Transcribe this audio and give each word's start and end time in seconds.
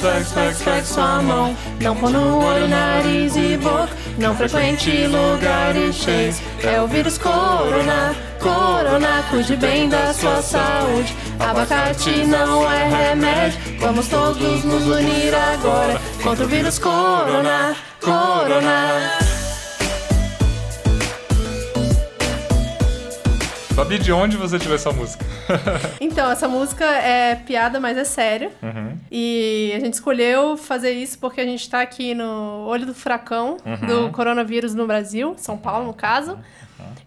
flex, 0.00 0.32
flex, 0.32 0.62
flex 0.62 0.88
sua 0.88 1.22
mão. 1.22 1.56
Não 1.80 1.94
no 1.94 2.44
olho, 2.44 2.66
nariz 2.68 3.36
e 3.36 3.56
boca. 3.56 3.90
Não 4.18 4.34
frequente 4.34 5.06
lugares 5.06 5.96
cheios. 5.96 6.40
É 6.62 6.80
o 6.80 6.86
vírus 6.86 7.18
corona, 7.18 8.14
corona. 8.40 9.22
Cuide 9.30 9.56
bem 9.56 9.88
da 9.88 10.12
sua 10.12 10.42
saúde. 10.42 11.14
Abacate 11.38 12.24
não 12.24 12.70
é 12.70 13.08
remédio. 13.08 13.58
Vamos 13.78 14.08
todos 14.08 14.64
nos 14.64 14.86
unir 14.86 15.34
agora 15.34 16.00
contra 16.22 16.44
o 16.44 16.48
vírus 16.48 16.78
corona, 16.78 17.76
corona. 18.00 19.29
Fabi, 23.80 23.98
de 23.98 24.12
onde 24.12 24.36
você 24.36 24.58
tirou 24.58 24.74
essa 24.74 24.92
música? 24.92 25.24
Então, 26.00 26.30
essa 26.30 26.46
música 26.46 26.84
é 26.84 27.34
piada, 27.34 27.80
mas 27.80 27.96
é 27.96 28.04
sério. 28.04 28.50
Uhum. 28.62 28.94
E 29.10 29.72
a 29.74 29.80
gente 29.80 29.94
escolheu 29.94 30.54
fazer 30.58 30.90
isso 30.90 31.18
porque 31.18 31.40
a 31.40 31.44
gente 31.46 31.68
tá 31.70 31.80
aqui 31.80 32.14
no 32.14 32.66
olho 32.66 32.84
do 32.84 32.92
furacão 32.94 33.56
Uhum. 33.64 33.86
do 33.86 34.10
coronavírus 34.10 34.74
no 34.74 34.86
Brasil, 34.86 35.34
São 35.38 35.56
Paulo, 35.56 35.86
no 35.86 35.94
caso. 35.94 36.38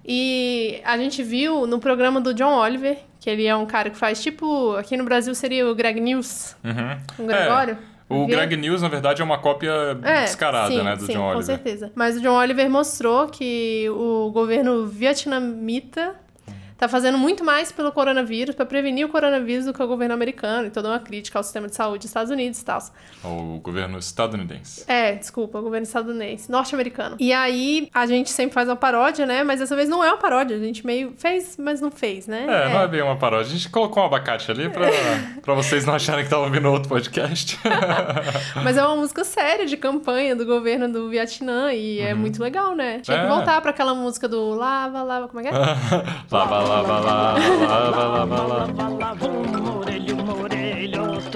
E 0.04 0.82
a 0.84 0.98
gente 0.98 1.22
viu 1.22 1.68
no 1.68 1.78
programa 1.80 2.20
do 2.20 2.34
John 2.34 2.56
Oliver, 2.56 2.98
que 3.20 3.30
ele 3.30 3.46
é 3.46 3.56
um 3.56 3.68
cara 3.68 3.92
que 3.92 3.98
faz 3.98 4.22
tipo. 4.24 4.76
Aqui 4.76 4.98
no 4.98 5.04
Brasil 5.04 5.34
seria 5.36 5.70
o 5.70 5.76
Greg 5.76 6.00
News, 6.02 6.56
Uhum. 6.64 7.24
o 7.24 7.28
Gregório. 7.28 7.78
O 8.10 8.26
Via- 8.26 8.36
Greg 8.46 8.58
News, 8.58 8.82
na 8.82 8.88
verdade, 8.90 9.22
é 9.22 9.26
uma 9.26 9.38
cópia 9.38 9.72
É, 10.04 10.22
descarada, 10.24 10.68
sim, 10.70 10.82
né, 10.84 10.96
do 10.96 11.06
sim, 11.06 11.14
John 11.14 11.20
com 11.20 11.26
Oliver. 11.38 11.44
certeza. 11.46 11.92
Mas 11.96 12.18
o 12.18 12.22
John 12.22 12.36
Oliver 12.36 12.70
mostrou 12.70 13.28
que 13.28 13.88
o 13.92 14.30
governo 14.32 14.86
vietnamita 14.88 16.16
tá 16.84 16.90
fazendo 16.90 17.18
muito 17.18 17.46
mais 17.46 17.72
pelo 17.72 17.92
coronavírus, 17.94 18.54
para 18.56 18.66
prevenir 18.66 19.06
o 19.06 19.10
coronavírus, 19.10 19.66
do 19.66 19.74
que 19.74 19.82
o 19.82 19.88
governo 19.88 20.14
americano, 20.14 20.68
e 20.68 20.70
toda 20.70 20.90
uma 20.90 21.00
crítica 21.00 21.40
ao 21.40 21.44
sistema 21.44 21.68
de 21.68 21.76
saúde 21.76 22.00
dos 22.00 22.08
Estados 22.08 22.30
Unidos 22.30 22.60
e 22.60 22.66
tal. 22.66 22.80
O 23.24 23.60
governo 23.60 23.98
estadunidense. 23.98 24.84
É, 24.88 25.14
desculpa, 25.14 25.60
o 25.60 25.62
governo 25.62 25.86
estadunidense, 25.86 26.52
norte-americano. 26.52 27.16
E 27.20 27.32
aí, 27.32 27.88
a 27.94 28.06
gente 28.06 28.30
sempre 28.30 28.54
faz 28.54 28.68
uma 28.68 28.76
paródia, 28.76 29.26
né? 29.26 29.44
Mas 29.44 29.60
dessa 29.62 29.76
vez 29.76 29.88
não 29.88 30.04
é 30.04 30.10
uma 30.10 30.18
paródia, 30.18 30.58
a 30.58 30.60
gente 30.60 30.86
meio 30.86 31.14
fez, 31.18 31.56
mas 31.58 31.80
não 31.80 31.90
fez, 31.90 32.28
né? 32.28 32.44
É, 32.50 32.74
não 32.74 32.82
é 32.82 32.88
bem 32.88 33.02
uma 33.02 33.16
paródia. 33.16 33.48
A 33.48 33.56
gente 33.56 33.70
colocou 33.70 34.04
um 34.04 34.06
abacate 34.08 34.52
ali 34.52 34.68
pra, 34.70 34.88
pra 35.42 35.54
vocês 35.54 35.86
não 35.86 35.94
acharem 35.96 36.22
que 36.22 36.28
estavam 36.28 36.46
ouvindo 36.46 36.70
outro 36.70 36.90
podcast. 36.90 37.58
Mas 38.64 38.78
é 38.78 38.86
uma 38.86 38.96
música 38.96 39.24
séria 39.24 39.66
de 39.66 39.78
campanha 39.78 40.36
do 40.36 40.46
governo 40.46 40.92
do 40.92 41.10
Vietnã 41.10 41.72
e 41.74 42.00
é 42.00 42.14
muito 42.14 42.42
legal, 42.42 42.76
né? 42.76 43.00
Tinha 43.00 43.20
que 43.20 43.26
É. 43.26 43.28
voltar 43.30 43.62
pra 43.62 43.72
aquela 43.72 43.94
música 43.94 44.28
do 44.28 44.54
lava, 44.54 45.02
lava, 45.04 45.28
como 45.28 45.40
é 45.40 45.44
que 45.44 45.50
é? 45.50 45.52
lava, 46.32 46.60
lava, 46.60 46.73
lava, 46.82 47.00
lava, 47.00 48.26
lava, 48.26 48.42
lava. 48.42 48.74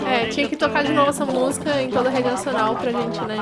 É, 0.09 0.25
tinha 0.27 0.47
que 0.47 0.55
tocar 0.55 0.83
de 0.83 0.93
novo 0.93 1.09
essa 1.09 1.25
música 1.25 1.81
em 1.81 1.89
toda 1.89 2.09
a 2.09 2.11
rede 2.11 2.27
nacional 2.29 2.75
pra 2.75 2.91
gente, 2.91 3.21
né? 3.21 3.37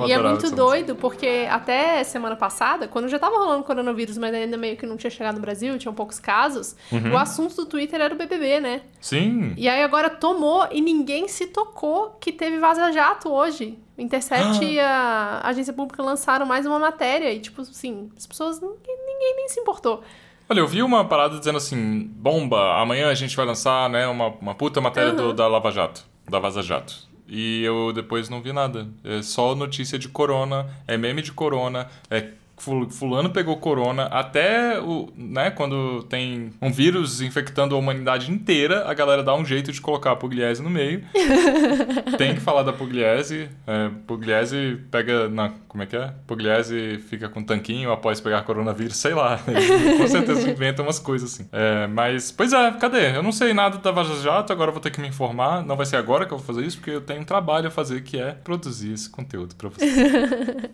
Eu 0.00 0.06
E 0.08 0.12
é 0.12 0.18
muito 0.18 0.50
doido, 0.50 0.96
porque 0.96 1.46
até 1.50 2.02
semana 2.04 2.34
passada, 2.36 2.88
quando 2.88 3.08
já 3.08 3.18
tava 3.18 3.36
rolando 3.36 3.62
coronavírus, 3.64 4.16
mas 4.18 4.34
ainda 4.34 4.56
meio 4.56 4.76
que 4.76 4.86
não 4.86 4.96
tinha 4.96 5.10
chegado 5.10 5.34
no 5.36 5.40
Brasil, 5.40 5.78
tinham 5.78 5.94
poucos 5.94 6.18
casos, 6.18 6.74
Uhum. 6.90 7.12
o 7.12 7.18
assunto 7.18 7.54
do 7.56 7.66
Twitter 7.66 8.00
era 8.00 8.14
o 8.14 8.16
BBB, 8.16 8.60
né? 8.60 8.80
Sim. 9.00 9.52
E 9.56 9.68
aí 9.68 9.82
agora 9.82 10.08
tomou 10.10 10.66
e 10.72 10.80
ninguém 10.80 11.28
se 11.28 11.46
tocou 11.46 12.16
que 12.20 12.32
teve 12.32 12.58
vaza-jato 12.58 13.30
hoje. 13.30 13.78
Intercept 14.02 14.64
e 14.64 14.78
a 14.80 15.40
agência 15.44 15.72
pública 15.72 16.02
lançaram 16.02 16.44
mais 16.44 16.66
uma 16.66 16.78
matéria 16.78 17.32
e, 17.32 17.40
tipo 17.40 17.62
assim, 17.62 18.10
as 18.16 18.26
pessoas, 18.26 18.60
ninguém, 18.60 18.96
ninguém 19.06 19.36
nem 19.36 19.48
se 19.48 19.60
importou. 19.60 20.02
Olha, 20.48 20.60
eu 20.60 20.66
vi 20.66 20.82
uma 20.82 21.04
parada 21.04 21.38
dizendo 21.38 21.56
assim, 21.56 22.10
bomba, 22.16 22.80
amanhã 22.80 23.08
a 23.08 23.14
gente 23.14 23.34
vai 23.36 23.46
lançar, 23.46 23.88
né, 23.88 24.06
uma, 24.08 24.26
uma 24.28 24.54
puta 24.54 24.80
matéria 24.80 25.12
do- 25.12 25.32
da 25.32 25.46
Lava 25.46 25.70
Jato, 25.70 26.04
da 26.28 26.38
Vaza 26.38 26.62
Jato. 26.62 27.10
E 27.28 27.62
eu 27.64 27.92
depois 27.94 28.28
não 28.28 28.42
vi 28.42 28.52
nada. 28.52 28.86
É 29.04 29.22
só 29.22 29.54
notícia 29.54 29.98
de 29.98 30.08
corona, 30.08 30.68
é 30.86 30.98
meme 30.98 31.22
de 31.22 31.32
corona, 31.32 31.88
é 32.10 32.28
fulano 32.56 33.30
pegou 33.30 33.56
corona, 33.56 34.04
até 34.04 34.80
o, 34.80 35.08
né, 35.16 35.50
quando 35.50 36.02
tem 36.04 36.50
um 36.60 36.70
vírus 36.70 37.20
infectando 37.20 37.74
a 37.74 37.78
humanidade 37.78 38.30
inteira, 38.30 38.88
a 38.88 38.94
galera 38.94 39.22
dá 39.22 39.34
um 39.34 39.44
jeito 39.44 39.72
de 39.72 39.80
colocar 39.80 40.12
a 40.12 40.16
Pugliese 40.16 40.62
no 40.62 40.70
meio. 40.70 41.02
tem 42.16 42.34
que 42.34 42.40
falar 42.40 42.62
da 42.62 42.72
Pugliese. 42.72 43.48
É, 43.66 43.90
Pugliese 44.06 44.78
pega 44.90 45.28
na. 45.28 45.52
Como 45.66 45.82
é 45.82 45.86
que 45.86 45.96
é? 45.96 46.12
Pugliese 46.26 46.98
fica 47.08 47.28
com 47.28 47.42
tanquinho 47.42 47.90
após 47.90 48.20
pegar 48.20 48.42
coronavírus, 48.42 48.96
sei 48.96 49.14
lá. 49.14 49.40
Eles 49.48 49.98
com 49.98 50.06
certeza 50.06 50.50
inventam 50.50 50.84
umas 50.84 50.98
coisas 50.98 51.32
assim. 51.32 51.48
É, 51.50 51.86
mas, 51.86 52.30
pois 52.30 52.52
é, 52.52 52.70
cadê? 52.72 53.16
Eu 53.16 53.22
não 53.22 53.32
sei 53.32 53.54
nada 53.54 53.78
da 53.78 53.90
Vaza 53.90 54.22
Jato, 54.22 54.52
agora 54.52 54.70
vou 54.70 54.80
ter 54.80 54.90
que 54.90 55.00
me 55.00 55.08
informar. 55.08 55.64
Não 55.64 55.76
vai 55.76 55.86
ser 55.86 55.96
agora 55.96 56.26
que 56.26 56.32
eu 56.32 56.38
vou 56.38 56.46
fazer 56.46 56.64
isso, 56.64 56.76
porque 56.76 56.90
eu 56.90 57.00
tenho 57.00 57.22
um 57.22 57.24
trabalho 57.24 57.68
a 57.68 57.70
fazer 57.70 58.02
que 58.02 58.18
é 58.18 58.32
produzir 58.32 58.92
esse 58.92 59.08
conteúdo 59.08 59.54
pra 59.56 59.68
vocês. 59.68 59.92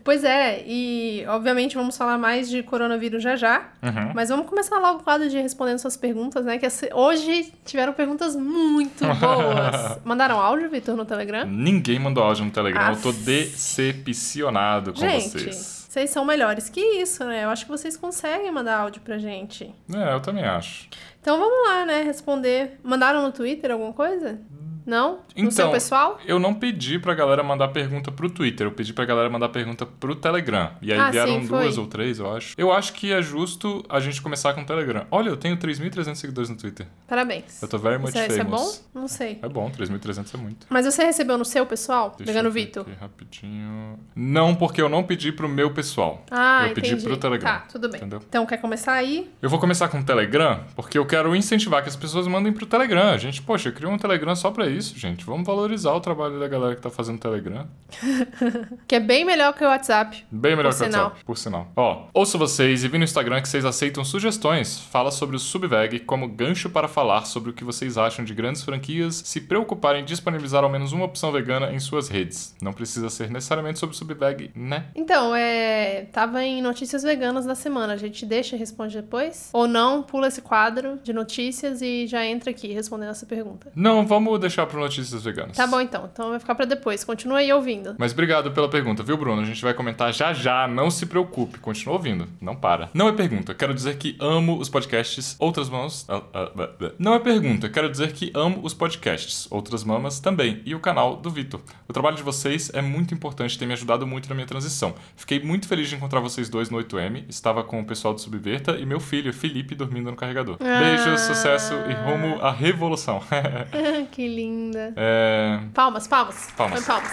Pois 0.05 0.25
é, 0.25 0.65
e 0.66 1.25
obviamente 1.28 1.77
vamos 1.78 1.97
falar 1.97 2.19
mais 2.19 2.49
de 2.49 2.62
coronavírus 2.62 3.22
já 3.22 3.37
já. 3.37 3.69
Uhum. 3.83 4.12
Mas 4.15 4.28
vamos 4.28 4.47
começar 4.47 4.78
logo 4.78 5.00
o 5.00 5.03
quadro 5.03 5.28
de 5.28 5.39
respondendo 5.41 5.78
suas 5.78 5.97
perguntas, 5.97 6.44
né? 6.44 6.59
Que 6.59 6.66
hoje 6.93 7.53
tiveram 7.65 7.93
perguntas 7.93 8.37
muito 8.37 9.05
boas. 9.19 9.99
Mandaram 10.05 10.39
áudio, 10.41 10.69
Vitor, 10.71 10.97
no 10.97 11.05
Telegram? 11.05 11.44
Ninguém 11.47 11.99
mandou 11.99 12.22
áudio 12.22 12.44
no 12.44 12.50
Telegram, 12.50 12.91
eu 12.91 13.00
tô 13.00 13.11
Aff. 13.11 13.19
decepcionado 13.22 14.93
com 14.93 14.99
gente, 15.00 15.31
vocês. 15.31 15.87
vocês 15.89 16.11
são 16.11 16.25
melhores 16.25 16.69
que 16.69 16.81
isso, 16.81 17.25
né? 17.25 17.44
Eu 17.44 17.50
acho 17.50 17.65
que 17.65 17.71
vocês 17.71 17.97
conseguem 17.97 18.50
mandar 18.50 18.78
áudio 18.78 19.00
pra 19.03 19.19
gente. 19.19 19.75
É, 19.95 20.15
eu 20.15 20.21
também 20.21 20.45
acho. 20.45 20.89
Então 21.21 21.39
vamos 21.39 21.69
lá, 21.69 21.84
né? 21.84 22.03
Responder. 22.03 22.78
Mandaram 22.83 23.22
no 23.22 23.33
Twitter 23.33 23.71
alguma 23.71 23.93
coisa? 23.93 24.39
Não? 24.88 25.19
No 25.37 25.50
seu 25.53 25.65
Então, 25.66 25.71
pessoal? 25.72 26.19
Eu 26.26 26.38
não 26.38 26.54
pedi 26.54 26.99
pra 26.99 27.15
galera 27.15 27.43
mandar 27.43 27.69
pergunta 27.69 28.10
pro 28.10 28.31
Twitter, 28.31 28.66
eu 28.66 28.72
pedi 28.72 28.93
pra 28.94 29.04
galera 29.04 29.28
mandar 29.28 29.50
pergunta 29.50 29.84
pro 29.84 30.15
Telegram. 30.16 30.71
E 30.81 30.91
aí 30.93 30.99
Ah, 30.99 31.10
vieram 31.10 31.41
sim, 31.43 31.47
duas 31.47 31.76
ou 31.76 31.87
três, 31.87 32.19
eu 32.19 32.34
acho. 32.34 32.54
Eu 32.56 32.72
acho 32.72 32.94
que 32.94 33.12
é 33.12 33.21
justo 33.21 33.84
a 33.88 34.00
gente 34.00 34.22
começar 34.22 34.54
com 34.54 34.62
o 34.62 34.65
Telegram. 34.65 35.04
Olha, 35.10 35.28
eu 35.28 35.37
tenho 35.37 35.56
3.300 35.59 36.15
seguidores 36.16 36.48
no 36.48 36.56
Twitter. 36.56 36.87
Parabéns. 37.06 37.60
Eu 37.62 37.69
tô 37.69 37.77
very 37.78 37.98
much 37.98 38.09
Isso 38.09 38.19
é, 38.19 38.27
isso 38.28 38.41
é 38.41 38.44
bom? 38.44 38.56
famous. 38.56 38.88
Não 38.94 39.06
sei. 39.09 39.38
É 39.43 39.48
bom, 39.48 39.71
3.300 39.71 40.34
é 40.34 40.37
muito. 40.38 40.66
Mas 40.71 40.87
você 40.87 41.04
recebeu 41.04 41.37
no 41.37 41.44
seu 41.44 41.66
pessoal? 41.66 42.15
Deixa 42.16 42.32
eu 42.32 42.43
ver 42.44 42.50
Vitor? 42.50 42.87
rapidinho. 42.98 43.98
Não, 44.16 44.54
porque 44.54 44.81
eu 44.81 44.88
não 44.88 45.03
pedi 45.03 45.31
pro 45.32 45.48
meu 45.48 45.71
pessoal. 45.72 46.25
Ah, 46.31 46.66
eu 46.69 46.75
pedi 46.75 46.88
entendi. 46.93 47.04
pro 47.04 47.16
Telegram. 47.16 47.48
Tá, 47.50 47.59
tudo 47.71 47.88
bem. 47.88 48.00
Entendeu? 48.00 48.21
Então 48.27 48.47
quer 48.47 48.56
começar 48.59 48.93
aí? 48.94 49.31
Eu 49.43 49.50
vou 49.50 49.59
começar 49.59 49.88
com 49.88 50.00
o 50.00 50.04
Telegram, 50.04 50.60
porque 50.75 50.97
eu 50.98 51.04
quero 51.04 51.34
incentivar 51.37 51.82
que 51.82 51.88
as 51.88 51.97
pessoas 51.97 52.27
mandem 52.27 52.53
pro 52.53 52.65
Telegram. 52.66 53.10
A 53.10 53.19
gente, 53.19 53.43
poxa, 53.43 53.71
criou 53.71 53.93
um 53.93 53.98
Telegram 53.98 54.34
só 54.34 54.50
pra 54.50 54.66
isso, 54.66 54.78
gente. 54.87 55.25
Vamos 55.25 55.47
valorizar 55.47 55.93
o 55.93 56.00
trabalho 56.00 56.39
da 56.39 56.49
galera 56.49 56.75
que 56.75 56.83
tá 56.83 56.91
fazendo 56.91 57.19
Telegram. 57.19 57.66
Que 58.87 58.94
é 58.94 59.00
bem 59.00 59.25
melhor 59.25 59.53
que 59.53 59.65
o 59.65 59.66
WhatsApp. 59.66 60.25
Bem 60.31 60.56
melhor 60.56 60.71
que 60.71 60.77
o 60.77 60.84
sinal. 60.84 61.05
WhatsApp, 61.05 61.25
por 61.25 61.39
sinal. 61.39 61.72
Ó, 61.77 62.06
ouço 62.15 62.39
vocês 62.39 62.84
e 62.84 62.89
vi 62.89 62.97
no 62.99 63.05
Instagram 63.05 63.41
que 63.43 63.49
vocês 63.49 63.65
aceitam 63.65 64.05
sugestões. 64.05 64.81
Fala 64.81 65.11
sobre 65.11 65.37
o 65.37 65.39
Subveg 65.39 66.00
como 66.00 66.28
gancho 66.28 66.71
para 66.71 66.89
falar 66.89 67.27
sobre 67.27 67.50
o 67.50 67.53
que 67.53 67.65
vocês 67.65 67.99
acham 67.99 68.25
de 68.25 68.34
grandes 68.34 68.62
franquias 68.62 69.22
se 69.25 69.41
preocuparem 69.41 70.03
em 70.03 70.05
disponibilizar 70.05 70.65
ao 70.65 70.71
menos 70.71 70.93
uma 70.93 71.05
opção 71.05 71.31
vegana 71.31 71.72
em 71.72 71.78
suas 71.78 72.09
redes. 72.09 72.55
Não 72.62 72.72
precisa 72.72 73.10
ser 73.10 73.31
necessariamente 73.31 73.78
sobre 73.78 73.95
o 73.95 73.99
Subveg, 73.99 74.50
né? 74.55 74.87
Então, 74.95 75.34
é. 75.34 76.06
Tava 76.12 76.43
em 76.43 76.62
notícias 76.62 77.03
veganas 77.03 77.45
da 77.45 77.55
semana. 77.55 77.93
A 77.93 77.97
gente 77.97 78.25
deixa 78.25 78.56
e 78.56 78.59
responde 78.59 78.97
depois? 78.97 79.50
Ou 79.53 79.66
não, 79.66 80.03
pula 80.03 80.28
esse 80.28 80.41
quadro 80.41 80.99
de 81.03 81.12
notícias 81.12 81.83
e 81.83 82.06
já 82.06 82.25
entra 82.25 82.50
aqui 82.50 82.72
respondendo 82.72 83.10
essa 83.10 83.27
pergunta. 83.27 83.71
Não, 83.75 84.06
vamos 84.06 84.39
deixar 84.41 84.66
para 84.68 84.78
notícias 84.78 85.22
veganas. 85.22 85.56
Tá 85.56 85.66
bom 85.66 85.80
então. 85.80 86.08
Então 86.12 86.30
vai 86.30 86.38
ficar 86.38 86.54
pra 86.54 86.64
depois. 86.64 87.04
Continua 87.04 87.38
aí 87.38 87.52
ouvindo. 87.52 87.96
Mas 87.98 88.12
obrigado 88.12 88.50
pela 88.52 88.68
pergunta, 88.68 89.03
viu, 89.03 89.16
Bruno? 89.16 89.42
A 89.42 89.44
gente 89.44 89.62
vai 89.62 89.74
comentar 89.74 90.12
já 90.12 90.32
já, 90.32 90.66
não 90.68 90.91
se 90.91 91.06
preocupe, 91.06 91.59
continua 91.59 91.97
ouvindo, 91.97 92.26
não 92.41 92.54
para. 92.54 92.91
Não 92.94 93.09
é 93.09 93.12
pergunta, 93.12 93.54
quero 93.54 93.74
dizer 93.74 93.97
que 93.97 94.16
amo 94.20 94.59
os 94.59 94.68
podcasts 94.68 95.36
Outras 95.38 95.68
Mamas. 95.68 96.06
ah, 96.09 96.22
ah, 96.32 96.53
ah. 96.59 96.92
Não 96.98 97.15
é 97.15 97.18
pergunta, 97.18 97.68
quero 97.68 97.91
dizer 97.91 98.12
que 98.12 98.30
amo 98.34 98.60
os 98.62 98.74
podcasts 98.74 99.47
Outras 99.50 99.84
Mamas 99.84 100.20
também 100.20 100.62
e 100.65 100.74
o 100.74 100.80
canal 100.80 101.16
do 101.16 101.30
Vitor. 101.30 101.60
O 101.88 101.92
trabalho 101.92 102.16
de 102.16 102.22
vocês 102.22 102.71
é 102.74 102.82
muito 102.82 103.14
importante, 103.14 103.59
tem 103.59 103.66
me 103.66 103.74
ajudado 103.74 104.06
muito 104.06 104.28
na 104.28 104.34
minha 104.34 104.47
transição. 104.47 104.94
Fiquei 105.16 105.41
muito 105.41 105.66
feliz 105.66 105.88
de 105.88 105.97
encontrar 105.97 106.21
vocês 106.21 106.48
dois 106.48 106.71
no 106.71 106.78
8M, 106.78 107.24
estava 107.28 107.64
com 107.64 107.80
o 107.80 107.84
pessoal 107.84 108.14
do 108.14 108.21
Subverta 108.21 108.72
e 108.72 108.86
meu 108.86 109.00
filho, 109.00 109.32
Felipe, 109.32 109.74
dormindo 109.74 110.10
no 110.10 110.16
carregador. 110.16 110.56
Ah. 110.60 110.80
Beijos, 110.80 111.21
sucesso 111.22 111.74
e 111.74 111.92
rumo 111.92 112.41
à 112.42 112.53
revolução. 112.53 113.22
que 114.12 114.28
linda. 114.59 114.93
é... 114.97 115.60
Palmas, 115.72 116.07
palmas. 116.07 116.49
Palmas. 116.57 116.84
Põe 116.84 116.87
palmas. 116.87 117.13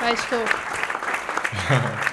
Vai, 0.00 0.14
estou. 0.14 0.38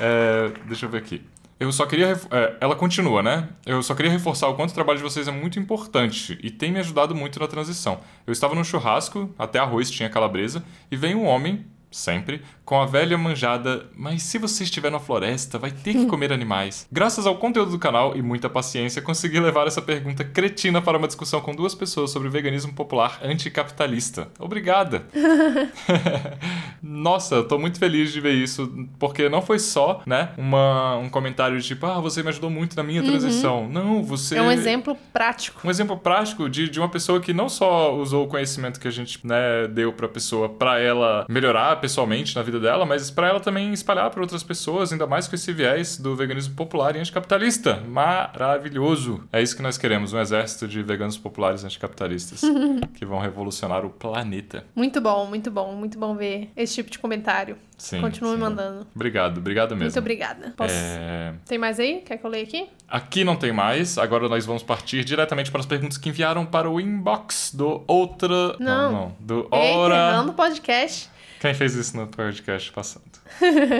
É, 0.00 0.50
deixa 0.66 0.86
eu 0.86 0.90
ver 0.90 0.98
aqui. 0.98 1.24
Eu 1.58 1.70
só 1.70 1.86
queria. 1.86 2.20
é, 2.30 2.56
ela 2.60 2.74
continua, 2.74 3.22
né? 3.22 3.48
Eu 3.64 3.82
só 3.82 3.94
queria 3.94 4.10
reforçar 4.10 4.48
o 4.48 4.54
quanto 4.54 4.70
o 4.70 4.74
trabalho 4.74 4.98
de 4.98 5.04
vocês 5.04 5.28
é 5.28 5.30
muito 5.30 5.58
importante 5.58 6.38
e 6.42 6.50
tem 6.50 6.72
me 6.72 6.80
ajudado 6.80 7.14
muito 7.14 7.38
na 7.38 7.46
transição. 7.46 8.00
Eu 8.26 8.32
estava 8.32 8.54
num 8.54 8.64
churrasco, 8.64 9.32
até 9.38 9.58
arroz 9.60 9.90
tinha 9.90 10.10
calabresa, 10.10 10.64
e 10.90 10.96
veio 10.96 11.18
um 11.18 11.24
homem, 11.24 11.64
sempre, 11.94 12.42
com 12.64 12.80
a 12.80 12.86
velha 12.86 13.16
manjada, 13.16 13.86
mas 13.96 14.22
se 14.22 14.38
você 14.38 14.64
estiver 14.64 14.90
na 14.90 14.98
floresta, 14.98 15.58
vai 15.58 15.70
ter 15.70 15.92
que 15.92 16.06
comer 16.06 16.32
animais. 16.32 16.88
Graças 16.90 17.26
ao 17.26 17.36
conteúdo 17.36 17.70
do 17.70 17.78
canal 17.78 18.16
e 18.16 18.22
muita 18.22 18.48
paciência, 18.48 19.00
consegui 19.00 19.38
levar 19.38 19.66
essa 19.66 19.80
pergunta 19.80 20.24
cretina 20.24 20.82
para 20.82 20.98
uma 20.98 21.06
discussão 21.06 21.40
com 21.40 21.54
duas 21.54 21.74
pessoas 21.74 22.10
sobre 22.10 22.26
o 22.26 22.30
veganismo 22.30 22.72
popular 22.72 23.20
anticapitalista. 23.22 24.28
Obrigada! 24.38 25.04
Nossa, 26.82 27.36
eu 27.36 27.48
tô 27.48 27.58
muito 27.58 27.78
feliz 27.78 28.12
de 28.12 28.20
ver 28.20 28.34
isso, 28.34 28.88
porque 28.98 29.28
não 29.28 29.40
foi 29.40 29.58
só, 29.58 30.02
né, 30.06 30.30
uma, 30.36 30.96
um 30.96 31.08
comentário 31.08 31.58
de 31.60 31.66
tipo, 31.66 31.86
ah, 31.86 32.00
você 32.00 32.22
me 32.22 32.30
ajudou 32.30 32.50
muito 32.50 32.76
na 32.76 32.82
minha 32.82 33.02
transição. 33.02 33.68
Não, 33.68 34.02
você... 34.02 34.36
É 34.36 34.42
um 34.42 34.50
exemplo 34.50 34.96
prático. 35.12 35.60
Um 35.64 35.70
exemplo 35.70 35.96
prático 35.96 36.48
de, 36.48 36.68
de 36.68 36.80
uma 36.80 36.88
pessoa 36.88 37.20
que 37.20 37.32
não 37.32 37.48
só 37.48 37.94
usou 37.94 38.24
o 38.24 38.28
conhecimento 38.28 38.80
que 38.80 38.88
a 38.88 38.90
gente, 38.90 39.20
né, 39.24 39.68
deu 39.68 39.92
pra 39.92 40.08
pessoa 40.08 40.48
pra 40.48 40.80
ela 40.80 41.26
melhorar 41.28 41.83
pessoalmente 41.84 42.34
na 42.34 42.40
vida 42.40 42.58
dela, 42.58 42.86
mas 42.86 43.10
pra 43.10 43.28
ela 43.28 43.40
também 43.40 43.70
espalhar 43.70 44.08
pra 44.08 44.22
outras 44.22 44.42
pessoas, 44.42 44.90
ainda 44.90 45.06
mais 45.06 45.28
com 45.28 45.34
esse 45.34 45.52
viés 45.52 45.98
do 45.98 46.16
veganismo 46.16 46.54
popular 46.54 46.96
e 46.96 46.98
anticapitalista. 46.98 47.82
Maravilhoso! 47.86 49.22
É 49.30 49.42
isso 49.42 49.54
que 49.54 49.60
nós 49.60 49.76
queremos, 49.76 50.14
um 50.14 50.18
exército 50.18 50.66
de 50.66 50.82
veganos 50.82 51.18
populares 51.18 51.62
anticapitalistas 51.62 52.40
que 52.96 53.04
vão 53.04 53.18
revolucionar 53.18 53.84
o 53.84 53.90
planeta. 53.90 54.64
Muito 54.74 54.98
bom, 54.98 55.26
muito 55.26 55.50
bom, 55.50 55.74
muito 55.74 55.98
bom 55.98 56.16
ver 56.16 56.50
esse 56.56 56.76
tipo 56.76 56.90
de 56.90 56.98
comentário. 56.98 57.58
Sim. 57.76 58.00
Continua 58.00 58.32
me 58.32 58.38
mandando. 58.38 58.86
Obrigado, 58.94 59.38
obrigado 59.38 59.72
mesmo. 59.72 59.84
Muito 59.84 59.98
obrigada. 59.98 60.54
Posso... 60.56 60.74
É, 60.74 61.34
Tem 61.44 61.58
mais 61.58 61.78
aí? 61.78 62.00
Quer 62.00 62.16
que 62.16 62.24
eu 62.24 62.30
leia 62.30 62.44
aqui? 62.44 62.66
Aqui 62.88 63.24
não 63.24 63.36
tem 63.36 63.52
mais, 63.52 63.98
agora 63.98 64.26
nós 64.26 64.46
vamos 64.46 64.62
partir 64.62 65.04
diretamente 65.04 65.50
para 65.50 65.60
as 65.60 65.66
perguntas 65.66 65.98
que 65.98 66.08
enviaram 66.08 66.46
para 66.46 66.70
o 66.70 66.80
inbox 66.80 67.52
do 67.54 67.84
outra. 67.86 68.56
Não. 68.58 68.92
não. 68.92 69.16
Do 69.20 69.48
Ei, 69.52 69.72
Ora. 69.74 69.94
Fernando 69.94 70.32
Podcast. 70.32 71.12
Quem 71.44 71.52
fez 71.52 71.74
isso 71.74 71.94
no 71.94 72.06
podcast 72.06 72.72
passando? 72.72 73.04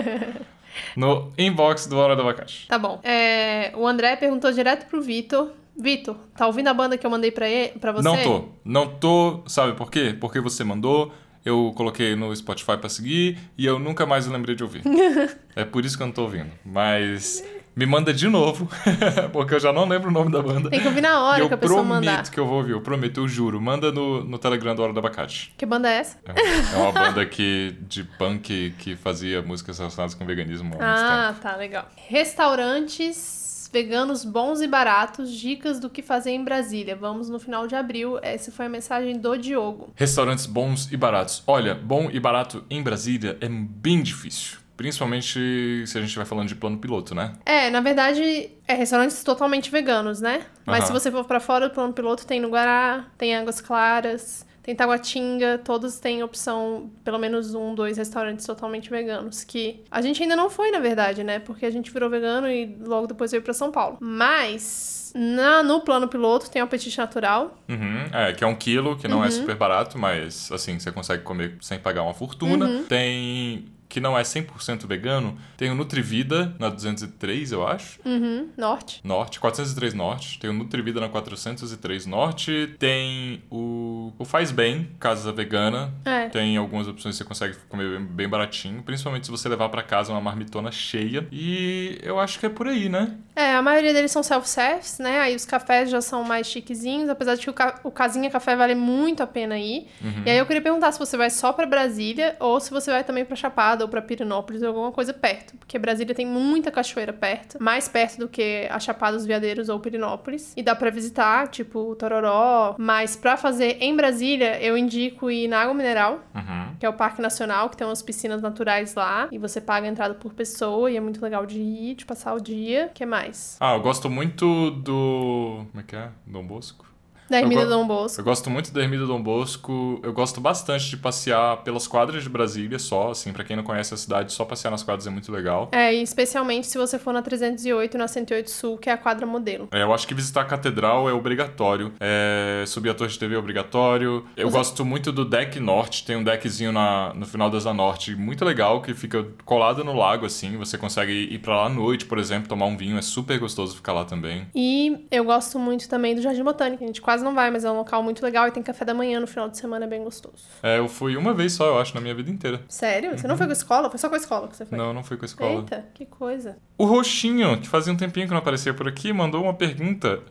no 0.95 1.31
inbox 1.35 1.87
do 1.87 1.97
Hora 1.97 2.15
do 2.15 2.21
Abacate. 2.21 2.67
Tá 2.67 2.77
bom. 2.77 2.99
É, 3.03 3.73
o 3.75 3.87
André 3.87 4.15
perguntou 4.17 4.51
direto 4.51 4.87
pro 4.87 5.01
Vitor. 5.01 5.49
Vitor, 5.75 6.15
tá 6.37 6.45
ouvindo 6.45 6.67
a 6.67 6.75
banda 6.75 6.95
que 6.95 7.03
eu 7.03 7.09
mandei 7.09 7.31
pra, 7.31 7.49
ele, 7.49 7.69
pra 7.79 7.91
você? 7.91 8.03
Não 8.07 8.21
tô. 8.21 8.45
Não 8.63 8.87
tô. 8.87 9.43
Sabe 9.47 9.73
por 9.73 9.89
quê? 9.89 10.15
Porque 10.21 10.39
você 10.39 10.63
mandou, 10.63 11.11
eu 11.43 11.73
coloquei 11.75 12.15
no 12.15 12.35
Spotify 12.35 12.77
pra 12.77 12.87
seguir 12.87 13.39
e 13.57 13.65
eu 13.65 13.79
nunca 13.79 14.05
mais 14.05 14.27
lembrei 14.27 14.55
de 14.55 14.61
ouvir. 14.61 14.83
é 15.55 15.65
por 15.65 15.83
isso 15.83 15.97
que 15.97 16.03
eu 16.03 16.07
não 16.07 16.13
tô 16.13 16.21
ouvindo. 16.21 16.51
Mas 16.63 17.43
me 17.75 17.85
manda 17.85 18.13
de 18.13 18.27
novo, 18.29 18.69
porque 19.33 19.55
eu 19.55 19.59
já 19.59 19.73
não 19.73 19.87
lembro 19.87 20.09
o 20.09 20.11
nome 20.13 20.31
da 20.31 20.41
banda. 20.41 20.69
Tem 20.69 20.79
que 20.79 20.87
ouvir 20.87 21.01
na 21.01 21.21
hora 21.21 21.39
eu 21.41 21.47
que 21.47 21.53
a 21.53 21.57
pessoa 21.57 21.83
prometo 21.83 22.05
mandar. 22.05 22.29
que 22.31 22.39
eu 22.39 22.45
vou 22.45 22.57
ouvir, 22.57 22.71
eu 22.71 22.81
prometo, 22.81 23.19
eu 23.19 23.27
juro. 23.27 23.59
Manda 23.61 23.91
no, 23.91 24.23
no 24.23 24.37
Telegram 24.37 24.75
do 24.75 24.81
Hora 24.81 24.93
do 24.93 24.99
Abacate. 24.99 25.53
Que 25.57 25.65
banda 25.65 25.89
é 25.89 25.97
essa? 25.97 26.17
É, 26.25 26.75
é 26.75 26.77
uma 26.77 26.91
banda 26.91 27.25
que, 27.25 27.75
de 27.81 28.03
punk 28.03 28.73
que 28.79 28.95
fazia 28.95 29.41
músicas 29.41 29.77
relacionadas 29.77 30.13
com 30.15 30.25
veganismo 30.25 30.75
há 30.79 31.27
Ah, 31.27 31.27
tempo. 31.29 31.41
tá, 31.41 31.55
legal. 31.55 31.89
Restaurantes 32.07 33.69
veganos 33.73 34.23
bons 34.23 34.61
e 34.61 34.67
baratos, 34.67 35.29
dicas 35.31 35.81
do 35.81 35.89
que 35.89 36.01
fazer 36.01 36.31
em 36.31 36.41
Brasília. 36.41 36.95
Vamos 36.95 37.27
no 37.27 37.37
final 37.39 37.67
de 37.67 37.75
abril. 37.75 38.17
Essa 38.21 38.49
foi 38.49 38.67
a 38.67 38.69
mensagem 38.69 39.19
do 39.19 39.35
Diogo. 39.37 39.91
Restaurantes 39.95 40.45
bons 40.45 40.89
e 40.93 40.95
baratos. 40.95 41.43
Olha, 41.45 41.75
bom 41.75 42.09
e 42.09 42.17
barato 42.17 42.63
em 42.69 42.81
Brasília 42.81 43.37
é 43.41 43.49
bem 43.49 44.01
difícil. 44.01 44.59
Principalmente 44.77 45.83
se 45.87 45.97
a 45.97 46.01
gente 46.01 46.15
vai 46.15 46.25
falando 46.25 46.47
de 46.47 46.55
plano 46.55 46.77
piloto, 46.77 47.15
né? 47.15 47.33
É, 47.45 47.69
na 47.69 47.79
verdade, 47.81 48.49
é 48.67 48.73
restaurantes 48.73 49.23
totalmente 49.23 49.71
veganos, 49.71 50.19
né? 50.21 50.41
Mas 50.65 50.79
Aham. 50.79 50.87
se 50.87 50.93
você 50.93 51.11
for 51.11 51.25
pra 51.25 51.39
fora 51.39 51.69
do 51.69 51.73
plano 51.73 51.93
piloto, 51.93 52.25
tem 52.25 52.39
no 52.39 52.49
Guará, 52.49 53.05
tem 53.17 53.35
Águas 53.35 53.61
Claras, 53.61 54.45
tem 54.61 54.75
Taguatinga, 54.75 55.59
todos 55.63 55.99
têm 55.99 56.23
opção, 56.23 56.89
pelo 57.03 57.19
menos 57.19 57.53
um, 57.53 57.75
dois 57.75 57.97
restaurantes 57.97 58.45
totalmente 58.45 58.89
veganos, 58.89 59.43
que 59.43 59.83
a 59.91 60.01
gente 60.01 60.21
ainda 60.23 60.35
não 60.35 60.49
foi, 60.49 60.71
na 60.71 60.79
verdade, 60.79 61.23
né? 61.23 61.37
Porque 61.39 61.65
a 61.65 61.69
gente 61.71 61.91
virou 61.91 62.09
vegano 62.09 62.49
e 62.49 62.75
logo 62.83 63.05
depois 63.07 63.29
veio 63.31 63.43
pra 63.43 63.53
São 63.53 63.71
Paulo. 63.71 63.97
Mas 64.01 65.13
na, 65.15 65.61
no 65.63 65.81
plano 65.81 66.07
piloto 66.07 66.49
tem 66.49 66.61
o 66.61 66.65
Apetite 66.65 66.97
Natural, 66.97 67.55
Uhum, 67.69 68.05
é, 68.11 68.33
que 68.33 68.43
é 68.43 68.47
um 68.47 68.55
quilo, 68.55 68.97
que 68.97 69.07
não 69.07 69.19
Uhum. 69.19 69.25
é 69.25 69.29
super 69.31 69.55
barato, 69.55 69.97
mas 69.99 70.51
assim, 70.51 70.77
você 70.79 70.91
consegue 70.91 71.21
comer 71.23 71.55
sem 71.61 71.77
pagar 71.79 72.01
uma 72.01 72.13
fortuna. 72.13 72.65
Uhum. 72.65 72.83
Tem. 72.85 73.65
Que 73.87 73.99
não 73.99 74.17
é 74.17 74.23
100% 74.23 74.85
vegano. 74.87 75.37
Tem 75.55 75.69
o 75.69 75.75
Nutrivida 75.75 76.53
na 76.59 76.69
203, 76.69 77.51
eu 77.51 77.65
acho. 77.65 77.99
uhum, 78.03 78.49
norte. 78.57 78.99
Norte, 79.03 79.39
403 79.39 79.93
Norte. 79.93 80.39
Tem 80.39 80.49
o 80.49 80.53
Nutrivida 80.53 80.99
na 80.99 81.07
403 81.07 82.05
Norte. 82.05 82.75
Tem 82.79 83.41
o, 83.49 84.11
o 84.17 84.25
Faz 84.25 84.51
Bem, 84.51 84.89
Casa 84.99 85.31
Vegana. 85.31 85.93
É. 86.03 86.27
Tem 86.29 86.57
algumas 86.57 86.87
opções 86.87 87.15
que 87.15 87.19
você 87.19 87.23
consegue 87.27 87.55
comer 87.69 87.89
bem, 87.97 88.05
bem 88.05 88.29
baratinho. 88.29 88.81
Principalmente 88.83 89.25
se 89.25 89.31
você 89.31 89.47
levar 89.47 89.69
pra 89.69 89.83
casa 89.83 90.11
uma 90.11 90.21
marmitona 90.21 90.71
cheia. 90.71 91.27
E 91.31 91.99
eu 92.01 92.19
acho 92.19 92.39
que 92.39 92.45
é 92.45 92.49
por 92.49 92.67
aí, 92.67 92.89
né? 92.89 93.15
É, 93.35 93.53
a 93.55 93.61
maioria 93.61 93.93
deles 93.93 94.11
são 94.11 94.23
self-service, 94.23 95.01
né? 95.01 95.19
Aí 95.19 95.35
os 95.35 95.45
cafés 95.45 95.89
já 95.89 96.01
são 96.01 96.23
mais 96.23 96.47
chiquezinhos, 96.47 97.09
apesar 97.09 97.35
de 97.35 97.41
que 97.41 97.49
o, 97.49 97.53
ca- 97.53 97.79
o 97.83 97.91
Casinha 97.91 98.29
Café 98.29 98.55
vale 98.55 98.75
muito 98.75 99.21
a 99.21 99.27
pena 99.27 99.57
ir. 99.57 99.87
Uhum. 100.03 100.23
E 100.25 100.29
aí 100.29 100.37
eu 100.37 100.45
queria 100.45 100.61
perguntar 100.61 100.91
se 100.91 100.99
você 100.99 101.15
vai 101.17 101.29
só 101.29 101.51
pra 101.53 101.65
Brasília 101.65 102.35
ou 102.39 102.59
se 102.59 102.71
você 102.71 102.91
vai 102.91 103.03
também 103.03 103.23
pra 103.25 103.35
Chapada 103.35 103.74
ou 103.83 103.89
pra 103.89 104.01
Pirinópolis 104.01 104.61
ou 104.61 104.69
alguma 104.69 104.91
coisa 104.91 105.13
perto. 105.13 105.55
Porque 105.57 105.77
Brasília 105.77 106.13
tem 106.15 106.25
muita 106.25 106.71
cachoeira 106.71 107.13
perto, 107.13 107.57
mais 107.61 107.87
perto 107.87 108.17
do 108.19 108.27
que 108.27 108.67
a 108.69 108.79
Chapada 108.79 109.17
dos 109.17 109.25
Veadeiros 109.25 109.69
ou 109.69 109.79
Pirinópolis. 109.79 110.53
E 110.55 110.63
dá 110.63 110.75
pra 110.75 110.89
visitar, 110.89 111.47
tipo, 111.47 111.79
o 111.79 111.95
Tororó. 111.95 112.75
Mas 112.77 113.15
pra 113.15 113.37
fazer 113.37 113.77
em 113.81 113.95
Brasília, 113.95 114.59
eu 114.61 114.77
indico 114.77 115.29
ir 115.31 115.47
na 115.47 115.59
Água 115.61 115.73
Mineral, 115.73 116.19
Uhum. 116.33 116.75
que 116.79 116.85
é 116.85 116.89
o 116.89 116.93
Parque 116.93 117.21
Nacional, 117.21 117.69
que 117.69 117.77
tem 117.77 117.85
umas 117.87 118.01
piscinas 118.01 118.41
naturais 118.41 118.93
lá. 118.95 119.27
E 119.31 119.37
você 119.37 119.59
paga 119.61 119.87
a 119.87 119.89
entrada 119.89 120.13
por 120.13 120.33
pessoa 120.33 120.89
e 120.91 120.97
é 120.97 120.99
muito 121.01 121.21
legal 121.21 121.45
de 121.45 121.59
ir, 121.59 121.95
de 121.95 122.05
passar 122.05 122.33
o 122.33 122.39
dia. 122.39 122.87
O 122.91 122.93
que 122.93 123.05
mais? 123.05 123.57
Ah, 123.59 123.73
eu 123.75 123.81
gosto 123.81 124.09
muito 124.09 124.71
do. 124.71 125.65
Como 125.71 125.79
é 125.81 125.83
que 125.83 125.95
é? 125.95 126.09
Dom 126.25 126.45
Bosco? 126.45 126.85
Da 127.29 127.39
Ermida 127.39 127.61
Eu 127.61 127.69
Dom 127.69 127.87
Bosco. 127.87 128.19
Eu 128.21 128.25
gosto 128.25 128.49
muito 128.49 128.71
da 128.73 128.81
Ermida 128.81 129.05
Dom 129.05 129.21
Bosco. 129.21 129.99
Eu 130.03 130.13
gosto 130.13 130.39
bastante 130.39 130.89
de 130.89 130.97
passear 130.97 131.57
pelas 131.63 131.87
quadras 131.87 132.23
de 132.23 132.29
Brasília 132.29 132.77
só, 132.79 133.11
assim, 133.11 133.31
pra 133.33 133.43
quem 133.43 133.55
não 133.55 133.63
conhece 133.63 133.93
a 133.93 133.97
cidade, 133.97 134.31
só 134.33 134.45
passear 134.45 134.71
nas 134.71 134.83
quadras 134.83 135.07
é 135.07 135.09
muito 135.09 135.31
legal. 135.31 135.69
É, 135.71 135.93
e 135.93 136.01
especialmente 136.01 136.67
se 136.67 136.77
você 136.77 136.99
for 136.99 137.13
na 137.13 137.21
308 137.21 137.95
e 137.95 137.97
na 137.97 138.07
108 138.07 138.49
Sul, 138.51 138.77
que 138.77 138.89
é 138.89 138.93
a 138.93 138.97
quadra 138.97 139.25
modelo. 139.25 139.67
É, 139.71 139.81
eu 139.81 139.93
acho 139.93 140.07
que 140.07 140.13
visitar 140.13 140.41
a 140.41 140.45
catedral 140.45 141.09
é 141.09 141.13
obrigatório. 141.13 141.93
É, 141.99 142.63
subir 142.67 142.89
a 142.89 142.93
torre 142.93 143.09
de 143.11 143.17
TV 143.19 143.35
é 143.35 143.37
obrigatório. 143.37 144.25
Eu 144.37 144.49
Você- 144.49 144.57
gosto 144.57 144.85
muito 144.85 145.11
do 145.11 145.25
deck 145.25 145.59
norte. 145.59 146.05
Tem 146.05 146.15
um 146.15 146.23
deckzinho 146.23 146.71
na, 146.71 147.13
no 147.13 147.25
final 147.25 147.49
da 147.49 147.57
Asa 147.57 147.73
Norte 147.73 148.15
muito 148.15 148.45
legal, 148.45 148.81
que 148.81 148.93
fica 148.93 149.25
colado 149.43 149.83
no 149.83 149.93
lago, 149.93 150.25
assim. 150.25 150.57
Você 150.57 150.77
consegue 150.77 151.11
ir 151.11 151.39
pra 151.39 151.55
lá 151.57 151.65
à 151.65 151.69
noite, 151.69 152.05
por 152.05 152.17
exemplo, 152.19 152.47
tomar 152.47 152.65
um 152.65 152.77
vinho. 152.77 152.97
É 152.97 153.01
super 153.01 153.39
gostoso 153.39 153.75
ficar 153.75 153.93
lá 153.93 154.05
também. 154.05 154.47
E 154.53 155.05
eu 155.11 155.23
gosto 155.25 155.57
muito 155.57 155.87
também 155.89 156.13
do 156.15 156.21
Jardim 156.21 156.43
Botânico. 156.43 156.83
A 156.83 156.87
gente 156.87 157.01
quase 157.01 157.14
não 157.21 157.33
vai, 157.35 157.49
mas 157.51 157.63
é 157.65 157.71
um 157.71 157.75
local 157.77 158.01
muito 158.03 158.23
legal 158.23 158.47
e 158.47 158.51
tem 158.51 158.61
café 158.63 158.83
da 158.85 158.93
manhã 158.93 159.19
no 159.19 159.27
final 159.27 159.49
de 159.49 159.57
semana, 159.57 159.85
é 159.85 159.87
bem 159.87 160.03
gostoso. 160.03 160.43
É, 160.63 160.77
eu 160.79 160.87
fui 160.87 161.15
uma 161.17 161.33
vez 161.33 161.53
só, 161.53 161.65
eu 161.67 161.79
acho, 161.79 161.93
na 161.95 162.01
minha 162.01 162.13
vida 162.15 162.29
inteira. 162.31 162.61
Sério? 162.69 163.17
Você 163.17 163.27
não 163.27 163.37
foi 163.37 163.45
com 163.45 163.51
a 163.51 163.53
escola? 163.53 163.89
Foi 163.89 163.99
só 163.99 164.07
com 164.09 164.15
a 164.15 164.17
escola 164.17 164.47
que 164.47 164.55
você 164.55 164.65
foi? 164.65 164.77
Não, 164.77 164.93
não 164.93 165.03
fui 165.03 165.17
com 165.17 165.23
a 165.23 165.27
escola. 165.27 165.59
Eita, 165.59 165.85
que 165.93 166.05
coisa. 166.05 166.57
O 166.77 166.85
Roxinho, 166.85 167.59
que 167.59 167.67
fazia 167.67 167.91
um 167.93 167.97
tempinho 167.97 168.25
que 168.27 168.31
não 168.31 168.39
aparecia 168.39 168.73
por 168.73 168.87
aqui, 168.87 169.11
mandou 169.13 169.43
uma 169.43 169.53
pergunta. 169.53 170.21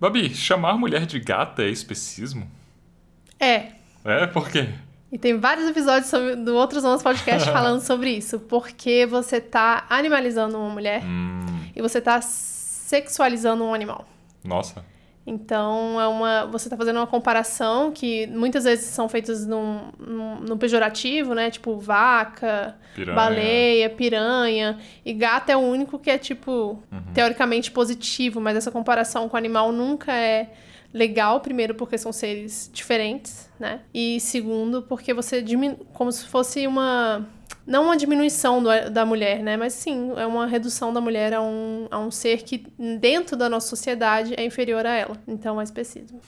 Babi, 0.00 0.34
chamar 0.34 0.76
mulher 0.76 1.06
de 1.06 1.18
gata 1.20 1.62
é 1.62 1.68
especismo? 1.68 2.50
É. 3.40 3.68
É, 4.04 4.26
por 4.26 4.48
quê? 4.50 4.68
E 5.10 5.18
tem 5.18 5.38
vários 5.38 5.68
episódios 5.68 6.10
sobre, 6.10 6.36
do 6.36 6.54
Outros 6.56 6.84
Anos 6.84 7.02
Podcast 7.02 7.48
falando 7.52 7.80
sobre 7.80 8.10
isso. 8.10 8.40
Porque 8.40 9.06
você 9.06 9.40
tá 9.40 9.86
animalizando 9.88 10.58
uma 10.58 10.68
mulher 10.68 11.02
Hum, 11.04 11.46
e 11.74 11.80
você 11.80 12.00
tá 12.00 12.20
sexualizando 12.20 13.64
um 13.64 13.72
animal. 13.74 14.06
nossa. 14.44 14.84
Então, 15.26 16.00
é 16.00 16.06
uma, 16.06 16.46
você 16.46 16.70
tá 16.70 16.76
fazendo 16.76 16.96
uma 16.98 17.06
comparação 17.06 17.90
que 17.90 18.26
muitas 18.28 18.62
vezes 18.64 18.84
são 18.86 19.08
feitas 19.08 19.44
num, 19.44 19.88
num, 19.98 20.36
num 20.40 20.56
pejorativo, 20.56 21.34
né? 21.34 21.50
Tipo, 21.50 21.76
vaca, 21.78 22.76
Piranha. 22.94 23.16
baleia, 23.16 23.90
piranha. 23.90 24.78
E 25.04 25.12
gato 25.12 25.50
é 25.50 25.56
o 25.56 25.60
único 25.60 25.98
que 25.98 26.10
é, 26.10 26.16
tipo, 26.18 26.80
Uhum. 26.92 27.12
teoricamente 27.12 27.72
positivo, 27.72 28.40
mas 28.40 28.56
essa 28.56 28.70
comparação 28.70 29.28
com 29.28 29.34
o 29.34 29.38
animal 29.38 29.72
nunca 29.72 30.12
é 30.12 30.48
legal, 30.94 31.40
primeiro, 31.40 31.74
porque 31.74 31.98
são 31.98 32.12
seres 32.12 32.70
diferentes, 32.72 33.45
né? 33.58 33.80
E 33.94 34.18
segundo, 34.20 34.82
porque 34.82 35.12
você 35.14 35.40
diminui. 35.42 35.78
Como 35.94 36.10
se 36.12 36.24
fosse 36.26 36.66
uma. 36.66 37.26
não 37.66 37.84
uma 37.86 37.96
diminuição 37.96 38.62
do- 38.62 38.90
da 38.90 39.04
mulher, 39.04 39.42
né? 39.42 39.56
Mas 39.56 39.72
sim, 39.72 40.12
é 40.16 40.24
uma 40.26 40.46
redução 40.46 40.92
da 40.92 41.00
mulher 41.00 41.34
a 41.34 41.42
um, 41.42 41.88
a 41.90 41.98
um 41.98 42.10
ser 42.12 42.42
que, 42.42 42.64
dentro 43.00 43.36
da 43.36 43.48
nossa 43.48 43.66
sociedade, 43.68 44.34
é 44.36 44.44
inferior 44.44 44.86
a 44.86 44.94
ela. 44.94 45.16
Então 45.26 45.60
é 45.60 45.64
especismo. 45.64 46.20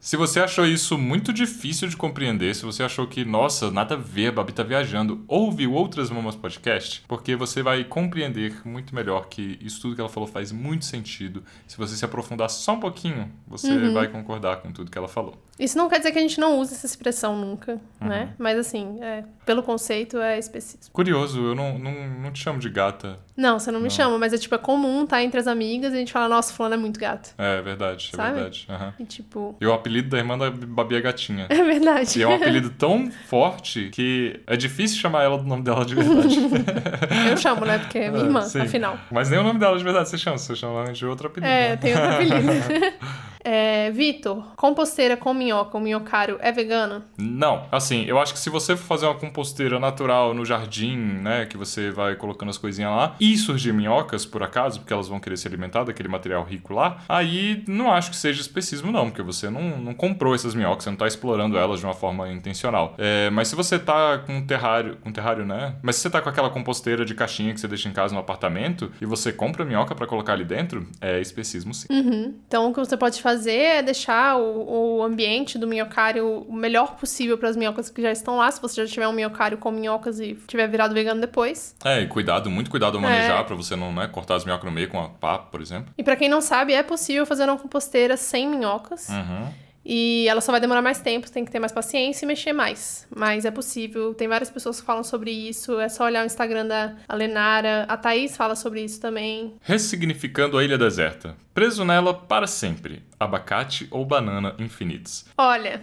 Se 0.00 0.16
você 0.16 0.40
achou 0.40 0.64
isso 0.66 0.96
muito 0.96 1.30
difícil 1.32 1.88
de 1.88 1.96
compreender, 1.96 2.54
se 2.54 2.64
você 2.64 2.82
achou 2.82 3.06
que, 3.06 3.22
nossa, 3.24 3.70
nada 3.70 3.94
a 3.94 3.98
ver, 3.98 4.28
a 4.28 4.32
Babi 4.32 4.52
tá 4.52 4.62
viajando, 4.62 5.22
ouve 5.28 5.66
Outras 5.66 6.08
Mamas 6.10 6.36
Podcast, 6.36 7.02
porque 7.06 7.36
você 7.36 7.62
vai 7.62 7.84
compreender 7.84 8.66
muito 8.66 8.94
melhor 8.94 9.28
que 9.28 9.58
isso 9.60 9.80
tudo 9.82 9.94
que 9.94 10.00
ela 10.00 10.08
falou 10.10 10.26
faz 10.28 10.52
muito 10.52 10.86
sentido. 10.86 11.42
Se 11.66 11.76
você 11.76 11.96
se 11.96 12.04
aprofundar 12.04 12.48
só 12.48 12.72
um 12.72 12.80
pouquinho, 12.80 13.30
você 13.46 13.70
Uhum. 13.70 13.92
vai 13.92 14.08
concordar 14.08 14.56
com 14.62 14.72
tudo 14.72 14.90
que 14.90 14.96
ela 14.96 15.08
falou. 15.08 15.34
Isso 15.58 15.76
não 15.76 15.88
quer 15.88 15.98
dizer 15.98 16.12
que 16.12 16.18
a 16.18 16.22
gente 16.22 16.38
não 16.40 16.58
use 16.60 16.67
essa 16.72 16.86
expressão 16.86 17.36
nunca, 17.36 17.72
Uhum. 18.00 18.08
né? 18.08 18.30
Mas 18.38 18.58
assim, 18.58 18.98
é, 19.02 19.24
pelo 19.44 19.62
conceito 19.62 20.18
é 20.18 20.38
especismo. 20.38 20.90
Curioso, 20.92 21.40
eu 21.42 21.54
não, 21.54 21.78
não, 21.78 21.92
não 22.22 22.30
te 22.32 22.40
chamo 22.42 22.58
de 22.58 22.68
gata. 22.68 23.18
Não, 23.36 23.58
você 23.58 23.70
não 23.70 23.80
me 23.80 23.88
chama, 23.90 24.18
mas 24.18 24.32
é 24.32 24.38
tipo, 24.38 24.54
é 24.54 24.58
comum 24.58 25.06
tá 25.06 25.22
entre 25.22 25.38
as 25.38 25.46
amigas 25.46 25.92
e 25.92 25.96
a 25.96 25.98
gente 26.00 26.12
fala, 26.12 26.28
nossa, 26.28 26.52
fulano 26.52 26.74
é 26.74 26.78
muito 26.78 26.98
gato. 26.98 27.32
É 27.38 27.62
verdade, 27.62 28.10
é 28.12 28.16
Sabe? 28.16 28.34
verdade. 28.34 28.66
aham. 28.68 28.94
E 28.98 29.04
tipo, 29.04 29.56
E 29.60 29.66
o 29.66 29.72
apelido 29.72 30.08
da 30.10 30.18
irmã 30.18 30.36
da 30.36 30.50
Babi 30.50 30.96
é 30.96 31.00
Gatinha. 31.00 31.46
é 31.50 31.62
verdade. 31.62 32.18
E 32.18 32.22
é 32.22 32.26
um 32.28 32.34
apelido 32.34 32.70
tão 32.70 33.10
forte 33.26 33.90
que 33.92 34.40
é 34.46 34.56
difícil 34.56 34.98
chamar 34.98 35.22
ela 35.22 35.38
do 35.38 35.44
nome 35.44 35.62
dela 35.62 35.84
de 35.84 35.94
verdade. 35.94 36.36
Eu 37.30 37.36
chamo, 37.36 37.64
né? 37.64 37.78
Porque 37.78 37.98
é 37.98 38.10
minha 38.10 38.24
irmã, 38.24 38.42
Sim. 38.42 38.62
afinal. 38.62 38.98
Mas 39.10 39.30
nem 39.30 39.38
o 39.38 39.42
nome 39.42 39.58
dela 39.60 39.76
de 39.78 39.84
verdade 39.84 40.08
você 40.08 40.18
chama, 40.18 40.36
você 40.38 40.54
chama 40.56 40.92
de 40.92 41.06
outro 41.06 41.28
apelido. 41.28 41.50
É, 41.50 41.70
né? 41.70 41.76
tem 41.76 41.94
outro 41.94 42.10
apelido. 42.10 42.98
É, 43.50 43.90
Vitor, 43.92 44.44
composteira 44.56 45.16
com 45.16 45.32
minhoca, 45.32 45.78
o 45.78 45.80
minhocário 45.80 46.36
é 46.42 46.52
vegana? 46.52 47.06
Não, 47.16 47.66
assim, 47.72 48.04
eu 48.04 48.18
acho 48.18 48.34
que 48.34 48.38
se 48.38 48.50
você 48.50 48.76
for 48.76 48.84
fazer 48.84 49.06
uma 49.06 49.14
composteira 49.14 49.80
natural 49.80 50.34
no 50.34 50.44
jardim, 50.44 50.98
né, 50.98 51.46
que 51.46 51.56
você 51.56 51.90
vai 51.90 52.14
colocando 52.14 52.50
as 52.50 52.58
coisinhas 52.58 52.90
lá, 52.90 53.16
e 53.18 53.38
surgir 53.38 53.72
minhocas, 53.72 54.26
por 54.26 54.42
acaso, 54.42 54.80
porque 54.80 54.92
elas 54.92 55.08
vão 55.08 55.18
querer 55.18 55.38
se 55.38 55.48
alimentar 55.48 55.84
daquele 55.84 56.10
material 56.10 56.44
rico 56.44 56.74
lá, 56.74 56.98
aí 57.08 57.64
não 57.66 57.90
acho 57.90 58.10
que 58.10 58.16
seja 58.18 58.38
especismo 58.38 58.92
não, 58.92 59.08
porque 59.08 59.22
você 59.22 59.48
não, 59.48 59.78
não 59.78 59.94
comprou 59.94 60.34
essas 60.34 60.54
minhocas, 60.54 60.84
você 60.84 60.90
não 60.90 60.98
tá 60.98 61.06
explorando 61.06 61.56
elas 61.56 61.80
de 61.80 61.86
uma 61.86 61.94
forma 61.94 62.30
intencional. 62.30 62.96
É, 62.98 63.30
mas 63.30 63.48
se 63.48 63.56
você 63.56 63.78
tá 63.78 64.18
com 64.18 64.36
um 64.36 64.46
terrário, 64.46 64.98
com 64.98 65.08
um 65.08 65.12
terrário, 65.12 65.46
né, 65.46 65.74
mas 65.80 65.96
se 65.96 66.02
você 66.02 66.10
tá 66.10 66.20
com 66.20 66.28
aquela 66.28 66.50
composteira 66.50 67.02
de 67.02 67.14
caixinha 67.14 67.54
que 67.54 67.60
você 67.62 67.68
deixa 67.68 67.88
em 67.88 67.94
casa 67.94 68.12
no 68.12 68.20
apartamento, 68.20 68.92
e 69.00 69.06
você 69.06 69.32
compra 69.32 69.64
minhoca 69.64 69.94
pra 69.94 70.06
colocar 70.06 70.34
ali 70.34 70.44
dentro, 70.44 70.86
é 71.00 71.18
especismo 71.18 71.72
sim. 71.72 71.86
Uhum. 71.90 72.34
Então, 72.46 72.68
o 72.68 72.74
que 72.74 72.78
você 72.78 72.94
pode 72.94 73.22
fazer 73.22 73.37
é 73.46 73.82
deixar 73.82 74.36
o, 74.36 74.98
o 74.98 75.02
ambiente 75.02 75.58
do 75.58 75.66
minhocário 75.66 76.44
o 76.48 76.52
melhor 76.52 76.96
possível 76.96 77.36
para 77.38 77.48
as 77.48 77.56
minhocas 77.56 77.88
que 77.90 78.00
já 78.02 78.10
estão 78.10 78.36
lá. 78.36 78.50
Se 78.50 78.60
você 78.60 78.84
já 78.84 78.92
tiver 78.92 79.06
um 79.08 79.12
minhocário 79.12 79.58
com 79.58 79.70
minhocas 79.70 80.18
e 80.20 80.34
tiver 80.46 80.66
virado 80.68 80.94
vegano 80.94 81.20
depois. 81.20 81.74
É, 81.84 82.00
e 82.00 82.06
cuidado, 82.06 82.50
muito 82.50 82.70
cuidado 82.70 82.96
ao 82.96 83.02
manejar 83.02 83.40
É. 83.40 83.44
pra 83.44 83.54
você 83.54 83.76
não, 83.76 83.92
né, 83.92 84.06
cortar 84.08 84.36
as 84.36 84.44
minhocas 84.44 84.64
no 84.64 84.72
meio 84.72 84.88
com 84.88 84.98
a 85.00 85.08
pá, 85.08 85.38
por 85.38 85.60
exemplo. 85.60 85.92
E 85.96 86.02
para 86.02 86.16
quem 86.16 86.28
não 86.28 86.40
sabe, 86.40 86.72
é 86.72 86.82
possível 86.82 87.24
fazer 87.26 87.44
uma 87.44 87.56
composteira 87.58 88.16
sem 88.16 88.48
minhocas. 88.48 89.08
Uhum. 89.08 89.48
E 89.90 90.28
ela 90.28 90.42
só 90.42 90.52
vai 90.52 90.60
demorar 90.60 90.82
mais 90.82 91.00
tempo, 91.00 91.30
tem 91.30 91.46
que 91.46 91.50
ter 91.50 91.58
mais 91.58 91.72
paciência 91.72 92.26
e 92.26 92.28
mexer 92.28 92.52
mais. 92.52 93.08
Mas 93.08 93.46
é 93.46 93.50
possível, 93.50 94.12
tem 94.12 94.28
várias 94.28 94.50
pessoas 94.50 94.78
que 94.78 94.86
falam 94.86 95.02
sobre 95.02 95.30
isso. 95.30 95.80
É 95.80 95.88
só 95.88 96.04
olhar 96.04 96.22
o 96.22 96.26
Instagram 96.26 96.66
da 96.66 96.94
Lenara. 97.10 97.86
A 97.88 97.96
Thaís 97.96 98.36
fala 98.36 98.54
sobre 98.54 98.82
isso 98.82 99.00
também. 99.00 99.54
Ressignificando 99.62 100.58
a 100.58 100.64
ilha 100.64 100.76
deserta. 100.76 101.34
Preso 101.54 101.86
nela 101.86 102.12
para 102.12 102.46
sempre. 102.46 103.02
Abacate 103.18 103.88
ou 103.90 104.04
banana 104.04 104.54
infinitos. 104.58 105.24
Olha, 105.38 105.80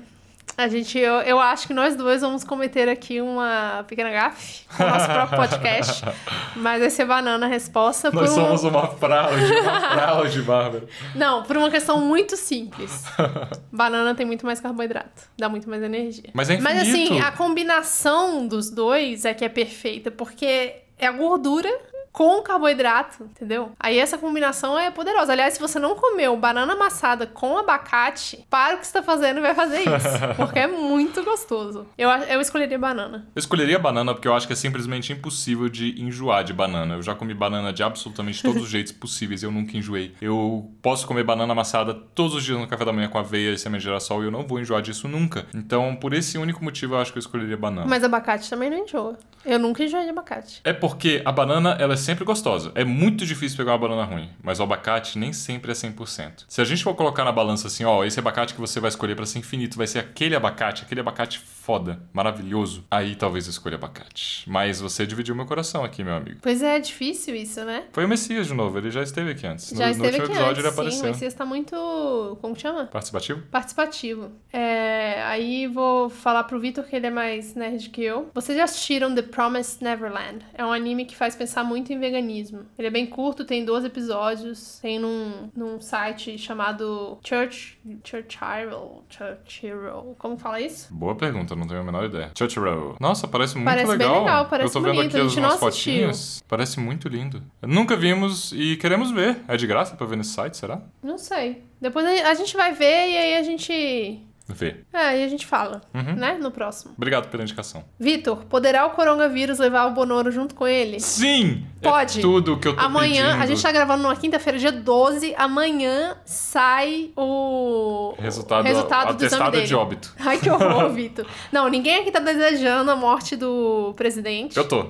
a 0.58 0.68
gente, 0.68 0.98
eu, 0.98 1.16
eu 1.22 1.40
acho 1.40 1.68
que 1.68 1.74
nós 1.74 1.96
dois 1.96 2.22
vamos 2.22 2.44
cometer 2.44 2.88
aqui 2.88 3.20
uma 3.20 3.84
pequena 3.88 4.10
gafe 4.10 4.64
com 4.76 4.84
o 4.84 4.88
nosso 4.88 5.06
próprio 5.06 5.38
podcast. 5.38 6.06
mas 6.56 6.80
vai 6.80 6.90
ser 6.90 7.06
banana 7.06 7.46
a 7.46 7.50
resposta. 7.50 8.10
Nós 8.12 8.30
por 8.30 8.36
somos 8.36 8.64
uma 8.64 8.88
fraude, 8.88 9.54
uma 9.54 9.82
fraude, 9.82 10.42
Bárbara. 10.42 10.88
Não, 11.14 11.44
por 11.44 11.58
uma 11.58 11.70
questão 11.70 12.00
muito 12.00 12.38
simples. 12.38 13.04
Banana 13.72 14.16
tem 14.16 14.26
muito 14.26 14.46
mais 14.46 14.60
carboidrato, 14.60 15.24
dá 15.38 15.50
muito 15.50 15.70
mais 15.70 15.84
energia. 15.84 16.30
Mas 16.34 16.50
é 16.50 16.58
Mas 16.58 16.88
assim, 16.88 17.20
a 17.20 17.32
combinação 17.32 18.48
dos 18.48 18.70
dois 18.70 19.26
é 19.26 19.34
que 19.34 19.44
é 19.44 19.50
perfeita, 19.50 20.10
porque 20.10 20.76
é 20.98 21.08
a 21.08 21.12
gordura 21.12 21.70
com 22.16 22.42
carboidrato, 22.42 23.26
entendeu? 23.26 23.74
Aí 23.78 24.00
essa 24.00 24.18
combinação 24.18 24.80
é 24.80 24.90
poderosa. 24.90 25.34
Aliás, 25.34 25.56
se 25.56 25.60
você 25.60 25.78
não 25.78 25.96
comeu 25.96 26.38
banana 26.38 26.72
amassada 26.72 27.28
com 27.28 27.58
abacate, 27.58 28.46
para 28.50 28.76
o 28.76 28.80
que 28.80 28.88
você 28.88 28.94
tá 28.94 29.04
fazendo 29.04 29.40
e 29.40 29.42
vai 29.42 29.54
fazer 29.54 29.82
isso. 29.82 30.08
Porque 30.38 30.60
é 30.60 30.66
muito 30.66 31.22
gostoso. 31.26 31.86
Eu, 31.98 32.10
eu 32.10 32.40
escolheria 32.40 32.80
banana. 32.80 33.28
Eu 33.36 33.40
escolheria 33.40 33.78
banana 33.78 34.14
porque 34.14 34.30
eu 34.30 34.34
acho 34.34 34.48
que 34.48 34.54
é 34.54 34.56
simplesmente 34.56 35.12
impossível 35.12 35.68
de 35.68 36.02
enjoar 36.02 36.46
de 36.46 36.54
banana. 36.54 36.96
Eu 36.96 37.02
já 37.02 37.14
comi 37.14 37.34
banana 37.34 37.74
de 37.74 37.84
absolutamente 37.84 38.42
todos 38.42 38.64
os 38.64 38.70
jeitos 38.72 38.94
possíveis 38.94 39.44
e 39.44 39.46
eu 39.46 39.52
nunca 39.52 39.76
enjoei. 39.76 40.14
Eu 40.22 40.72
posso 40.82 41.06
comer 41.06 41.24
banana 41.26 41.52
amassada 41.52 41.94
todos 41.94 42.36
os 42.36 42.44
dias 42.46 42.58
no 42.58 42.66
café 42.66 42.86
da 42.86 42.94
manhã 42.94 43.10
com 43.10 43.18
aveia 43.18 43.52
e 43.52 43.58
semente 43.58 43.82
de 43.82 43.86
girassol 43.88 44.24
e 44.24 44.28
eu 44.28 44.32
não 44.32 44.48
vou 44.48 44.58
enjoar 44.58 44.82
disso 44.82 45.10
nunca. 45.10 45.48
Então, 45.54 45.96
por 45.98 46.14
esse 46.14 46.38
único 46.38 46.64
motivo, 46.64 46.96
eu 46.96 47.00
acho 47.00 47.12
que 47.12 47.18
eu 47.18 47.22
escolheria 47.22 47.58
banana. 47.58 47.88
Mas 47.88 48.04
abacate 48.06 48.50
também 48.50 48.70
não 48.70 48.78
enjoa. 48.78 49.18
Eu 49.46 49.60
nunca 49.60 49.84
enjoei 49.84 50.06
de 50.06 50.10
abacate. 50.10 50.62
É 50.64 50.72
porque 50.72 51.22
a 51.26 51.32
banana, 51.32 51.76
ela 51.80 51.94
é 51.94 51.98
sempre 52.06 52.24
gostosa. 52.24 52.72
É 52.76 52.84
muito 52.84 53.26
difícil 53.26 53.58
pegar 53.58 53.72
uma 53.72 53.78
banana 53.80 54.04
ruim, 54.04 54.30
mas 54.42 54.60
o 54.60 54.64
abacate 54.64 55.18
nem 55.18 55.34
sempre 55.34 55.72
é 55.72 55.74
100%. 55.74 56.46
Se 56.48 56.62
a 56.62 56.64
gente 56.64 56.84
for 56.84 56.94
colocar 56.94 57.24
na 57.24 57.32
balança 57.32 57.68
assim, 57.68 57.84
ó, 57.84 58.04
esse 58.04 58.20
abacate 58.20 58.54
que 58.54 58.62
você 58.62 58.80
vai 58.80 58.90
escolher 58.90 59.16
pra 59.16 59.26
ser 59.26 59.40
infinito 59.40 59.78
vai 59.78 59.88
ser 59.88 60.00
aquele 60.00 60.36
abacate, 60.36 60.84
aquele 60.84 61.02
abacate 61.02 61.40
foda, 61.40 62.00
maravilhoso, 62.14 62.86
aí 62.92 63.16
talvez 63.16 63.46
eu 63.46 63.52
escolha 63.52 63.76
abacate. 63.76 64.44
Mas 64.48 64.80
você 64.80 65.06
dividiu 65.06 65.36
meu 65.36 65.46
coração 65.46 65.84
aqui, 65.84 66.04
meu 66.04 66.16
amigo. 66.16 66.40
Pois 66.42 66.62
é, 66.62 66.76
é 66.76 66.80
difícil 66.80 67.36
isso, 67.36 67.64
né? 67.66 67.86
Foi 67.92 68.06
o 68.06 68.08
Messias 68.08 68.48
de 68.48 68.54
novo, 68.54 68.78
ele 68.78 68.92
já 68.92 69.02
esteve 69.02 69.32
aqui 69.32 69.48
antes. 69.48 69.70
Já 69.70 69.86
no, 69.86 69.92
esteve 69.92 70.18
no 70.18 70.24
aqui 70.24 70.32
último 70.32 70.36
episódio 70.36 70.62
ele 70.62 70.68
antes, 70.68 70.76
sim. 70.76 70.80
O 70.80 70.82
apareceu. 70.82 71.06
Messias 71.06 71.34
tá 71.34 71.46
muito... 71.46 72.38
Como 72.40 72.54
que 72.56 72.62
chama? 72.62 72.86
Participativo? 72.86 73.42
Participativo. 73.50 74.32
É, 74.54 75.24
aí 75.24 75.68
vou 75.68 76.10
falar 76.10 76.44
pro 76.44 76.60
Vitor 76.60 76.84
que 76.84 76.96
ele 76.96 77.08
é 77.08 77.12
mais 77.12 77.56
nerd 77.56 77.90
que 77.90 78.04
eu. 78.04 78.30
Vocês 78.34 78.58
já 78.58 78.66
assistiram 78.66 79.14
The 79.14 79.24
Promised 79.24 79.82
Neverland? 79.82 80.46
É 80.54 80.66
um 80.66 80.72
anime 80.72 81.06
que 81.06 81.16
faz 81.16 81.36
pensar 81.36 81.64
muito 81.64 81.92
em 81.92 81.95
veganismo. 82.00 82.62
Ele 82.78 82.88
é 82.88 82.92
bem 82.92 83.06
curto, 83.06 83.46
tem 83.46 83.64
12 83.66 83.88
episódios. 83.88 84.80
Tem 84.82 85.00
num, 85.00 85.50
num 85.56 85.80
site 85.80 86.38
chamado 86.38 87.18
Church... 87.24 87.78
Churchiral... 88.04 89.04
Churchiral... 89.10 90.16
Como 90.18 90.38
fala 90.38 90.60
isso? 90.60 90.94
Boa 90.94 91.16
pergunta, 91.16 91.56
não 91.56 91.68
tenho 91.68 91.82
a 91.82 91.84
menor 91.84 92.06
ideia. 92.06 92.32
Churchill. 92.38 92.96
Nossa, 93.00 93.28
parece 93.28 93.56
muito 93.56 93.66
Parece 93.66 93.88
bem 93.88 93.98
legal. 93.98 94.20
legal, 94.24 94.46
parece 94.48 94.70
Eu 94.70 94.74
tô 94.74 94.82
vendo 94.82 94.96
bonito, 94.96 95.18
aqui 95.18 95.22
a 95.22 95.26
as 95.26 95.36
umas 95.36 95.60
fotinhas. 95.60 96.44
Parece 96.48 96.80
muito 96.80 97.08
lindo. 97.08 97.42
Nunca 97.62 97.96
vimos 97.96 98.52
e 98.52 98.78
queremos 98.78 99.12
ver. 99.12 99.38
É 99.48 99.58
de 99.58 99.68
graça 99.68 99.96
pra 99.96 100.06
ver 100.08 100.18
nesse 100.18 100.32
site, 100.32 100.58
será? 100.58 100.82
Não 101.02 101.18
sei. 101.18 101.64
Depois 101.80 102.06
a 102.06 102.34
gente 102.34 102.56
vai 102.56 102.74
ver 102.74 103.10
e 103.10 103.18
aí 103.18 103.36
a 103.36 103.44
gente... 103.44 104.20
Vê. 104.48 104.76
É, 104.94 104.98
aí 104.98 105.24
a 105.24 105.28
gente 105.28 105.46
fala, 105.46 105.82
Uhum. 105.94 106.16
né? 106.16 106.38
No 106.40 106.52
próximo. 106.52 106.94
Obrigado 106.96 107.30
pela 107.30 107.42
indicação. 107.44 107.84
Vitor, 108.00 108.46
poderá 108.46 108.86
o 108.86 108.92
coronavírus 108.92 109.58
levar 109.60 109.86
o 109.88 109.92
Bonoro 109.92 110.32
junto 110.32 110.54
com 110.54 110.68
ele? 110.68 111.00
Sim! 111.00 111.66
Pode. 111.82 112.20
É 112.20 112.22
tudo 112.22 112.58
que 112.60 112.68
eu 112.68 112.76
tô 112.76 112.82
Amanhã, 112.82 113.26
pedindo. 113.28 113.44
a 113.44 113.46
gente 113.48 113.62
tá 113.62 113.72
gravando 113.72 114.04
numa 114.04 114.16
quinta-feira, 114.16 114.58
dia 114.58 114.72
12. 114.72 115.34
Amanhã 115.38 116.16
sai 116.26 117.12
o 117.16 118.14
Resultado, 118.20 118.64
resultado 118.66 119.16
do 119.16 119.24
exame 119.24 119.26
atestado 119.28 119.52
dele. 119.52 119.68
de 119.68 119.76
óbito. 119.76 120.14
Ai, 120.20 120.38
que 120.40 120.50
horror, 120.50 120.90
Vitor. 120.94 121.26
Não, 121.52 121.68
ninguém 121.68 122.02
aqui 122.02 122.12
tá 122.12 122.20
desejando 122.20 122.90
a 122.92 122.96
morte 122.96 123.36
do 123.36 123.94
presidente. 123.96 124.58
Eu 124.58 124.68
tô. 124.68 124.86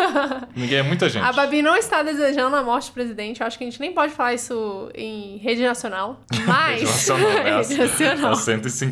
Ninguém 0.56 0.78
é 0.78 0.82
muita 0.82 1.08
gente. 1.08 1.24
A 1.24 1.32
Babi 1.32 1.62
não 1.62 1.76
está 1.76 2.02
desejando 2.02 2.54
a 2.56 2.62
morte 2.62 2.90
do 2.90 2.94
presidente. 2.94 3.40
Eu 3.40 3.46
acho 3.46 3.58
que 3.58 3.64
a 3.64 3.66
gente 3.70 3.80
nem 3.80 3.92
pode 3.92 4.12
falar 4.12 4.34
isso 4.34 4.90
em 4.94 5.36
rede 5.38 5.62
nacional. 5.62 6.20
Mas. 6.46 6.80
Rede 6.80 6.84
nacional, 6.84 7.30
né? 7.44 7.52
As- 7.58 7.70
Rede 7.70 7.80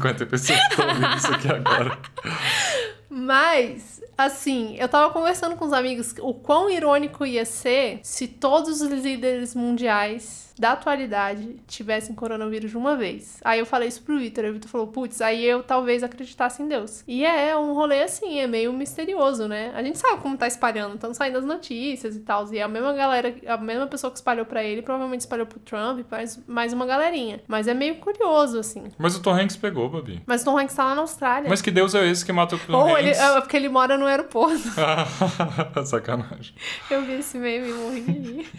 nacional. 0.02 0.14
As 0.14 0.20
150 0.20 0.26
pessoas 0.26 0.58
que 0.58 0.66
estão 0.70 0.88
ouvindo 0.88 1.16
isso 1.16 1.34
aqui 1.34 1.48
agora. 1.48 1.98
Mas, 3.14 4.02
assim, 4.16 4.74
eu 4.78 4.88
tava 4.88 5.12
conversando 5.12 5.54
com 5.54 5.66
os 5.66 5.72
amigos 5.74 6.14
o 6.20 6.32
quão 6.32 6.70
irônico 6.70 7.26
ia 7.26 7.44
ser 7.44 8.00
se 8.02 8.26
todos 8.26 8.80
os 8.80 8.90
líderes 8.90 9.54
mundiais 9.54 10.42
da 10.58 10.72
atualidade 10.72 11.56
tivessem 11.66 12.14
coronavírus 12.14 12.70
de 12.70 12.76
uma 12.76 12.96
vez. 12.96 13.40
Aí 13.44 13.58
eu 13.58 13.66
falei 13.66 13.88
isso 13.88 14.02
pro 14.02 14.18
Vitor, 14.18 14.44
e 14.44 14.50
o 14.50 14.52
Vitor 14.54 14.70
falou, 14.70 14.86
putz, 14.86 15.20
aí 15.20 15.44
eu 15.44 15.62
talvez 15.62 16.02
acreditasse 16.02 16.62
em 16.62 16.68
Deus. 16.68 17.02
E 17.06 17.24
é 17.24 17.56
um 17.56 17.72
rolê 17.72 18.02
assim, 18.02 18.38
é 18.38 18.46
meio 18.46 18.72
misterioso, 18.72 19.48
né? 19.48 19.72
A 19.74 19.82
gente 19.82 19.98
sabe 19.98 20.20
como 20.20 20.36
tá 20.36 20.46
espalhando, 20.46 20.94
estão 20.94 21.12
saindo 21.14 21.38
as 21.38 21.44
notícias 21.44 22.16
e 22.16 22.20
tal. 22.20 22.52
E 22.52 22.60
a 22.60 22.68
mesma 22.68 22.92
galera, 22.92 23.34
a 23.46 23.56
mesma 23.56 23.86
pessoa 23.86 24.10
que 24.10 24.18
espalhou 24.18 24.44
pra 24.44 24.62
ele, 24.62 24.82
provavelmente 24.82 25.20
espalhou 25.20 25.46
pro 25.46 25.58
Trump, 25.60 26.06
mais, 26.10 26.40
mais 26.46 26.72
uma 26.72 26.86
galerinha. 26.86 27.40
Mas 27.48 27.66
é 27.66 27.74
meio 27.74 27.96
curioso, 27.96 28.58
assim. 28.58 28.84
Mas 28.98 29.16
o 29.16 29.22
Tom 29.22 29.34
Hanks 29.34 29.56
pegou, 29.56 29.88
Babi. 29.88 30.22
Mas 30.26 30.42
o 30.42 30.44
Tom 30.44 30.58
Hanks 30.58 30.74
tá 30.74 30.84
lá 30.84 30.94
na 30.94 31.00
Austrália. 31.00 31.48
Mas 31.48 31.62
que 31.62 31.70
Deus 31.70 31.94
é 31.94 32.06
esse 32.08 32.24
que 32.24 32.32
mata 32.32 32.56
o 32.56 32.58
Tom 32.58 32.72
Ou 32.72 32.98
ele, 33.02 33.10
Hanks? 33.10 33.20
é 33.36 33.40
porque 33.40 33.56
ele 33.56 33.68
mora 33.68 33.96
no 33.98 34.06
aeroporto. 34.06 34.58
Sacanagem. 35.86 36.54
Eu 36.90 37.02
vi 37.04 37.12
esse 37.14 37.36
meme 37.38 37.68
e 37.68 37.72
morri 37.72 38.00
de 38.00 38.12
rir. 38.12 38.50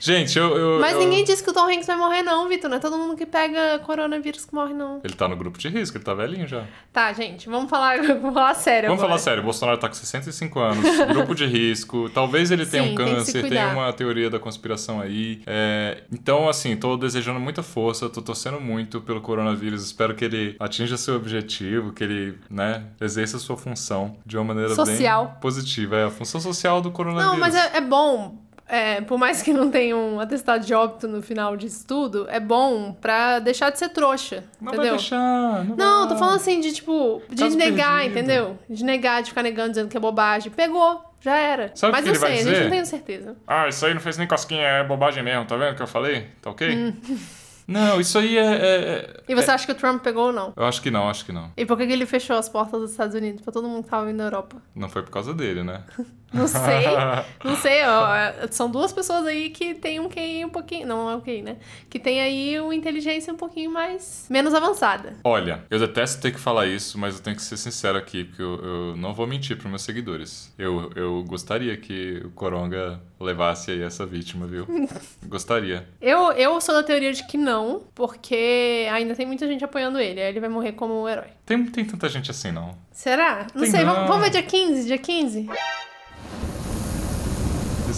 Gente, 0.00 0.38
eu. 0.38 0.56
eu 0.56 0.80
Mas 0.80 0.94
eu- 0.94 1.00
ninguém 1.00 1.22
disse 1.24 1.44
que 1.44 1.50
o 1.50 1.52
Tom 1.52 1.68
Hanks 1.68 1.86
vai 1.86 1.96
morrer, 1.96 2.22
não, 2.22 2.48
Vitor. 2.48 2.70
Não 2.70 2.78
é 2.78 2.80
todo 2.80 2.96
mundo 2.96 3.14
que 3.16 3.26
pega 3.26 3.78
coronavírus 3.80 4.44
que 4.46 4.54
morre, 4.54 4.72
não. 4.72 5.00
Ele 5.04 5.12
tá 5.14 5.28
no 5.28 5.36
grupo 5.36 5.58
de 5.58 5.68
risco, 5.68 5.96
ele 5.96 6.04
tá 6.04 6.14
velhinho 6.14 6.46
já. 6.48 6.64
Tá, 6.92 7.12
gente, 7.12 7.48
vamos 7.48 7.68
falar, 7.68 7.98
vamos 8.02 8.32
falar 8.34 8.54
sério 8.54 8.88
Vamos 8.88 9.02
agora. 9.04 9.18
falar 9.18 9.18
sério, 9.18 9.42
o 9.42 9.44
Bolsonaro 9.44 9.78
tá 9.78 9.88
com 9.88 9.94
65 9.94 10.58
anos, 10.58 10.98
grupo 11.08 11.34
de 11.34 11.44
risco, 11.46 12.08
talvez 12.10 12.50
ele 12.50 12.64
tenha 12.66 12.82
Sim, 12.84 12.92
um 12.92 12.96
tem 12.96 13.06
câncer, 13.06 13.32
tenha 13.42 13.66
cuidar. 13.66 13.74
uma 13.74 13.92
teoria 13.92 14.30
da 14.30 14.38
conspiração 14.38 15.00
aí. 15.00 15.42
É, 15.46 16.02
então, 16.12 16.48
assim, 16.48 16.74
tô 16.76 16.96
desejando 16.96 17.38
muita 17.38 17.62
força, 17.62 18.08
tô 18.08 18.22
torcendo 18.22 18.58
muito 18.60 19.00
pelo 19.02 19.20
coronavírus, 19.20 19.84
espero 19.84 20.14
que 20.14 20.24
ele 20.24 20.56
atinja 20.58 20.96
seu 20.96 21.14
objetivo, 21.16 21.92
que 21.92 22.02
ele, 22.02 22.38
né, 22.50 22.84
exerça 23.00 23.38
sua 23.38 23.56
função 23.56 24.16
de 24.24 24.36
uma 24.38 24.44
maneira 24.44 24.74
Social. 24.74 25.26
bem 25.26 25.34
positiva. 25.40 25.96
É 25.96 26.04
a 26.06 26.10
função 26.10 26.40
social 26.40 26.80
do 26.80 26.90
coronavírus. 26.90 27.32
Não, 27.32 27.38
mas 27.38 27.54
é, 27.54 27.76
é 27.76 27.80
bom. 27.80 28.38
É, 28.70 29.00
por 29.00 29.18
mais 29.18 29.42
que 29.42 29.52
não 29.52 29.70
tenha 29.70 29.96
um 29.96 30.20
atestado 30.20 30.64
de 30.64 30.72
óbito 30.72 31.08
no 31.08 31.20
final 31.20 31.56
disso 31.56 31.84
tudo, 31.86 32.26
é 32.30 32.38
bom 32.38 32.92
pra 32.92 33.38
deixar 33.40 33.70
de 33.70 33.78
ser 33.78 33.88
trouxa. 33.90 34.44
Não 34.60 34.68
entendeu? 34.68 34.90
vai 34.92 34.98
deixar. 34.98 35.64
Não, 35.64 35.76
Não, 35.76 35.98
vai. 36.00 36.08
tô 36.08 36.16
falando 36.16 36.36
assim 36.36 36.60
de 36.60 36.72
tipo, 36.72 37.20
de 37.28 37.42
Caso 37.42 37.56
negar, 37.56 38.00
perdido. 38.00 38.18
entendeu? 38.18 38.58
De 38.68 38.84
negar, 38.84 39.22
de 39.22 39.28
ficar 39.30 39.42
negando, 39.42 39.70
dizendo 39.70 39.88
que 39.88 39.96
é 39.96 40.00
bobagem. 40.00 40.50
Pegou, 40.52 41.02
já 41.20 41.36
era. 41.36 41.72
Sabe 41.74 41.92
Mas 41.92 42.04
vai 42.06 42.14
sei, 42.14 42.40
a 42.40 42.44
gente 42.54 42.62
não 42.64 42.70
tem 42.70 42.84
certeza. 42.84 43.36
Ah, 43.46 43.68
isso 43.68 43.84
aí 43.84 43.92
não 43.92 44.00
fez 44.00 44.16
nem 44.16 44.26
cosquinha, 44.28 44.62
é 44.62 44.84
bobagem 44.84 45.22
mesmo, 45.22 45.44
tá 45.44 45.56
vendo 45.56 45.72
o 45.72 45.76
que 45.76 45.82
eu 45.82 45.86
falei? 45.86 46.28
Tá 46.40 46.50
ok? 46.50 46.70
Hum. 46.76 46.94
Não, 47.68 48.00
isso 48.00 48.18
aí 48.18 48.36
é- 48.36 48.42
é- 48.42 49.20
E 49.28 49.34
você 49.34 49.48
acha 49.48 49.64
que 49.64 49.70
o 49.70 49.74
Trump 49.76 50.02
pegou 50.02 50.26
ou 50.26 50.32
não? 50.32 50.52
Eu 50.56 50.64
acho 50.64 50.82
que 50.82 50.90
não, 50.90 51.08
acho 51.08 51.24
que 51.24 51.30
não. 51.30 51.52
E 51.56 51.64
por 51.64 51.76
que, 51.78 51.86
que 51.86 51.92
ele 51.92 52.04
fechou 52.04 52.34
as 52.36 52.48
portas 52.48 52.80
dos 52.80 52.90
Estados 52.90 53.14
Unidos 53.14 53.42
pra 53.42 53.52
todo 53.52 53.68
mundo 53.68 53.84
que 53.84 53.90
tava 53.90 54.06
vindo 54.06 54.16
da 54.16 54.24
Europa? 54.24 54.56
Não 54.74 54.88
foi 54.88 55.02
por 55.04 55.12
causa 55.12 55.32
dele, 55.32 55.62
né? 55.62 55.84
Não 56.32 56.46
sei, 56.46 56.86
não 57.44 57.56
sei, 57.56 57.82
ó, 57.84 58.46
são 58.50 58.70
duas 58.70 58.92
pessoas 58.92 59.26
aí 59.26 59.50
que 59.50 59.74
tem 59.74 59.98
um 60.00 60.08
QI 60.08 60.44
um 60.44 60.48
pouquinho, 60.48 60.86
não 60.86 61.10
é 61.10 61.16
um 61.16 61.20
QI, 61.20 61.42
né? 61.42 61.56
Que 61.88 61.98
tem 61.98 62.20
aí 62.20 62.60
uma 62.60 62.74
inteligência 62.74 63.32
um 63.32 63.36
pouquinho 63.36 63.70
mais, 63.70 64.26
menos 64.30 64.54
avançada. 64.54 65.14
Olha, 65.24 65.64
eu 65.70 65.78
detesto 65.78 66.20
ter 66.20 66.32
que 66.32 66.38
falar 66.40 66.66
isso, 66.66 66.98
mas 66.98 67.16
eu 67.16 67.22
tenho 67.22 67.36
que 67.36 67.42
ser 67.42 67.56
sincero 67.56 67.98
aqui, 67.98 68.24
porque 68.24 68.42
eu, 68.42 68.60
eu 68.62 68.96
não 68.96 69.12
vou 69.12 69.26
mentir 69.26 69.56
pros 69.56 69.68
meus 69.68 69.82
seguidores. 69.82 70.52
Eu, 70.58 70.90
eu 70.94 71.24
gostaria 71.24 71.76
que 71.76 72.22
o 72.24 72.30
Coronga 72.30 73.00
levasse 73.18 73.72
aí 73.72 73.82
essa 73.82 74.06
vítima, 74.06 74.46
viu? 74.46 74.66
gostaria. 75.26 75.86
Eu, 76.00 76.32
eu 76.32 76.60
sou 76.60 76.74
da 76.74 76.82
teoria 76.82 77.12
de 77.12 77.26
que 77.26 77.36
não, 77.36 77.82
porque 77.94 78.86
ainda 78.92 79.14
tem 79.14 79.26
muita 79.26 79.46
gente 79.46 79.64
apoiando 79.64 79.98
ele, 79.98 80.20
aí 80.20 80.28
ele 80.28 80.40
vai 80.40 80.48
morrer 80.48 80.72
como 80.72 81.02
um 81.02 81.08
herói. 81.08 81.28
Tem, 81.44 81.64
tem 81.66 81.84
tanta 81.84 82.08
gente 82.08 82.30
assim, 82.30 82.52
não. 82.52 82.78
Será? 82.92 83.46
Não 83.54 83.62
Tem 83.62 83.70
sei, 83.70 83.84
não. 83.84 83.94
vamos, 83.94 84.08
vamos 84.08 84.24
ver 84.24 84.30
dia 84.30 84.42
15, 84.42 84.86
dia 84.86 84.98
15? 84.98 85.48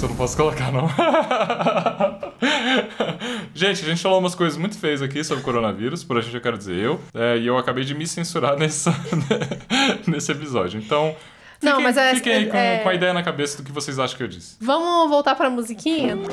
Eu 0.02 0.08
não 0.08 0.16
posso 0.16 0.36
colocar, 0.36 0.72
não. 0.72 0.88
gente, 3.54 3.82
a 3.82 3.86
gente 3.88 4.02
falou 4.02 4.18
umas 4.18 4.34
coisas 4.34 4.58
muito 4.58 4.76
feias 4.78 5.00
aqui 5.00 5.22
sobre 5.22 5.42
o 5.42 5.44
coronavírus, 5.44 6.02
por 6.02 6.18
a 6.18 6.20
gente 6.20 6.34
eu 6.34 6.40
quero 6.40 6.58
dizer 6.58 6.74
eu, 6.76 7.00
é, 7.14 7.38
e 7.38 7.46
eu 7.46 7.56
acabei 7.56 7.84
de 7.84 7.94
me 7.94 8.06
censurar 8.06 8.56
nessa, 8.58 8.92
nesse 10.06 10.32
episódio. 10.32 10.80
Então, 10.80 11.14
Não, 11.62 11.72
fiquem, 11.72 11.84
mas 11.84 11.96
é- 11.96 12.14
fiquem 12.16 12.32
aí 12.34 12.46
com, 12.46 12.56
é- 12.56 12.78
com 12.78 12.88
a 12.88 12.94
ideia 12.94 13.12
na 13.12 13.22
cabeça 13.22 13.58
do 13.58 13.62
que 13.64 13.70
vocês 13.70 13.98
acham 13.98 14.16
que 14.16 14.22
eu 14.24 14.28
disse. 14.28 14.56
Vamos 14.60 15.08
voltar 15.08 15.36
pra 15.36 15.48
musiquinha? 15.48 16.16
Meu 16.16 16.28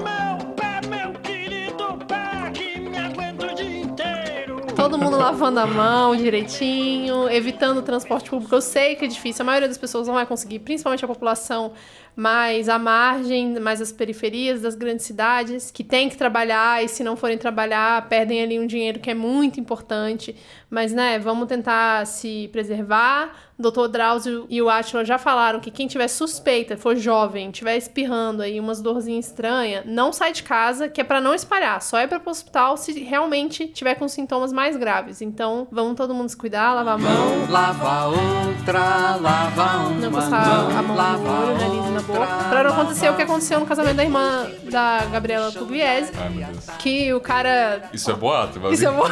pé, 0.56 0.82
meu 0.90 1.14
querido 1.22 2.00
pé, 2.08 2.52
que 2.54 2.80
me 2.80 2.98
aguenta 2.98 3.52
o 3.52 3.56
dia 3.56 3.82
inteiro. 3.82 4.62
Todo 4.76 4.98
mundo 4.98 5.18
lavando 5.18 5.60
a 5.60 5.68
mão 5.68 6.16
direitinho, 6.16 7.30
evitando 7.30 7.78
o 7.80 7.84
transporte 7.84 8.30
público. 8.32 8.56
Eu 8.56 8.62
sei 8.62 8.96
que 8.96 9.06
é 9.06 9.08
difícil, 9.08 9.44
a 9.44 9.46
maioria 9.46 9.68
das 9.68 9.78
pessoas 9.78 10.08
não 10.08 10.16
vai 10.16 10.26
conseguir, 10.26 10.58
principalmente 10.60 11.06
a 11.06 11.08
população 11.08 11.74
mais 12.20 12.68
à 12.68 12.78
margem, 12.78 13.58
mais 13.62 13.80
as 13.80 13.94
periferias 13.94 14.62
das 14.62 14.76
grandes 14.76 15.06
cidades, 15.06 15.72
que 15.72 15.86
tem 15.86 16.10
que 16.10 16.18
trabalhar 16.18 16.84
e 16.84 16.90
se 16.90 17.02
não 17.02 17.16
forem 17.16 17.38
trabalhar, 17.38 18.10
perdem 18.10 18.44
ali 18.44 18.60
um 18.60 18.68
dinheiro 18.68 19.00
que 19.00 19.10
é 19.10 19.14
muito 19.14 19.58
importante. 19.58 20.36
Mas, 20.70 20.92
né, 20.92 21.18
vamos 21.18 21.48
tentar 21.48 22.06
se 22.06 22.50
preservar. 22.52 23.34
O 23.58 23.62
doutor 23.62 23.88
Drauzio 23.88 24.46
e 24.50 24.62
o 24.62 24.70
Átila 24.70 25.04
já 25.04 25.18
falaram 25.18 25.60
que 25.60 25.72
quem 25.72 25.88
tiver 25.88 26.08
suspeita, 26.08 26.78
for 26.78 26.96
jovem, 26.96 27.52
tiver 27.52 27.76
espirrando 27.76 28.42
aí 28.42 28.60
umas 28.60 28.82
dorzinhas 28.82 29.28
estranhas, 29.28 29.84
não 29.86 30.14
sai 30.14 30.32
de 30.32 30.44
casa, 30.44 30.88
que 30.88 31.02
é 31.02 31.04
pra 31.04 31.20
não 31.20 31.34
espalhar. 31.34 31.82
Só 31.82 31.98
é 31.98 32.08
para 32.08 32.20
pro 32.20 32.32
hospital 32.32 32.78
se 32.78 32.98
realmente 33.02 33.68
tiver 33.68 33.96
com 33.96 34.08
sintomas 34.08 34.54
mais 34.54 34.78
graves. 34.78 35.22
Então, 35.22 35.68
vamos 35.72 35.96
todo 35.96 36.14
mundo 36.14 36.30
se 36.30 36.38
cuidar, 36.38 36.74
lavar 36.74 36.96
a 36.96 36.98
mão. 36.98 37.50
Lava 37.50 38.06
outra, 38.08 39.18
lava 39.18 39.88
uma 39.88 40.00
Não 40.00 40.12
passar 40.12 40.70
a 40.70 40.82
mão 40.82 40.96
no 40.96 41.30
olho, 41.30 41.58
nariz 41.58 41.94
na 41.94 42.09
outra, 42.12 42.50
Pra 42.50 42.64
não 42.64 42.72
acontecer 42.72 43.10
o 43.10 43.16
que 43.16 43.22
aconteceu 43.22 43.60
no 43.60 43.66
casamento 43.66 43.96
da 43.96 44.04
irmã 44.04 44.48
da 44.72 45.06
Gabriela 45.12 45.52
Pugliese, 45.52 46.12
Ai, 46.18 46.30
meu 46.30 46.48
Deus. 46.48 46.66
que 46.80 47.14
o 47.14 47.20
cara. 47.22 47.90
Isso 47.94 48.10
é 48.12 48.14
boato, 48.14 48.60
Isso 48.72 48.88
é 48.88 48.92
bom. 48.92 49.06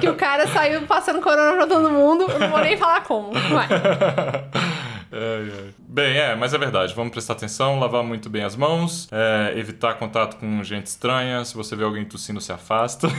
que 0.00 0.08
o 0.08 0.14
cara 0.14 0.46
saiu 0.48 0.82
passando 0.82 1.20
corona 1.20 1.52
pra 1.56 1.66
todo 1.66 1.90
mundo. 1.90 2.24
Eu 2.28 2.38
não 2.38 2.48
vou 2.50 2.60
nem 2.60 2.76
falar 2.76 3.02
como. 3.02 3.32
Vai. 3.32 3.68
Ai, 3.70 3.72
ai. 5.12 5.70
Bem, 5.78 6.16
é, 6.16 6.34
mas 6.34 6.54
é 6.54 6.58
verdade. 6.58 6.94
Vamos 6.94 7.12
prestar 7.12 7.34
atenção, 7.34 7.78
lavar 7.78 8.02
muito 8.02 8.30
bem 8.30 8.44
as 8.44 8.56
mãos, 8.56 9.08
é, 9.12 9.52
evitar 9.58 9.94
contato 9.94 10.36
com 10.38 10.62
gente 10.64 10.86
estranha. 10.86 11.44
Se 11.44 11.54
você 11.54 11.76
vê 11.76 11.84
alguém 11.84 12.04
tossindo, 12.04 12.40
se 12.40 12.50
afasta. 12.52 13.08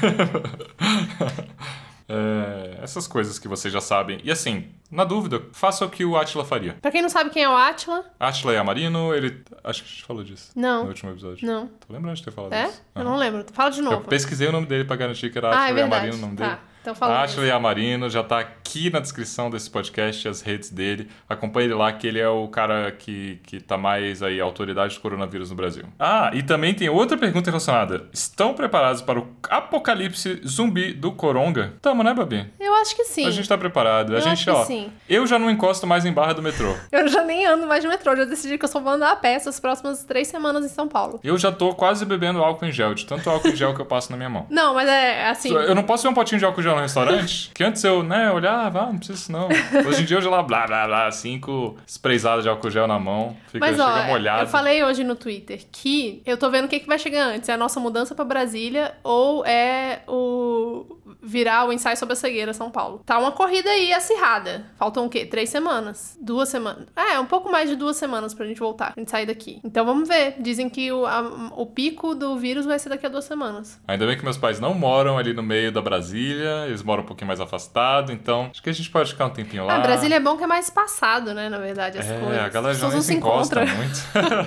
É, 2.08 2.80
essas 2.82 3.08
coisas 3.08 3.40
que 3.40 3.48
vocês 3.48 3.74
já 3.74 3.80
sabem. 3.82 4.20
E 4.24 4.32
assim, 4.32 4.68
na 4.92 5.04
dúvida, 5.04 5.42
faça 5.54 5.86
o 5.86 5.90
que 5.90 6.04
o 6.06 6.18
Atila 6.18 6.44
faria. 6.46 6.74
Pra 6.82 6.92
quem 6.92 7.02
não 7.02 7.10
sabe 7.10 7.30
quem 7.30 7.44
é 7.44 7.50
o 7.50 7.56
Atila, 7.56 8.06
Atila 8.20 8.54
Yamarino, 8.54 9.14
ele. 9.14 9.42
Acho 9.64 9.84
que 9.84 9.90
a 9.90 9.92
gente 9.92 10.04
falou 10.06 10.24
disso. 10.24 10.52
Não. 10.56 10.84
No 10.84 10.90
último 10.90 11.12
episódio. 11.12 11.46
não. 11.48 11.68
Tô 11.68 11.94
lembrando 11.94 12.16
de 12.16 12.24
ter 12.24 12.32
falado 12.32 12.54
É? 12.54 12.66
isso. 12.68 12.82
Eu 12.96 13.02
Aham. 13.02 13.10
não 13.12 13.18
lembro. 13.18 13.46
Fala 13.54 13.70
de 13.70 13.80
Eu 13.80 13.86
novo. 13.86 14.08
pesquisei 14.08 14.48
o 14.48 14.52
nome 14.52 14.68
dele 14.68 14.84
pra 14.86 14.96
garantir 14.96 15.32
que 15.32 15.38
era 15.38 15.50
Ah, 15.50 15.62
é 15.62 15.64
Atila. 15.66 15.80
Yamarino 15.80 16.14
o 16.16 16.20
nome 16.20 16.36
Tá. 16.36 16.46
dele. 16.50 16.62
Então 16.84 16.94
fala 16.94 17.24
Atila 17.24 17.46
Yamarino 17.46 18.10
já 18.10 18.22
tá 18.22 18.40
aqui 18.40 18.90
na 18.90 19.00
descrição 19.00 19.50
desse 19.50 19.70
podcast, 19.70 20.28
as 20.28 20.42
redes 20.42 20.70
dele. 20.70 21.10
Acompanhe 21.30 21.68
ele 21.68 21.74
lá, 21.76 21.94
que 21.94 22.06
ele 22.06 22.20
é 22.20 22.28
o 22.28 22.46
cara 22.50 22.92
que, 22.92 23.40
que 23.44 23.62
tá 23.62 23.78
mais 23.78 24.22
aí, 24.22 24.42
autoridade 24.42 24.96
do 24.96 25.00
coronavírus 25.02 25.50
no 25.50 25.56
Brasil. 25.56 25.86
Ah, 25.98 26.30
e 26.34 26.44
também 26.44 26.74
tem 26.74 26.90
outra 26.90 27.18
pergunta 27.18 27.50
relacionada. 27.50 28.10
Estão 28.12 28.54
preparados 28.54 29.02
para 29.02 29.18
o 29.18 29.28
apocalipse 29.50 30.42
zumbi 30.46 30.92
do 30.94 31.14
Coronga? 31.14 31.74
Tamo, 31.82 32.04
né, 32.04 32.14
Babi? 32.14 32.52
Eu 32.60 32.74
acho 32.76 32.94
que 32.98 33.06
sim. 33.06 33.26
A 33.26 33.32
gente 33.32 33.48
tá 33.48 33.58
preparado. 33.58 34.12
A 34.12 34.18
Eu 34.18 34.22
gente, 34.22 34.34
acho 34.34 34.44
que 34.44 34.50
ó. 34.52 34.66
sim. 34.66 34.92
Eu 35.08 35.26
já 35.26 35.40
não 35.40 35.50
encosto 35.50 35.88
mais 35.88 36.04
em 36.06 36.12
barra 36.12 36.34
do 36.34 36.42
metrô. 36.42 36.76
Eu 36.92 37.08
já 37.08 37.24
nem 37.24 37.46
ando 37.46 37.66
mais 37.66 37.82
de 37.82 37.88
metrô. 37.88 38.12
Eu 38.12 38.18
já 38.18 38.26
decidi 38.26 38.58
que 38.58 38.66
eu 38.66 38.70
só 38.70 38.82
vou 38.82 38.92
andar 38.92 39.12
a 39.12 39.16
pé 39.16 39.34
essas 39.36 39.58
próximas 39.58 40.04
três 40.04 40.28
semanas 40.28 40.66
em 40.66 40.70
São 40.70 40.88
Paulo. 40.88 41.20
Eu 41.24 41.38
já 41.38 41.50
tô 41.52 41.74
quase 41.74 42.06
bebendo 42.06 42.44
álcool 42.44 42.66
em 42.66 42.72
gel, 42.72 42.94
de 42.94 43.06
tanto 43.06 43.30
álcool 43.30 43.48
em 43.50 43.56
gel 43.56 43.74
que 43.74 43.80
eu 43.82 43.86
passo 43.86 44.12
na 44.12 44.18
minha 44.18 44.30
mão. 44.30 44.46
Não, 44.50 44.74
mas 44.74 44.88
é 44.90 45.30
assim. 45.30 45.50
Eu 45.54 45.74
não 45.74 45.84
posso 45.84 46.04
ver 46.04 46.10
um 46.10 46.14
potinho 46.14 46.40
de 46.40 46.46
álcool 46.46 46.62
gel 46.62 46.73
no 46.76 46.82
restaurante? 46.82 47.52
Que 47.54 47.64
antes 47.64 47.84
eu, 47.84 48.04
né, 48.04 48.32
olhava, 48.32 48.82
ah, 48.82 48.86
não 48.88 48.98
precisa 48.98 49.18
disso 49.18 49.32
não. 49.32 49.48
Hoje 49.88 50.02
em 50.02 50.06
dia 50.06 50.18
eu 50.18 50.22
já 50.22 50.30
lá, 50.30 50.42
blá, 50.42 50.66
blá, 50.66 50.88
blá, 50.88 51.12
cinco 51.12 51.78
sprayzadas 51.88 52.44
de 52.44 52.50
álcool 52.50 52.70
gel 52.70 52.88
na 52.88 53.00
mão, 53.00 53.36
fica, 53.48 53.60
Mas 53.60 53.80
ó, 53.80 54.04
molhado. 54.06 54.44
eu 54.44 54.48
falei 54.48 54.84
hoje 54.84 55.04
no 55.04 55.16
Twitter 55.16 55.62
que 55.72 56.22
eu 56.26 56.38
tô 56.38 56.50
vendo 56.50 56.66
o 56.66 56.68
que, 56.68 56.80
que 56.80 56.88
vai 56.88 56.98
chegar 56.98 57.28
antes. 57.28 57.48
É 57.50 57.54
a 57.54 57.58
nossa 57.58 57.80
mudança 57.80 58.16
pra 58.16 58.26
Brasília 58.26 58.96
ou 59.04 59.46
é 59.46 60.02
o 60.08 60.98
virar 61.24 61.66
o 61.68 61.74
ensaio 61.74 61.96
sobre 61.98 62.14
a 62.14 62.16
cegueira 62.16 62.54
São 62.54 62.70
Paulo. 62.70 63.02
Tá 63.06 63.18
uma 63.18 63.32
corrida 63.32 63.70
aí 63.70 63.94
acirrada. 63.94 64.66
Faltam 64.78 65.06
o 65.06 65.10
quê? 65.10 65.26
Três 65.26 65.50
semanas? 65.50 66.18
Duas 66.22 66.50
semanas? 66.50 66.86
É, 66.96 67.20
um 67.20 67.26
pouco 67.26 67.50
mais 67.52 67.70
de 67.70 67.76
duas 67.76 67.96
semanas 67.98 68.34
pra 68.34 68.46
gente 68.46 68.60
voltar, 68.60 68.94
pra 68.94 69.02
gente 69.02 69.10
sair 69.12 69.26
daqui. 69.26 69.60
Então 69.64 69.86
vamos 69.86 70.08
ver. 70.08 70.36
Dizem 70.40 70.70
que 70.70 70.92
o, 70.92 71.06
a- 71.06 71.52
o 71.56 71.66
pico 71.66 72.14
do 72.14 72.38
vírus 72.38 72.66
vai 72.66 72.78
ser 72.78 72.90
daqui 72.90 73.06
a 73.06 73.10
duas 73.10 73.26
semanas. 73.26 73.80
Ainda 73.88 74.06
bem 74.06 74.18
que 74.18 74.24
meus 74.24 74.38
pais 74.38 74.60
não 74.60 74.74
moram 74.74 75.18
ali 75.18 75.34
no 75.34 75.42
meio 75.44 75.72
da 75.72 75.82
Brasília, 75.82 76.66
eles 76.68 76.84
moram 76.84 77.04
um 77.04 77.06
pouquinho 77.06 77.28
mais 77.28 77.40
afastado, 77.40 78.12
então 78.12 78.50
acho 78.52 78.62
que 78.62 78.70
a 78.70 78.74
gente 78.74 78.90
pode 78.90 79.12
ficar 79.12 79.26
um 79.28 79.30
tempinho 79.30 79.66
lá. 79.66 79.76
Ah, 79.76 79.80
Brasília 79.80 80.16
é 80.16 80.20
bom 80.20 80.36
que 80.38 80.44
é 80.44 80.48
mais 80.48 80.66
espaçado, 80.66 81.34
né? 81.34 81.48
Na 81.50 81.58
verdade, 81.58 81.98
as 82.00 82.10
É, 82.10 82.20
coisas. 82.20 82.40
a 82.40 82.50
galera 82.50 82.74
já 82.76 82.88
nem 82.88 82.96
não 82.96 83.02
se 83.02 83.14
encosta 83.14 83.62
muito. 83.66 84.00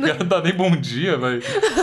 não 0.18 0.26
dá 0.26 0.40
nem 0.42 0.54
bom 0.54 0.70
dia, 0.76 1.16
vai. 1.18 1.40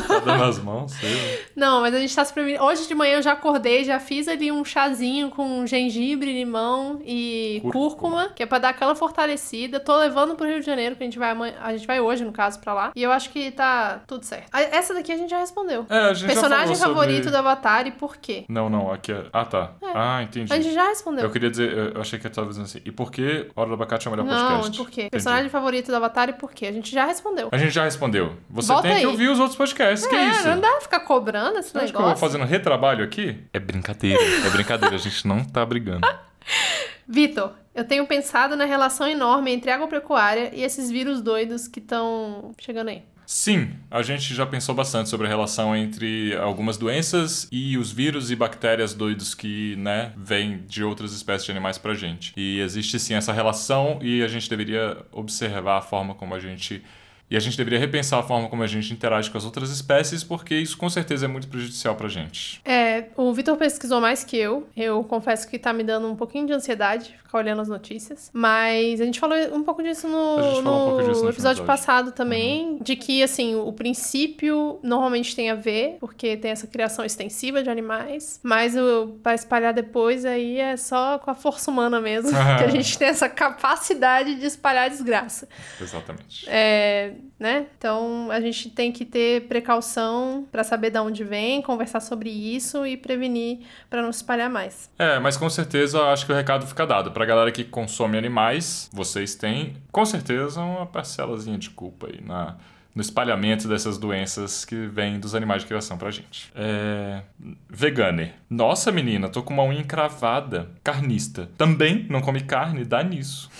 Tá 0.07 0.19
dando 0.19 0.43
as 0.43 0.59
mãos, 0.59 0.91
sei 0.93 1.13
lá. 1.13 1.37
Não, 1.55 1.81
mas 1.81 1.93
a 1.93 1.99
gente 1.99 2.15
tá 2.15 2.23
se 2.23 2.33
prevenindo. 2.33 2.63
Hoje 2.63 2.87
de 2.87 2.95
manhã 2.95 3.15
eu 3.17 3.21
já 3.21 3.33
acordei, 3.33 3.83
já 3.83 3.96
fiz 3.99 4.27
ali 4.27 4.51
um 4.51 4.63
chazinho 4.65 5.29
com 5.29 5.65
gengibre, 5.65 6.31
limão 6.33 6.99
e 7.05 7.60
Cúrcuma. 7.62 7.71
cúrcuma, 7.89 8.29
que 8.36 8.43
é 8.43 8.45
pra 8.45 8.60
dar 8.60 8.69
aquela 8.69 8.95
fortalecida. 8.95 9.79
Tô 9.79 9.97
levando 9.97 10.36
pro 10.36 10.45
Rio 10.47 10.60
de 10.60 10.65
Janeiro, 10.65 10.95
que 10.95 11.03
a 11.03 11.05
gente 11.05 11.19
vai 11.19 11.31
amanhã, 11.31 11.55
a 11.62 11.71
gente 11.75 11.88
vai 11.88 11.99
hoje, 11.99 12.23
no 12.23 12.31
caso, 12.31 12.60
pra 12.60 12.73
lá. 12.73 12.91
E 12.95 13.01
eu 13.03 13.12
acho 13.12 13.29
que 13.29 13.51
tá 13.51 14.01
tudo 14.07 14.23
certo. 14.23 14.47
A- 14.51 14.62
Essa 14.62 14.93
daqui 14.93 15.12
a 15.12 15.17
gente 15.17 15.29
já 15.29 15.39
respondeu. 15.39 15.86
É, 15.89 15.97
a 15.99 16.13
gente 16.13 16.21
já 16.21 16.27
Personagem 16.27 16.75
falou 16.75 16.95
favorito 16.95 17.15
sobre... 17.25 17.31
do 17.31 17.38
Avatar 17.38 17.88
e 17.88 17.91
por 17.91 18.17
quê? 18.17 18.45
Não, 18.47 18.69
não, 18.69 18.91
aqui 18.91 19.12
é... 19.12 19.23
Ah, 19.33 19.45
tá. 19.45 19.71
Ah, 19.95 20.21
entendi. 20.23 20.51
A 20.53 20.60
gente 20.60 20.73
já 20.73 20.88
respondeu. 20.88 21.23
Eu 21.25 21.31
queria 21.31 21.49
dizer, 21.49 21.95
eu 21.95 22.01
achei 22.01 22.19
que 22.19 22.27
eu 22.27 22.31
tava 22.31 22.47
dizendo 22.47 22.65
assim, 22.65 22.81
e 22.86 22.91
por 22.91 23.12
que 23.12 23.47
Hora 23.55 23.67
do 23.69 23.73
Abacate 23.75 24.07
é 24.07 24.12
o 24.12 24.15
melhor 24.15 24.25
Não, 24.25 24.47
podcast? 24.47 24.73
e 24.73 24.77
por 24.77 24.89
quê? 24.89 25.01
Entendi. 25.01 25.12
Personagem 25.12 25.49
favorito 25.49 25.88
do 25.88 25.95
Avatar 25.95 26.29
e 26.29 26.33
por 26.33 26.51
quê? 26.51 26.67
A 26.67 26.71
gente 26.71 26.91
já 26.91 27.05
respondeu. 27.05 27.49
A 27.51 27.57
gente 27.57 27.71
já 27.71 27.83
respondeu. 27.83 28.33
Você 28.49 28.67
Volta 28.67 28.83
tem 28.88 28.91
que 28.97 28.97
aí. 28.99 29.05
ouvir 29.07 29.29
os 29.29 29.39
outros 29.39 29.57
podcasts, 29.57 30.07
que 30.07 30.15
é 30.15 30.29
isso? 30.29 30.47
não 30.47 30.60
dá 30.60 30.69
pra 30.71 30.81
ficar 30.81 30.99
cobrando 31.01 31.60
esse 31.60 31.69
Você 31.71 31.77
acha 31.77 31.88
que 31.88 31.95
eu 31.95 31.99
vou 32.01 32.10
negócio. 32.10 32.27
fazendo 32.27 32.45
retrabalho 32.45 33.03
aqui? 33.03 33.38
É 33.53 33.60
brincadeira, 33.60 33.87
é 33.91 34.50
brincadeira, 34.50 34.95
a 34.95 35.00
gente 35.00 35.28
não 35.28 35.43
tá 35.43 35.65
brigando. 35.65 36.08
Vitor, 37.08 37.54
eu 37.73 37.86
tenho 37.86 38.06
pensado 38.06 38.56
na 38.56 38.65
relação 38.65 39.08
enorme 39.08 39.52
entre 39.52 39.71
agropecuária 39.71 40.52
e 40.54 40.63
esses 40.63 40.89
vírus 40.89 41.21
doidos 41.21 41.67
que 41.67 41.80
estão 41.80 42.52
chegando 42.60 42.89
aí. 42.89 43.04
Sim, 43.26 43.71
a 43.91 44.02
gente 44.02 44.34
já 44.34 44.45
pensou 44.45 44.73
bastante 44.73 45.10
sobre 45.10 45.28
a 45.28 45.30
relação 45.30 45.76
entre 45.76 46.34
algumas 46.38 46.78
doenças 46.78 47.45
e 47.52 47.78
os 47.78 47.91
vírus 47.91 48.32
e 48.32 48.38
bactérias 48.38 48.93
doidos 48.93 49.36
que, 49.36 49.76
né, 49.76 50.13
vêm 50.15 50.63
de 50.65 50.82
outras 50.82 51.12
espécies 51.12 51.45
de 51.45 51.52
animais 51.52 51.78
pra 51.78 51.93
gente. 51.93 52.32
E 52.38 52.62
existe 52.62 52.97
sim 52.97 53.15
essa 53.15 53.34
relação 53.34 54.00
e 54.02 54.23
a 54.23 54.30
gente 54.30 54.50
deveria 54.50 55.06
observar 55.12 55.78
a 55.78 55.82
forma 55.82 56.15
como 56.15 56.34
a 56.36 56.39
gente 56.39 56.82
e 57.29 57.35
a 57.35 57.39
gente 57.39 57.57
deveria 57.57 57.79
repensar 57.79 58.19
a 58.19 58.23
forma 58.23 58.47
como 58.47 58.63
a 58.63 58.67
gente 58.67 58.93
interage 58.93 59.29
com 59.29 59.37
as 59.37 59.45
outras 59.45 59.69
espécies, 59.69 60.23
porque 60.23 60.55
isso 60.55 60.77
com 60.77 60.89
certeza 60.89 61.25
é 61.25 61.27
muito 61.27 61.47
prejudicial 61.47 61.95
pra 61.95 62.07
gente. 62.07 62.61
É, 62.63 63.05
o 63.15 63.33
Vitor 63.33 63.57
pesquisou 63.57 63.99
mais 63.99 64.23
que 64.23 64.37
eu. 64.37 64.67
Eu 64.75 65.03
confesso 65.03 65.47
que 65.47 65.59
tá 65.59 65.73
me 65.73 65.83
dando 65.83 66.07
um 66.07 66.15
pouquinho 66.15 66.47
de 66.47 66.53
ansiedade 66.53 67.15
ficar 67.27 67.37
olhando 67.39 67.61
as 67.61 67.67
notícias. 67.67 68.31
Mas 68.33 68.99
a 68.99 69.05
gente 69.05 69.19
falou 69.19 69.37
um 69.53 69.63
pouco 69.63 69.83
disso 69.83 70.07
no, 70.07 70.37
falou 70.37 70.59
um 70.59 70.63
pouco 70.63 71.01
no 71.01 71.09
disso 71.09 71.23
no 71.23 71.29
episódio 71.29 71.61
episódio. 71.61 71.65
passado 71.65 72.11
também. 72.11 72.79
De 72.81 72.95
que, 72.95 73.21
assim, 73.21 73.55
o 73.55 73.71
princípio 73.73 74.79
normalmente 74.81 75.35
tem 75.35 75.49
a 75.49 75.55
ver, 75.55 75.97
porque 75.99 76.37
tem 76.37 76.51
essa 76.51 76.65
criação 76.65 77.05
extensiva 77.05 77.61
de 77.61 77.69
animais. 77.69 78.39
Mas 78.41 78.75
o, 78.75 79.19
pra 79.21 79.35
espalhar 79.35 79.73
depois 79.73 80.25
aí 80.25 80.59
é 80.59 80.77
só 80.77 81.19
com 81.19 81.29
a 81.29 81.35
força 81.35 81.69
humana 81.69 81.99
mesmo. 82.01 82.31
que 82.57 82.63
a 82.63 82.69
gente 82.69 82.97
tem 82.97 83.09
essa 83.09 83.29
capacidade 83.29 84.35
de 84.35 84.45
espalhar 84.45 84.89
desgraça. 84.89 85.47
Exatamente. 85.79 86.45
É, 86.47 87.13
né? 87.39 87.67
Então 87.77 88.30
a 88.32 88.39
gente 88.39 88.69
tem 88.69 88.91
que 88.91 89.06
ter 89.06 89.47
precaução 89.47 90.47
pra 90.51 90.63
saber 90.63 90.89
de 90.89 90.99
onde 90.99 91.23
vem, 91.23 91.62
conversar 91.62 91.99
sobre 91.99 92.30
isso 92.30 92.86
e 92.86 92.97
prevenir 92.97 93.60
pra 93.89 94.01
não 94.01 94.12
se 94.12 94.19
espalhar 94.19 94.49
mais. 94.49 94.89
É, 94.97 95.19
mas 95.19 95.38
com 95.38 95.49
certeza 95.49 96.01
acho 96.12 96.25
que 96.25 96.32
o 96.32 96.36
recado 96.36 96.65
fica 96.65 96.86
dado. 96.86 97.12
Pra 97.12 97.25
galera 97.25 97.51
que 97.51 97.63
consome 97.63 98.17
animais, 98.17 98.89
vocês 98.93 99.36
têm 99.36 99.75
com 99.91 100.06
certeza 100.06 100.62
uma 100.62 100.86
parcelazinha 100.86 101.58
de 101.58 101.69
culpa 101.69 102.08
aí 102.08 102.21
na, 102.21 102.58
no 102.97 103.01
espalhamento 103.01 103.67
dessas 103.67 103.99
doenças 103.99 104.65
que 104.65 104.88
vêm 104.88 105.19
dos 105.19 105.36
animais 105.36 105.62
de 105.62 105.67
criação 105.67 105.99
pra 105.99 106.10
gente. 106.10 106.51
É. 106.56 107.21
Veganer. 107.69 108.34
Nossa, 108.49 108.91
menina, 108.91 109.30
tô 109.30 109.43
com 109.43 109.53
uma 109.53 109.63
unha 109.63 109.80
encravada. 109.80 110.71
Carnista. 110.84 111.47
Também 111.56 112.08
não 112.10 112.21
come 112.21 112.41
carne, 112.41 112.84
dá 112.84 113.03
nisso. 113.03 113.51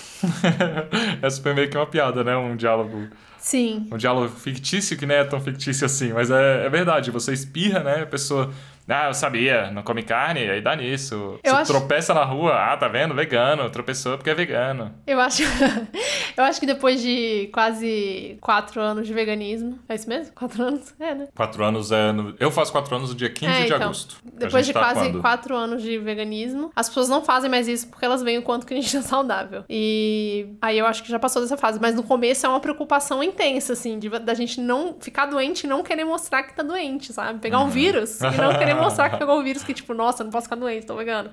Essa 1.22 1.40
foi 1.40 1.54
meio 1.54 1.70
que 1.70 1.78
uma 1.78 1.86
piada, 1.86 2.24
né? 2.24 2.36
Um 2.36 2.56
diálogo 2.56 3.08
Sim. 3.48 3.88
um 3.90 3.96
diálogo 3.96 4.28
fictício 4.28 4.98
que 4.98 5.06
nem 5.06 5.16
é 5.16 5.24
tão 5.24 5.40
fictício 5.40 5.86
assim, 5.86 6.12
mas 6.12 6.30
é, 6.30 6.66
é 6.66 6.70
verdade. 6.70 7.12
Você 7.12 7.32
espirra, 7.32 7.80
né? 7.80 8.02
A 8.02 8.06
pessoa. 8.06 8.52
Ah, 8.90 9.08
eu 9.08 9.14
sabia, 9.14 9.70
não 9.72 9.84
come 9.84 10.02
carne, 10.04 10.50
aí 10.50 10.62
dá 10.62 10.76
nisso. 10.76 11.40
Eu 11.44 11.54
Você 11.56 11.62
acho- 11.62 11.72
tropeça 11.74 12.14
na 12.14 12.24
rua, 12.24 12.54
ah, 12.56 12.78
tá 12.78 12.88
vendo? 12.88 13.14
Vegano, 13.14 13.70
tropeçou 13.70 14.18
porque 14.18 14.30
é 14.30 14.34
vegano. 14.36 14.94
Eu 15.06 15.20
acho, 15.20 15.44
eu 16.38 16.44
acho 16.44 16.60
que 16.60 16.66
depois 16.66 17.02
de 17.02 17.50
quase 17.54 18.38
quatro 18.42 18.80
anos 18.82 19.06
de 19.08 19.14
veganismo. 19.14 19.78
É 19.90 19.96
isso 19.96 20.08
mesmo? 20.08 20.34
Quatro 20.34 20.64
anos? 20.64 20.94
É, 21.00 21.14
né? 21.14 21.28
Quatro 21.36 21.64
anos 21.64 21.92
é. 21.92 22.12
No... 22.12 22.34
Eu 22.40 22.50
faço 22.52 22.72
quatro 22.72 22.96
anos 22.96 23.10
no 23.10 23.16
dia 23.16 23.30
15 23.30 23.52
É, 23.52 23.58
de 23.60 23.66
então, 23.66 23.78
agosto. 23.84 24.18
Depois 24.24 24.66
de 24.66 24.74
tá 24.74 24.80
quase 24.80 25.10
quando? 25.10 25.22
quatro 25.22 25.56
anos 25.56 25.82
de 25.82 25.98
veganismo, 25.98 26.72
as 26.76 26.88
pessoas 26.88 27.10
não 27.10 27.24
fazem 27.24 27.50
mais 27.50 27.68
isso 27.68 27.88
porque 27.90 28.06
elas 28.06 28.22
veem 28.24 28.38
o 28.38 28.42
quanto 28.44 28.66
que 28.66 28.74
a 28.74 28.78
gente 28.82 28.96
é 28.96 29.02
saudável. 29.02 29.64
E 29.70 30.48
aí 30.62 30.78
eu 30.78 30.86
acho 30.86 31.04
que 31.04 31.10
já 31.10 31.20
passou 31.20 31.42
dessa 31.42 31.58
fase. 31.58 31.80
Mas 31.82 31.96
no 31.96 32.04
começo 32.04 32.46
é 32.46 32.50
uma 32.50 32.60
preocupação 32.60 33.22
intensa, 33.24 33.74
assim, 33.74 34.00
de, 34.00 34.10
da 34.10 34.34
gente 34.34 34.60
não 34.62 34.96
ficar 35.00 35.26
doente 35.26 35.66
e 35.66 35.68
não 35.68 35.84
querer 35.84 36.06
mostrar 36.06 36.44
que 36.44 36.54
tá 36.56 36.64
doente, 36.64 37.12
sabe? 37.14 37.40
Pegar 37.40 37.60
Uhum. 37.60 37.66
um 37.66 37.70
vírus 37.70 38.20
e 38.22 38.38
não 38.42 38.54
querer 38.58 38.76
mostrar 38.78 39.10
que 39.10 39.18
pegou 39.20 39.40
o 39.40 39.44
vírus, 39.44 39.64
que 39.64 39.74
tipo, 39.74 39.94
nossa, 39.94 40.24
não 40.24 40.32
posso 40.32 40.46
ficar 40.46 40.56
doente, 40.56 40.86
tô 40.86 40.96
vegano. 40.96 41.32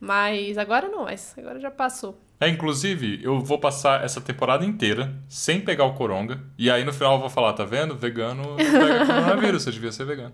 Mas 0.00 0.56
agora 0.58 0.88
não, 0.88 1.04
mas 1.04 1.34
agora 1.36 1.58
já 1.58 1.70
passou. 1.70 2.18
É, 2.40 2.48
inclusive, 2.48 3.20
eu 3.22 3.40
vou 3.40 3.58
passar 3.58 4.04
essa 4.04 4.20
temporada 4.20 4.64
inteira 4.64 5.12
sem 5.28 5.60
pegar 5.60 5.84
o 5.84 5.94
coronga. 5.94 6.40
E 6.56 6.70
aí 6.70 6.84
no 6.84 6.92
final 6.92 7.14
eu 7.14 7.20
vou 7.20 7.28
falar, 7.30 7.52
tá 7.52 7.64
vendo? 7.64 7.96
Vegano 7.96 8.56
pega 8.56 9.06
coronavírus, 9.06 9.62
você 9.64 9.70
devia 9.72 9.90
ser 9.90 10.04
vegano. 10.04 10.32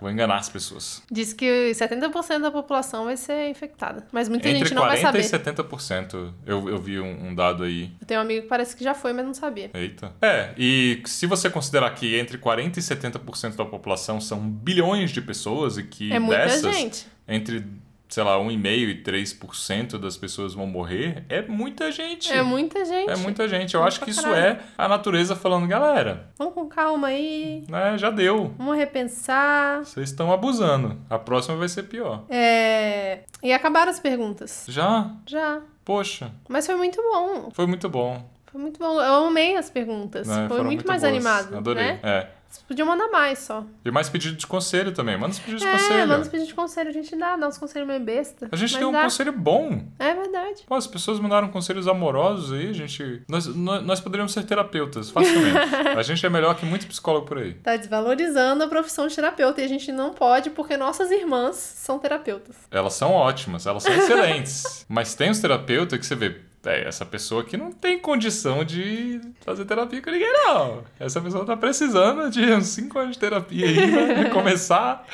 Vou 0.00 0.10
enganar 0.10 0.36
as 0.36 0.48
pessoas. 0.48 1.02
Diz 1.10 1.32
que 1.32 1.72
70% 1.72 2.40
da 2.40 2.50
população 2.50 3.06
vai 3.06 3.16
ser 3.16 3.48
infectada. 3.48 4.06
Mas 4.12 4.28
muita 4.28 4.48
Entre 4.48 4.60
gente 4.60 4.74
não 4.74 4.82
vai 4.82 4.98
40% 4.98 5.02
saber. 5.02 5.20
e 5.20 5.22
70%. 5.24 6.32
Eu, 6.46 6.68
eu 6.68 6.78
vi 6.78 7.00
um, 7.00 7.28
um 7.28 7.34
dado 7.34 7.64
aí. 7.64 7.90
Eu 8.00 8.06
tenho 8.06 8.20
um 8.20 8.22
amigo 8.24 8.42
que 8.42 8.48
parece 8.48 8.76
que 8.76 8.84
já 8.84 8.94
foi, 8.94 9.12
mas 9.12 9.24
não 9.24 9.34
sabia. 9.34 9.70
Eita. 9.74 10.12
É, 10.20 10.52
e 10.56 11.02
se 11.06 11.26
você 11.26 11.48
considerar 11.48 11.90
que 11.94 12.16
entre 12.18 12.38
40% 12.38 12.76
e 12.76 12.80
70% 12.80 13.56
da 13.56 13.64
população 13.64 14.20
são 14.20 14.40
bilhões 14.40 15.10
de 15.10 15.20
pessoas 15.22 15.78
e 15.78 15.82
que 15.82 16.12
É 16.12 16.18
muita 16.18 16.42
dessas, 16.44 16.76
gente. 16.76 17.06
entre, 17.26 17.64
sei 18.08 18.22
lá, 18.24 18.36
1,5% 18.38 18.88
e 18.88 19.02
3% 19.02 19.98
das 19.98 20.16
pessoas 20.16 20.54
vão 20.54 20.66
morrer, 20.66 21.24
é 21.28 21.42
muita 21.42 21.92
gente. 21.92 22.32
É 22.32 22.42
muita 22.42 22.84
gente. 22.84 23.10
É 23.10 23.16
muita 23.16 23.48
gente. 23.48 23.74
Eu 23.74 23.80
Muito 23.80 23.88
acho 23.88 24.00
que 24.00 24.10
isso 24.10 24.22
caralho. 24.22 24.42
é 24.42 24.60
a 24.76 24.88
natureza 24.88 25.36
falando, 25.36 25.66
galera, 25.66 26.30
Vamos 26.38 26.54
com 26.54 26.66
calma 26.68 27.08
aí. 27.08 27.64
né, 27.68 27.98
já 27.98 28.10
deu. 28.10 28.54
Vamos 28.56 28.76
repensar. 28.76 29.84
Vocês 29.84 30.10
estão 30.10 30.32
abusando. 30.32 30.98
A 31.10 31.18
próxima 31.18 31.56
vai 31.56 31.68
ser 31.68 31.84
pior. 31.84 32.24
É... 32.28 33.20
E 33.42 33.52
acabaram 33.52 33.90
as 33.90 34.00
perguntas. 34.00 34.64
Já? 34.68 35.10
Já. 35.26 35.60
Poxa, 35.84 36.30
Mas 36.48 36.66
foi 36.66 36.76
muito 36.76 37.00
bom. 37.02 37.50
foi 37.52 37.66
muito 37.66 37.88
bom. 37.88 38.28
Foi 38.50 38.60
muito 38.60 38.78
bom. 38.78 39.00
Eu 39.00 39.26
amei 39.26 39.56
as 39.56 39.70
perguntas. 39.70 40.26
né? 40.26 40.34
foi 40.48 40.48
Foram 40.48 40.64
muito, 40.64 40.86
mais 40.86 41.02
boas. 41.02 41.12
animado. 41.14 41.56
Adorei. 41.56 41.84
Né? 41.84 42.00
É. 42.02 42.26
Vocês 42.48 42.64
podiam 42.66 42.88
mandar 42.88 43.08
mais 43.08 43.40
só. 43.40 43.62
E 43.84 43.90
mais 43.90 44.08
pedido 44.08 44.36
de 44.36 44.46
conselho 44.46 44.90
também. 44.92 45.18
Manda 45.18 45.32
os 45.32 45.38
pedidos 45.38 45.60
de 45.62 45.68
É, 45.68 45.72
conselho. 45.72 46.08
manda 46.08 46.22
os 46.22 46.28
pedidos 46.28 46.48
de 46.48 46.54
conselho. 46.54 46.88
A 46.88 46.92
gente 46.92 47.14
dá, 47.14 47.36
dá 47.36 47.46
uns 47.46 47.58
conselhos 47.58 47.86
meio 47.86 48.00
besta. 48.00 48.48
A 48.50 48.56
gente 48.56 48.74
tem 48.76 48.86
um 48.86 48.92
dá. 48.92 49.02
conselho 49.02 49.32
bom. 49.32 49.84
É 49.98 50.14
verdade. 50.14 50.62
Pô, 50.66 50.74
as 50.74 50.86
pessoas 50.86 51.20
mandaram 51.20 51.48
conselhos 51.48 51.86
amorosos 51.86 52.52
aí, 52.52 52.72
gente. 52.72 53.22
Nós, 53.28 53.46
nós, 53.46 53.84
nós 53.84 54.00
poderíamos 54.00 54.32
ser 54.32 54.44
terapeutas, 54.44 55.10
facilmente. 55.10 55.58
a 55.96 56.02
gente 56.02 56.24
é 56.24 56.30
melhor 56.30 56.54
que 56.54 56.64
muito 56.64 56.86
psicólogo 56.86 57.26
por 57.26 57.36
aí. 57.38 57.52
Tá 57.54 57.76
desvalorizando 57.76 58.64
a 58.64 58.68
profissão 58.68 59.06
de 59.06 59.14
terapeuta. 59.14 59.60
E 59.60 59.64
a 59.64 59.68
gente 59.68 59.92
não 59.92 60.14
pode 60.14 60.48
porque 60.50 60.76
nossas 60.76 61.10
irmãs 61.10 61.56
são 61.56 61.98
terapeutas. 61.98 62.56
Elas 62.70 62.94
são 62.94 63.12
ótimas, 63.12 63.66
elas 63.66 63.82
são 63.82 63.92
excelentes. 63.92 64.86
Mas 64.88 65.14
tem 65.14 65.30
os 65.30 65.38
terapeutas 65.38 65.98
que 65.98 66.06
você 66.06 66.14
vê. 66.14 66.40
É, 66.68 66.86
essa 66.86 67.04
pessoa 67.06 67.40
aqui 67.42 67.56
não 67.56 67.72
tem 67.72 67.98
condição 67.98 68.62
de 68.62 69.20
fazer 69.40 69.64
terapia 69.64 70.02
com 70.02 70.10
ninguém, 70.10 70.32
não. 70.32 70.82
Essa 71.00 71.20
pessoa 71.20 71.44
tá 71.44 71.56
precisando 71.56 72.30
de 72.30 72.42
uns 72.52 72.66
5 72.66 72.98
anos 72.98 73.12
de 73.14 73.18
terapia 73.18 73.66
aí 73.66 73.76
pra 73.90 74.28
começar. 74.30 75.06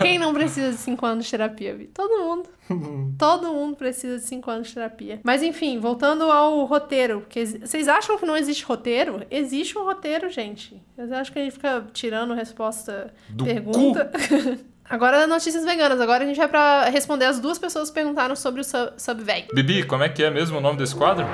Quem 0.00 0.18
não 0.18 0.32
precisa 0.32 0.70
de 0.70 0.78
5 0.78 1.04
anos 1.04 1.24
de 1.26 1.30
terapia, 1.30 1.74
Vi? 1.74 1.86
Todo 1.86 2.24
mundo. 2.24 2.48
Todo 3.18 3.52
mundo 3.52 3.76
precisa 3.76 4.16
de 4.16 4.24
5 4.24 4.50
anos 4.50 4.68
de 4.68 4.74
terapia. 4.74 5.20
Mas 5.22 5.42
enfim, 5.42 5.78
voltando 5.78 6.24
ao 6.24 6.64
roteiro. 6.64 7.20
Porque 7.20 7.44
vocês 7.44 7.86
acham 7.86 8.18
que 8.18 8.24
não 8.24 8.36
existe 8.36 8.64
roteiro? 8.64 9.22
Existe 9.30 9.76
um 9.78 9.84
roteiro, 9.84 10.30
gente. 10.30 10.82
Vocês 10.96 11.12
acham 11.12 11.32
que 11.32 11.38
a 11.38 11.42
gente 11.44 11.52
fica 11.52 11.86
tirando 11.92 12.32
resposta, 12.34 13.12
Do 13.28 13.44
pergunta? 13.44 14.10
Agora 14.88 15.26
notícias 15.26 15.64
veganas. 15.64 16.00
Agora 16.00 16.24
a 16.24 16.26
gente 16.26 16.36
vai 16.36 16.48
pra 16.48 16.84
responder 16.90 17.24
as 17.24 17.40
duas 17.40 17.58
pessoas 17.58 17.88
que 17.88 17.94
perguntaram 17.94 18.36
sobre 18.36 18.60
o 18.60 18.64
sub 18.64 18.92
Subveg. 18.98 19.48
Bibi, 19.54 19.84
como 19.84 20.02
é 20.02 20.08
que 20.08 20.22
é 20.22 20.30
mesmo 20.30 20.58
o 20.58 20.60
nome 20.60 20.78
desse 20.78 20.94
quadro? 20.94 21.26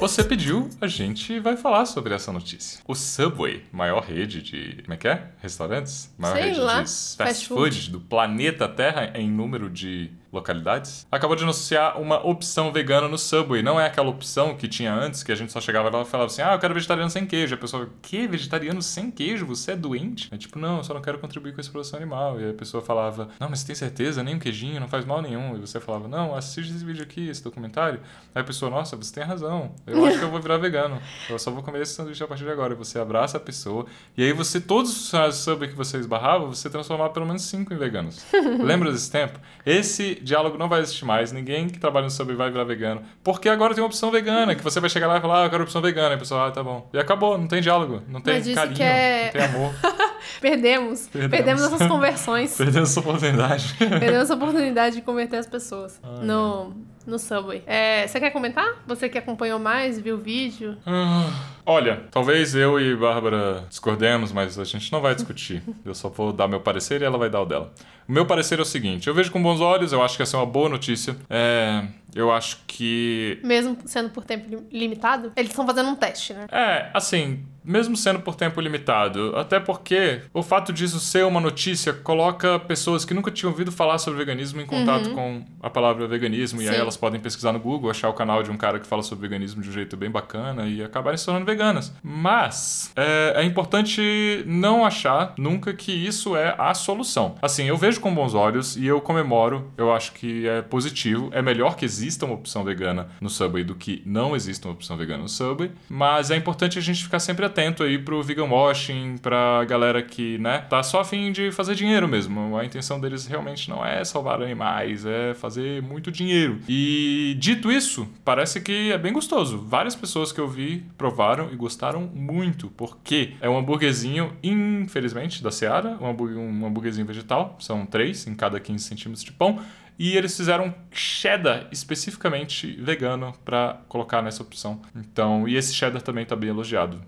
Você 0.00 0.24
pediu, 0.24 0.70
a 0.80 0.86
gente 0.86 1.38
vai 1.40 1.58
falar 1.58 1.84
sobre 1.84 2.14
essa 2.14 2.32
notícia. 2.32 2.80
O 2.88 2.94
Subway, 2.94 3.64
maior 3.70 4.00
rede 4.02 4.40
de. 4.40 4.82
Como 4.82 4.94
é 4.94 4.96
que 4.96 5.06
é? 5.06 5.24
Restaurantes? 5.42 6.10
Maior 6.16 6.36
Sei 6.36 6.44
rede 6.44 6.60
lá, 6.60 6.72
de 6.72 6.80
fast, 6.80 7.16
fast 7.18 7.48
food. 7.48 7.76
food. 7.76 7.90
do 7.90 8.00
planeta 8.00 8.66
Terra 8.66 9.12
em 9.14 9.30
número 9.30 9.68
de 9.68 10.10
localidades. 10.32 11.06
Acabou 11.10 11.36
de 11.36 11.42
anunciar 11.42 12.00
uma 12.00 12.24
opção 12.24 12.72
vegana 12.72 13.08
no 13.08 13.18
Subway. 13.18 13.62
Não 13.62 13.80
é 13.80 13.86
aquela 13.86 14.08
opção 14.08 14.56
que 14.56 14.68
tinha 14.68 14.92
antes, 14.92 15.22
que 15.22 15.32
a 15.32 15.34
gente 15.34 15.52
só 15.52 15.60
chegava 15.60 15.90
lá 15.90 16.02
e 16.02 16.04
falava 16.04 16.30
assim: 16.30 16.42
ah, 16.42 16.52
eu 16.52 16.58
quero 16.58 16.72
vegetariano 16.72 17.10
sem 17.10 17.26
queijo. 17.26 17.54
A 17.54 17.58
pessoa, 17.58 17.88
que? 18.02 18.26
Vegetariano 18.26 18.80
sem 18.80 19.10
queijo? 19.10 19.46
Você 19.46 19.72
é 19.72 19.76
doente? 19.76 20.28
É 20.32 20.36
tipo, 20.36 20.58
não, 20.58 20.78
eu 20.78 20.84
só 20.84 20.94
não 20.94 21.02
quero 21.02 21.18
contribuir 21.18 21.54
com 21.54 21.60
essa 21.60 21.70
produção 21.70 21.98
animal. 21.98 22.40
E 22.40 22.44
aí 22.44 22.50
a 22.50 22.54
pessoa 22.54 22.82
falava: 22.82 23.28
não, 23.38 23.48
mas 23.48 23.60
você 23.60 23.66
tem 23.66 23.76
certeza? 23.76 24.22
Nem 24.22 24.36
um 24.36 24.38
queijinho, 24.38 24.80
não 24.80 24.88
faz 24.88 25.04
mal 25.04 25.20
nenhum. 25.20 25.56
E 25.56 25.60
você 25.60 25.80
falava: 25.80 26.06
não, 26.06 26.34
assiste 26.34 26.70
esse 26.74 26.84
vídeo 26.84 27.02
aqui, 27.02 27.28
esse 27.28 27.42
documentário. 27.42 28.00
Aí 28.34 28.42
a 28.42 28.44
pessoa, 28.44 28.70
nossa, 28.70 28.96
você 28.96 29.12
tem 29.12 29.24
razão. 29.24 29.74
Eu 29.86 30.04
acho 30.04 30.18
que 30.18 30.24
eu 30.24 30.30
vou 30.30 30.40
virar 30.40 30.58
vegano. 30.58 31.00
Eu 31.28 31.38
só 31.38 31.50
vou 31.50 31.62
comer 31.62 31.82
esse 31.82 31.94
sanduíche 31.94 32.22
a 32.22 32.28
partir 32.28 32.44
de 32.44 32.50
agora. 32.50 32.72
E 32.72 32.76
você 32.76 32.98
abraça 32.98 33.36
a 33.36 33.40
pessoa. 33.40 33.86
E 34.16 34.22
aí 34.22 34.32
você, 34.32 34.60
todos 34.60 34.90
os 34.90 34.98
funcionários 34.98 35.36
do 35.38 35.42
Subway 35.42 35.70
que 35.70 35.76
você 35.76 35.98
esbarrava, 35.98 36.46
você 36.46 36.70
transformava 36.70 37.10
pelo 37.10 37.26
menos 37.26 37.42
cinco 37.42 37.74
em 37.74 37.76
veganos. 37.76 38.24
Lembra 38.62 38.92
desse 38.92 39.10
tempo? 39.10 39.38
Esse 39.64 40.19
diálogo 40.22 40.56
não 40.58 40.68
vai 40.68 40.80
existir 40.80 41.04
mais. 41.04 41.32
Ninguém 41.32 41.68
que 41.68 41.78
trabalha 41.78 42.04
no 42.04 42.10
Subway 42.10 42.36
vai 42.36 42.50
virar 42.50 42.64
vegano. 42.64 43.02
Porque 43.24 43.48
agora 43.48 43.74
tem 43.74 43.82
uma 43.82 43.86
opção 43.88 44.10
vegana, 44.10 44.54
que 44.54 44.62
você 44.62 44.80
vai 44.80 44.90
chegar 44.90 45.06
lá 45.06 45.18
e 45.18 45.20
falar, 45.20 45.42
ah, 45.42 45.46
eu 45.46 45.50
quero 45.50 45.62
opção 45.64 45.80
vegana. 45.80 46.10
E 46.10 46.14
a 46.14 46.18
pessoa, 46.18 46.48
ah, 46.48 46.50
tá 46.50 46.62
bom. 46.62 46.88
E 46.92 46.98
acabou, 46.98 47.36
não 47.38 47.46
tem 47.48 47.60
diálogo, 47.60 48.02
não 48.08 48.20
tem 48.20 48.34
carinho, 48.54 48.82
é- 48.82 49.24
não 49.24 49.32
tem 49.32 49.42
amor. 49.42 49.74
Perdemos. 50.40 51.08
Perdemos. 51.08 51.30
Perdemos 51.30 51.62
essas 51.62 51.86
conversões. 51.88 52.56
Perdendo 52.56 52.82
essa 52.84 53.00
oportunidade. 53.00 53.74
Perdemos 53.78 54.22
essa 54.22 54.34
oportunidade 54.34 54.96
de 54.96 55.02
converter 55.02 55.36
as 55.36 55.46
pessoas. 55.46 56.00
Ah, 56.02 56.20
no... 56.22 56.74
no 57.06 57.18
Subway. 57.18 57.62
É, 57.66 58.06
você 58.06 58.20
quer 58.20 58.30
comentar? 58.30 58.82
Você 58.86 59.08
que 59.08 59.18
acompanhou 59.18 59.58
mais, 59.58 59.98
viu 59.98 60.16
o 60.16 60.18
vídeo? 60.18 60.76
Ah, 60.86 61.30
Olha, 61.66 62.04
talvez 62.10 62.54
eu 62.54 62.80
e 62.80 62.96
Bárbara 62.96 63.64
discordemos, 63.68 64.32
mas 64.32 64.58
a 64.58 64.64
gente 64.64 64.90
não 64.90 65.00
vai 65.00 65.14
discutir. 65.14 65.62
Eu 65.84 65.94
só 65.94 66.08
vou 66.08 66.32
dar 66.32 66.48
meu 66.48 66.60
parecer 66.60 67.00
e 67.00 67.04
ela 67.04 67.16
vai 67.16 67.30
dar 67.30 67.40
o 67.42 67.46
dela. 67.46 67.72
O 68.08 68.12
meu 68.12 68.26
parecer 68.26 68.58
é 68.58 68.62
o 68.62 68.64
seguinte: 68.64 69.06
eu 69.08 69.14
vejo 69.14 69.30
com 69.30 69.40
bons 69.40 69.60
olhos, 69.60 69.92
eu 69.92 70.02
acho 70.02 70.16
que 70.16 70.22
essa 70.22 70.36
é 70.36 70.40
uma 70.40 70.46
boa 70.46 70.68
notícia. 70.68 71.16
É, 71.28 71.84
eu 72.14 72.30
acho 72.32 72.60
que 72.66 73.38
Mesmo 73.42 73.76
sendo 73.84 74.10
por 74.10 74.24
tempo 74.24 74.48
lim- 74.48 74.66
limitado? 74.70 75.32
Eles 75.36 75.50
estão 75.50 75.66
fazendo 75.66 75.88
um 75.90 75.96
teste, 75.96 76.32
né? 76.32 76.46
É, 76.50 76.90
assim, 76.94 77.44
mesmo 77.64 77.96
sendo 77.96 78.20
por 78.20 78.34
tempo 78.34 78.60
limitado, 78.60 79.36
até 79.36 79.60
porque 79.60 80.22
o 80.32 80.42
fato 80.42 80.72
disso 80.72 80.98
ser 80.98 81.24
uma 81.26 81.40
notícia 81.40 81.92
coloca 81.92 82.58
pessoas 82.58 83.04
que 83.04 83.12
nunca 83.12 83.30
tinham 83.30 83.50
ouvido 83.52 83.70
falar 83.70 83.98
sobre 83.98 84.18
veganismo 84.18 84.60
em 84.60 84.66
contato 84.66 85.10
com 85.10 85.44
a 85.62 85.68
palavra 85.68 86.06
veganismo, 86.06 86.62
e 86.62 86.68
aí 86.68 86.74
Sim. 86.74 86.80
elas 86.80 86.96
podem 86.96 87.20
pesquisar 87.20 87.52
no 87.52 87.60
Google, 87.60 87.90
achar 87.90 88.08
o 88.08 88.14
canal 88.14 88.42
de 88.42 88.50
um 88.50 88.56
cara 88.56 88.80
que 88.80 88.86
fala 88.86 89.02
sobre 89.02 89.28
veganismo 89.28 89.62
de 89.62 89.68
um 89.68 89.72
jeito 89.72 89.96
bem 89.96 90.10
bacana 90.10 90.66
e 90.66 90.82
acabarem 90.82 91.18
se 91.18 91.24
tornando 91.26 91.44
veganas. 91.46 91.92
Mas 92.02 92.90
é, 92.96 93.34
é 93.36 93.44
importante 93.44 94.42
não 94.46 94.84
achar 94.84 95.34
nunca 95.38 95.72
que 95.74 95.92
isso 95.92 96.34
é 96.36 96.54
a 96.58 96.72
solução. 96.74 97.34
Assim, 97.42 97.64
eu 97.64 97.76
vejo 97.76 98.00
com 98.00 98.14
bons 98.14 98.34
olhos 98.34 98.76
e 98.76 98.86
eu 98.86 99.00
comemoro, 99.00 99.70
eu 99.76 99.92
acho 99.92 100.12
que 100.12 100.48
é 100.48 100.62
positivo, 100.62 101.28
é 101.32 101.42
melhor 101.42 101.76
que 101.76 101.84
exista 101.84 101.99
uma 102.24 102.34
opção 102.34 102.64
vegana 102.64 103.08
no 103.20 103.28
Subway 103.28 103.64
do 103.64 103.74
que 103.74 104.02
não 104.04 104.36
exista 104.36 104.68
uma 104.68 104.74
opção 104.74 104.96
vegana 104.96 105.22
no 105.22 105.28
Subway, 105.28 105.70
mas 105.88 106.30
é 106.30 106.36
importante 106.36 106.78
a 106.78 106.82
gente 106.82 107.02
ficar 107.02 107.18
sempre 107.18 107.44
atento 107.44 107.82
aí 107.82 107.98
pro 107.98 108.22
vegan 108.22 108.44
washing, 108.44 109.16
pra 109.18 109.64
galera 109.64 110.02
que, 110.02 110.38
né, 110.38 110.58
tá 110.68 110.82
só 110.82 111.00
a 111.00 111.04
fim 111.04 111.32
de 111.32 111.50
fazer 111.50 111.74
dinheiro 111.74 112.06
mesmo. 112.06 112.56
A 112.56 112.64
intenção 112.64 113.00
deles 113.00 113.26
realmente 113.26 113.68
não 113.68 113.84
é 113.84 114.04
salvar 114.04 114.42
animais, 114.42 115.04
é 115.06 115.34
fazer 115.34 115.82
muito 115.82 116.10
dinheiro. 116.10 116.58
E 116.68 117.36
dito 117.38 117.70
isso, 117.70 118.08
parece 118.24 118.60
que 118.60 118.92
é 118.92 118.98
bem 118.98 119.12
gostoso. 119.12 119.58
Várias 119.58 119.94
pessoas 119.94 120.32
que 120.32 120.40
eu 120.40 120.48
vi 120.48 120.84
provaram 120.96 121.50
e 121.52 121.56
gostaram 121.56 122.02
muito, 122.14 122.68
porque 122.76 123.34
é 123.40 123.48
um 123.48 123.58
hambúrguerzinho, 123.58 124.32
infelizmente, 124.42 125.42
da 125.42 125.50
Seara, 125.50 125.98
um 126.00 126.10
um 126.20 126.66
hambúrguerzinho 126.66 127.06
vegetal, 127.06 127.56
são 127.58 127.86
três 127.86 128.26
em 128.26 128.34
cada 128.34 128.60
15 128.60 128.84
centímetros 128.84 129.24
de 129.24 129.32
pão. 129.32 129.58
E 130.02 130.16
eles 130.16 130.34
fizeram 130.34 130.74
cheddar 130.90 131.68
especificamente 131.70 132.72
vegano 132.72 133.34
pra 133.44 133.82
colocar 133.86 134.22
nessa 134.22 134.42
opção. 134.42 134.80
Então, 134.96 135.46
e 135.46 135.58
esse 135.58 135.74
cheddar 135.74 136.00
também 136.00 136.24
tá 136.24 136.34
bem 136.34 136.48
elogiado. 136.48 137.02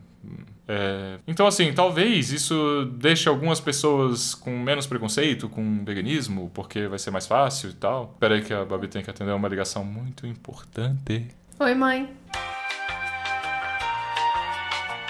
É, 0.68 1.16
Então, 1.26 1.46
assim, 1.46 1.72
talvez 1.72 2.30
isso 2.30 2.84
deixe 2.98 3.30
algumas 3.30 3.60
pessoas 3.60 4.34
com 4.34 4.58
menos 4.58 4.86
preconceito 4.86 5.48
com 5.48 5.82
veganismo, 5.82 6.50
porque 6.52 6.86
vai 6.86 6.98
ser 6.98 7.10
mais 7.10 7.26
fácil 7.26 7.70
e 7.70 7.72
tal. 7.72 8.14
Pera 8.20 8.34
aí 8.34 8.42
que 8.42 8.52
a 8.52 8.62
Babi 8.62 8.88
tem 8.88 9.02
que 9.02 9.08
atender 9.08 9.32
uma 9.32 9.48
ligação 9.48 9.82
muito 9.82 10.26
importante. 10.26 11.28
Oi, 11.58 11.74
mãe. 11.74 12.10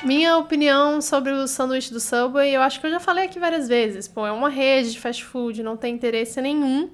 Minha 0.05 0.39
opinião 0.39 1.01
sobre 1.01 1.33
o 1.33 1.49
sanduíche 1.49 1.93
do 1.93 1.99
Subway, 1.99 2.55
eu 2.55 2.63
acho 2.63 2.81
que 2.81 2.87
eu 2.87 2.93
já 2.93 3.01
falei 3.01 3.25
aqui 3.25 3.41
várias 3.41 3.67
vezes. 3.67 4.07
Pô, 4.07 4.25
é 4.25 4.31
uma 4.31 4.49
rede 4.49 4.93
de 4.93 5.01
fast 5.01 5.25
food, 5.25 5.65
não 5.65 5.77
tem 5.77 5.93
interesse 5.93 6.41
nenhum 6.41 6.89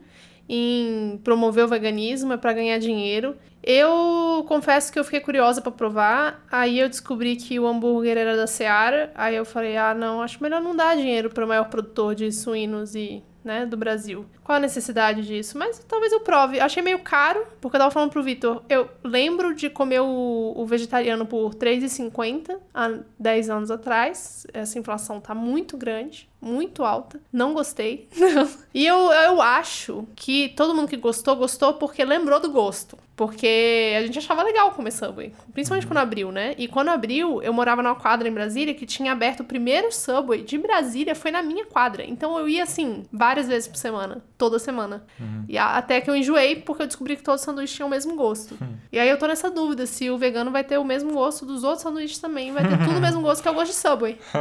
em 0.49 1.21
promover 1.23 1.65
o 1.65 1.69
veganismo, 1.69 2.33
é 2.33 2.37
pra 2.37 2.53
ganhar 2.53 2.79
dinheiro. 2.79 3.37
Eu 3.63 4.45
confesso 4.49 4.93
que 4.93 4.99
eu 4.99 5.05
fiquei 5.05 5.21
curiosa 5.21 5.61
pra 5.61 5.71
provar, 5.71 6.45
aí 6.51 6.79
eu 6.79 6.89
descobri 6.89 7.37
que 7.37 7.59
o 7.59 7.67
hambúrguer 7.67 8.17
era 8.17 8.37
da 8.37 8.47
Seara, 8.47 9.13
aí 9.15 9.37
eu 9.37 9.45
falei: 9.45 9.77
"Ah, 9.77 9.95
não, 9.95 10.23
acho 10.23 10.43
melhor 10.43 10.61
não 10.63 10.75
dar 10.75 10.97
dinheiro 10.97 11.29
pro 11.29 11.47
maior 11.47 11.69
produtor 11.69 12.15
de 12.15 12.33
suínos 12.33 12.95
e, 12.95 13.23
né, 13.45 13.67
do 13.67 13.77
Brasil. 13.77 14.25
Qual 14.45 14.57
a 14.57 14.61
necessidade 14.61 15.27
disso? 15.27 15.59
Mas 15.59 15.79
talvez 15.81 16.13
eu 16.13 16.21
prove. 16.21 16.61
Achei 16.61 16.83
meio 16.83 17.01
caro, 17.01 17.47
porque 17.61 17.77
eu 17.77 17.81
tava 17.81 17.91
falando 17.91 18.11
pro 18.11 18.23
Vitor, 18.23 18.63
eu 18.69 18.89
lembro 19.03 19.55
de 19.55 19.69
comer 19.69 20.01
o, 20.01 20.55
o 20.57 20.67
vegetariano 20.67 21.27
por 21.27 21.51
R$3,50 21.51 22.59
há 22.73 22.99
10 23.19 23.51
anos 23.51 23.71
atrás. 23.71 24.47
Essa 24.53 24.79
inflação 24.79 25.21
tá 25.21 25.35
muito 25.35 25.77
grande, 25.77 26.29
muito 26.41 26.85
alta. 26.85 27.21
Não 27.33 27.53
gostei. 27.55 28.09
e 28.75 28.87
eu, 28.87 28.97
eu 29.13 29.41
acho 29.43 30.07
que 30.15 30.51
todo 30.51 30.75
mundo 30.75 30.89
que 30.89 30.97
gostou, 30.97 31.37
gostou 31.37 31.75
porque 31.75 32.05
lembrou 32.05 32.41
do 32.41 32.51
gosto. 32.51 32.97
Porque 33.17 33.95
a 33.99 34.03
gente 34.07 34.17
achava 34.21 34.45
legal 34.45 34.71
comer 34.71 34.93
Subway. 34.93 35.33
Principalmente 35.53 35.89
quando 35.89 35.99
abriu, 35.99 36.31
né? 36.31 36.55
E 36.57 36.69
quando 36.69 36.87
abriu, 36.91 37.43
eu 37.43 37.53
morava 37.53 37.83
numa 37.83 37.97
quadra 37.97 38.29
em 38.29 38.33
Brasília 38.33 38.73
que 38.75 38.87
tinha 38.87 39.11
aberto 39.11 39.41
o 39.41 39.45
primeiro 39.45 39.91
Subway 39.91 40.45
de 40.45 40.57
Brasília, 40.57 41.17
foi 41.17 41.33
na 41.33 41.43
minha 41.43 41.67
quadra. 41.67 42.05
Então 42.05 42.39
eu 42.39 42.49
ia, 42.49 42.63
assim, 42.63 43.03
várias 43.13 43.49
vezes 43.49 43.67
por 43.67 43.77
semana. 43.77 44.23
Toda 44.39 44.61
semana. 44.61 45.05
E 45.49 45.59
a- 45.59 45.77
até 45.79 46.01
que 46.01 46.09
eu 46.09 46.15
enjoei, 46.15 46.55
porque 46.63 46.83
eu 46.83 46.87
descobri 46.87 47.17
que 47.17 47.25
todos 47.25 47.41
os 47.41 47.45
sanduíches 47.45 47.75
tinham 47.75 47.89
o 47.89 47.91
mesmo 47.91 48.15
gosto. 48.15 48.57
E 48.93 49.01
aí 49.01 49.09
eu 49.09 49.19
tô 49.19 49.27
nessa 49.27 49.51
dúvida 49.51 49.85
se 49.85 50.09
o 50.11 50.17
vegano 50.17 50.53
vai 50.53 50.63
ter 50.63 50.79
o 50.79 50.85
mesmo 50.85 51.13
gosto 51.13 51.45
dos 51.45 51.65
outros 51.65 51.83
sanduíches 51.83 52.19
também. 52.21 52.53
Vai 52.53 52.69
ter 52.69 52.79
tudo 52.79 52.99
o 52.99 53.01
mesmo 53.01 53.21
gosto 53.21 53.43
que 53.43 53.49
é 53.49 53.51
o 53.51 53.55
gosto 53.55 53.73
de 53.73 53.79
Subway. 53.79 54.17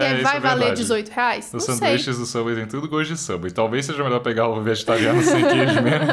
E 0.00 0.04
aí 0.04 0.14
isso 0.14 0.22
vai 0.22 0.36
é 0.38 0.40
valer 0.40 0.58
verdade. 0.60 0.80
18 1.02 1.14
reais? 1.14 1.46
Os 1.46 1.52
Não 1.52 1.60
sei. 1.60 1.74
sanduíches 1.76 2.18
do 2.18 2.26
Subway 2.26 2.54
tem 2.56 2.66
tudo 2.66 2.88
gosto 2.88 3.12
de 3.12 3.18
Subway. 3.20 3.50
Talvez 3.52 3.86
seja 3.86 4.02
melhor 4.02 4.20
pegar 4.20 4.48
o 4.48 4.62
vegetariano 4.62 5.20
sem 5.22 5.42
queijo 5.44 5.82
mesmo. 5.82 6.06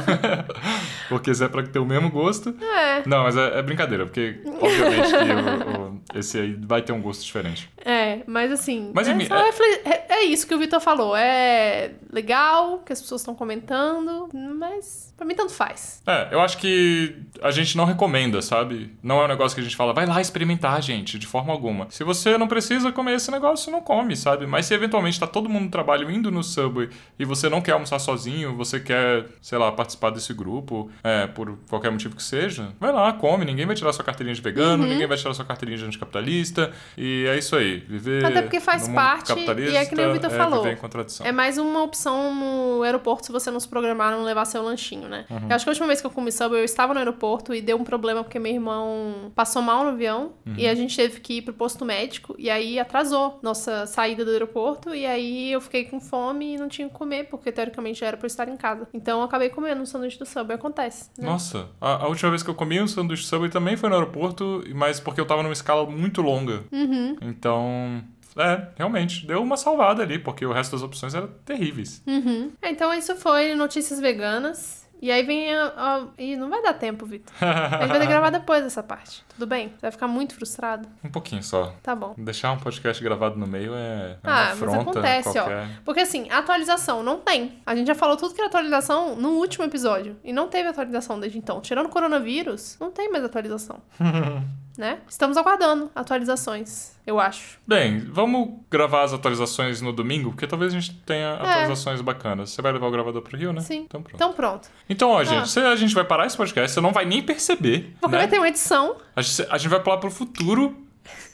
porque 1.09 1.33
se 1.33 1.43
é 1.43 1.47
pra 1.47 1.63
ter 1.63 1.79
o 1.79 1.85
mesmo 1.85 2.09
gosto. 2.09 2.55
É. 2.61 3.03
Não, 3.05 3.23
mas 3.23 3.35
é, 3.37 3.59
é 3.59 3.61
brincadeira, 3.61 4.05
porque 4.05 4.39
obviamente 4.61 5.09
que 5.09 5.15
o- 5.15 5.81
o- 5.87 6.01
esse 6.15 6.37
aí 6.39 6.57
vai 6.61 6.81
ter 6.81 6.91
um 6.91 7.01
gosto 7.01 7.23
diferente. 7.23 7.69
É, 7.83 8.19
mas 8.27 8.51
assim. 8.51 8.91
Mas, 8.93 9.07
é, 9.07 9.13
enfim, 9.13 9.27
é- 9.33 9.89
é, 9.89 10.05
é 10.09 10.23
isso 10.25 10.45
que 10.47 10.53
o 10.53 10.59
Vitor 10.59 10.79
falou. 10.79 11.15
É 11.15 11.91
legal 12.11 12.79
que 12.79 12.91
as 12.93 13.01
pessoas 13.01 13.21
estão 13.21 13.35
comentando, 13.35 14.27
mas 14.57 15.13
pra 15.15 15.25
mim 15.25 15.35
tanto 15.35 15.51
faz. 15.53 16.01
É, 16.07 16.29
eu 16.31 16.39
acho 16.41 16.57
que 16.57 17.15
a 17.41 17.51
gente 17.51 17.75
não 17.77 17.85
recomenda, 17.85 18.41
sabe? 18.41 18.93
Não 19.03 19.21
é 19.21 19.25
um 19.25 19.27
negócio 19.27 19.55
que 19.55 19.61
a 19.61 19.63
gente 19.63 19.75
fala, 19.75 19.93
vai 19.93 20.05
lá 20.05 20.19
experimentar, 20.21 20.81
gente, 20.81 21.19
de 21.19 21.27
forma 21.27 21.51
alguma. 21.53 21.87
Se 21.89 22.03
você 22.03 22.37
não 22.37 22.47
precisa 22.47 22.91
comer 22.91 23.15
esse 23.15 23.29
negócio, 23.31 23.71
não 23.71 23.81
come, 23.81 24.15
sabe? 24.15 24.45
Mas 24.47 24.65
se 24.65 24.73
eventualmente 24.79 25.19
tá 25.19 25.27
todo 25.27 25.47
mundo 25.49 25.65
no 25.65 25.69
trabalho 25.71 26.09
indo 26.09 26.31
no 26.31 26.43
Subway 26.43 26.89
e 27.17 27.25
você 27.25 27.49
não 27.49 27.61
quer 27.61 27.73
almoçar 27.73 27.99
sozinho, 27.99 28.55
você 28.55 28.79
quer, 28.79 29.25
sei 29.41 29.57
lá, 29.57 29.71
participar 29.71 30.09
desse 30.09 30.33
grupo, 30.33 30.89
é, 31.03 31.27
por 31.27 31.57
qualquer 31.69 31.91
motivo 31.91 32.15
que 32.15 32.23
seja, 32.23 32.69
vai 32.79 32.91
lá, 32.91 33.11
come. 33.13 33.45
Ninguém 33.45 33.65
vai 33.65 33.75
tirar 33.75 33.93
sua 33.93 34.03
carteirinha 34.03 34.33
de 34.35 34.41
vegano, 34.41 34.83
Uhum. 34.83 34.89
ninguém 34.89 35.07
vai 35.07 35.17
tirar 35.17 35.33
sua 35.33 35.45
carteirinha 35.45 35.77
de 35.77 35.85
anticapitalista. 35.85 36.71
E 36.97 37.25
é 37.27 37.37
isso 37.37 37.55
aí. 37.55 37.77
Viver. 37.87 38.25
Até 38.25 38.41
porque 38.41 38.59
faz 38.59 38.87
parte, 38.87 39.33
e 39.37 39.75
é 39.75 39.85
que 39.85 39.95
nem 39.95 40.07
o 40.07 40.13
Vitor 40.13 40.31
é 40.31 40.35
falou. 40.35 40.63
Viver 40.63 40.73
em 40.75 40.77
contradição. 40.77 41.25
É 41.25 41.31
mais 41.31 41.57
uma 41.57 41.83
opção 41.83 42.33
no 42.33 42.83
aeroporto 42.83 43.25
se 43.25 43.31
você 43.31 43.51
não 43.51 43.59
se 43.59 43.67
programar 43.67 44.11
não 44.11 44.23
levar 44.23 44.45
seu 44.45 44.61
lanchinho, 44.63 45.07
né? 45.07 45.25
Uhum. 45.29 45.47
Eu 45.49 45.55
acho 45.55 45.65
que 45.65 45.69
a 45.69 45.71
última 45.71 45.87
vez 45.87 46.01
que 46.01 46.07
eu 46.07 46.11
comi 46.11 46.31
Subway, 46.31 46.61
eu 46.61 46.65
estava 46.65 46.93
no 46.93 46.99
aeroporto 46.99 47.53
e 47.53 47.61
deu 47.61 47.77
um 47.77 47.83
problema 47.83 48.23
porque 48.23 48.39
meu 48.39 48.51
irmão 48.51 49.31
passou 49.35 49.61
mal 49.61 49.83
no 49.83 49.89
avião 49.91 50.31
Uhum. 50.45 50.53
e 50.57 50.67
a 50.67 50.75
gente 50.75 50.95
teve 50.95 51.19
que 51.19 51.35
ir 51.37 51.41
pro 51.41 51.53
posto 51.53 51.83
médico 51.85 52.35
e 52.37 52.49
aí 52.49 52.79
atrasou 52.79 53.39
nossa 53.41 53.85
saída 53.85 54.23
do 54.23 54.31
aeroporto 54.31 54.68
e 54.93 55.05
aí 55.05 55.51
eu 55.51 55.61
fiquei 55.61 55.85
com 55.85 55.99
fome 55.99 56.55
e 56.55 56.57
não 56.57 56.67
tinha 56.67 56.87
o 56.87 56.91
que 56.91 56.97
comer 56.97 57.25
porque 57.25 57.51
teoricamente 57.51 57.99
já 57.99 58.07
era 58.07 58.17
pra 58.17 58.25
eu 58.25 58.29
estar 58.29 58.47
em 58.47 58.57
casa. 58.57 58.87
Então 58.93 59.19
eu 59.19 59.25
acabei 59.25 59.49
comendo 59.49 59.81
um 59.81 59.85
sanduíche 59.85 60.19
do 60.19 60.25
Subway, 60.25 60.55
acontece. 60.55 61.09
Né? 61.17 61.25
Nossa, 61.25 61.69
a, 61.79 62.03
a 62.03 62.07
última 62.07 62.29
vez 62.29 62.43
que 62.43 62.49
eu 62.49 62.55
comi 62.55 62.81
um 62.81 62.87
sanduíche 62.87 63.25
Subway 63.25 63.49
também 63.49 63.77
foi 63.77 63.89
no 63.89 63.95
aeroporto, 63.95 64.63
mas 64.75 64.99
porque 64.99 65.21
eu 65.21 65.25
tava 65.25 65.43
numa 65.43 65.53
escala 65.53 65.89
muito 65.89 66.21
longa. 66.21 66.63
Uhum. 66.71 67.15
Então, 67.21 68.03
é, 68.37 68.67
realmente, 68.75 69.25
deu 69.25 69.41
uma 69.41 69.57
salvada 69.57 70.03
ali, 70.03 70.19
porque 70.19 70.45
o 70.45 70.51
resto 70.51 70.71
das 70.73 70.83
opções 70.83 71.13
eram 71.13 71.27
terríveis. 71.45 72.01
Uhum. 72.07 72.51
É, 72.61 72.71
Então 72.71 72.93
isso 72.93 73.15
foi 73.15 73.55
notícias 73.55 73.99
veganas. 73.99 74.78
E 75.01 75.11
aí 75.11 75.23
vem 75.23 75.53
a. 75.55 75.73
a... 75.77 76.03
Ih, 76.17 76.35
não 76.35 76.49
vai 76.49 76.61
dar 76.61 76.73
tempo, 76.73 77.05
Vitor. 77.05 77.33
A 77.41 77.79
gente 77.81 77.89
vai 77.89 77.99
ter 77.99 78.05
que 78.05 78.11
gravar 78.11 78.29
depois 78.29 78.63
dessa 78.63 78.83
parte. 78.83 79.23
Tudo 79.29 79.47
bem? 79.47 79.69
Você 79.69 79.81
vai 79.81 79.91
ficar 79.91 80.07
muito 80.07 80.35
frustrado? 80.35 80.87
Um 81.03 81.09
pouquinho 81.09 81.41
só. 81.41 81.73
Tá 81.81 81.95
bom. 81.95 82.13
Deixar 82.17 82.51
um 82.51 82.57
podcast 82.57 83.01
gravado 83.01 83.37
no 83.37 83.47
meio 83.47 83.73
é, 83.73 84.11
é 84.11 84.17
Ah, 84.23 84.53
mas 84.59 84.73
acontece, 84.73 85.31
qualquer. 85.33 85.63
ó. 85.63 85.81
Porque 85.85 86.01
assim, 86.01 86.29
atualização 86.29 87.01
não 87.01 87.19
tem. 87.19 87.59
A 87.65 87.73
gente 87.75 87.87
já 87.87 87.95
falou 87.95 88.17
tudo 88.17 88.33
que 88.33 88.41
era 88.41 88.49
atualização 88.49 89.15
no 89.15 89.29
último 89.37 89.63
episódio. 89.63 90.17
E 90.23 90.33
não 90.33 90.49
teve 90.49 90.67
atualização 90.67 91.19
desde 91.19 91.37
então. 91.37 91.61
Tirando 91.61 91.85
o 91.85 91.89
coronavírus, 91.89 92.75
não 92.79 92.91
tem 92.91 93.09
mais 93.09 93.23
atualização. 93.23 93.79
né? 94.79 94.99
Estamos 95.09 95.35
aguardando 95.35 95.91
atualizações, 95.93 96.93
eu 97.05 97.19
acho. 97.19 97.59
Bem, 97.67 97.99
vamos 97.99 98.61
gravar 98.71 99.03
as 99.03 99.11
atualizações 99.13 99.81
no 99.81 99.91
domingo, 99.91 100.31
porque 100.31 100.47
talvez 100.47 100.73
a 100.73 100.79
gente 100.79 100.95
tenha 101.05 101.33
atualizações 101.33 101.99
bacanas. 101.99 102.51
Você 102.51 102.61
vai 102.61 102.71
levar 102.71 102.87
o 102.87 102.91
gravador 102.91 103.21
pro 103.21 103.37
Rio, 103.37 103.51
né? 103.51 103.59
É. 103.59 103.63
Sim. 103.63 103.81
Então 103.85 104.01
pronto. 104.01 104.15
Então 104.15 104.33
pronto. 104.33 104.69
Então, 104.89 105.09
ó, 105.09 105.23
gente, 105.23 105.49
se 105.49 105.59
a 105.59 105.75
gente 105.75 105.93
vai 105.93 106.05
parar 106.05 106.25
esse 106.25 106.37
podcast, 106.37 106.71
você 106.73 106.79
não 106.79 106.93
vai 106.93 107.03
nem 107.03 107.21
perceber. 107.21 107.93
Porque 107.99 108.15
né? 108.15 108.21
vai 108.21 108.27
ter 108.29 108.37
uma 108.37 108.47
edição. 108.47 108.95
A 109.13 109.21
gente, 109.21 109.47
a 109.51 109.57
gente 109.57 109.69
vai 109.69 109.81
pular 109.81 109.97
pro 109.97 110.09
futuro, 110.09 110.73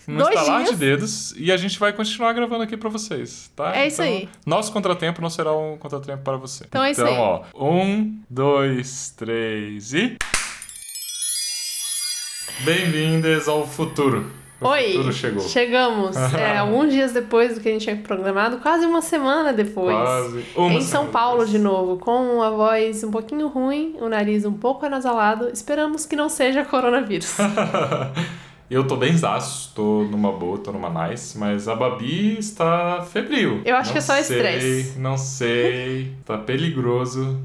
no 0.08 0.24
Dois 0.24 0.36
estalar 0.40 0.64
dias. 0.64 0.70
de 0.72 0.76
dedos, 0.78 1.34
e 1.38 1.52
a 1.52 1.58
gente 1.58 1.78
vai 1.78 1.94
continuar 1.94 2.34
gravando 2.34 2.64
aqui 2.64 2.76
pra 2.76 2.90
vocês, 2.90 3.52
tá? 3.56 3.76
É 3.76 3.88
isso 3.88 4.02
Então, 4.02 4.16
aí. 4.16 4.30
Nosso 4.46 4.72
contratempo 4.72 5.22
não 5.22 5.30
será 5.30 5.56
um 5.56 5.78
contratempo 5.78 6.24
para 6.24 6.38
você. 6.38 6.66
Então 6.68 6.84
é 6.84 6.92
isso 6.92 7.04
aí. 7.06 7.16
ó, 7.16 7.44
um, 7.56 8.20
dois, 8.28 9.14
três 9.16 9.94
e... 9.94 10.18
Bem-vindas 12.64 13.48
ao 13.48 13.68
futuro. 13.68 14.26
O 14.62 14.68
Oi, 14.70 14.94
futuro 14.94 15.14
chegou. 15.14 15.42
chegamos. 15.44 16.16
É, 16.36 16.58
alguns 16.58 16.92
dias 16.94 17.12
depois 17.12 17.56
do 17.56 17.62
que 17.62 17.70
a 17.70 17.72
gente 17.72 17.84
tinha 17.84 17.96
programado, 17.98 18.58
quase 18.58 18.86
uma 18.86 19.02
semana 19.02 19.52
depois. 19.52 19.96
Quase 19.96 20.46
uma 20.56 20.74
em 20.74 20.82
São 20.82 21.08
Paulo 21.08 21.40
depois. 21.40 21.50
de 21.52 21.60
novo, 21.60 21.98
com 21.98 22.42
a 22.42 22.50
voz 22.50 23.04
um 23.04 23.12
pouquinho 23.12 23.48
ruim, 23.48 23.96
o 24.00 24.08
nariz 24.08 24.46
um 24.46 24.54
pouco 24.54 24.86
anasalado. 24.86 25.50
Esperamos 25.54 26.06
que 26.06 26.16
não 26.16 26.30
seja 26.30 26.64
coronavírus. 26.64 27.36
Eu 28.68 28.88
tô 28.88 28.96
bem 28.96 29.16
zaço, 29.16 29.72
tô 29.76 30.08
numa 30.10 30.32
boa, 30.32 30.58
tô 30.58 30.72
numa 30.72 31.08
nice, 31.08 31.38
mas 31.38 31.68
a 31.68 31.76
Babi 31.76 32.40
está 32.40 33.04
febril. 33.04 33.62
Eu 33.64 33.76
acho 33.76 33.90
Não 33.90 33.94
que 33.94 33.98
é 34.00 34.02
só 34.02 34.18
estresse. 34.18 34.98
Não 34.98 35.18
sei, 35.20 36.14
tá 36.26 36.36
perigoso 36.36 37.40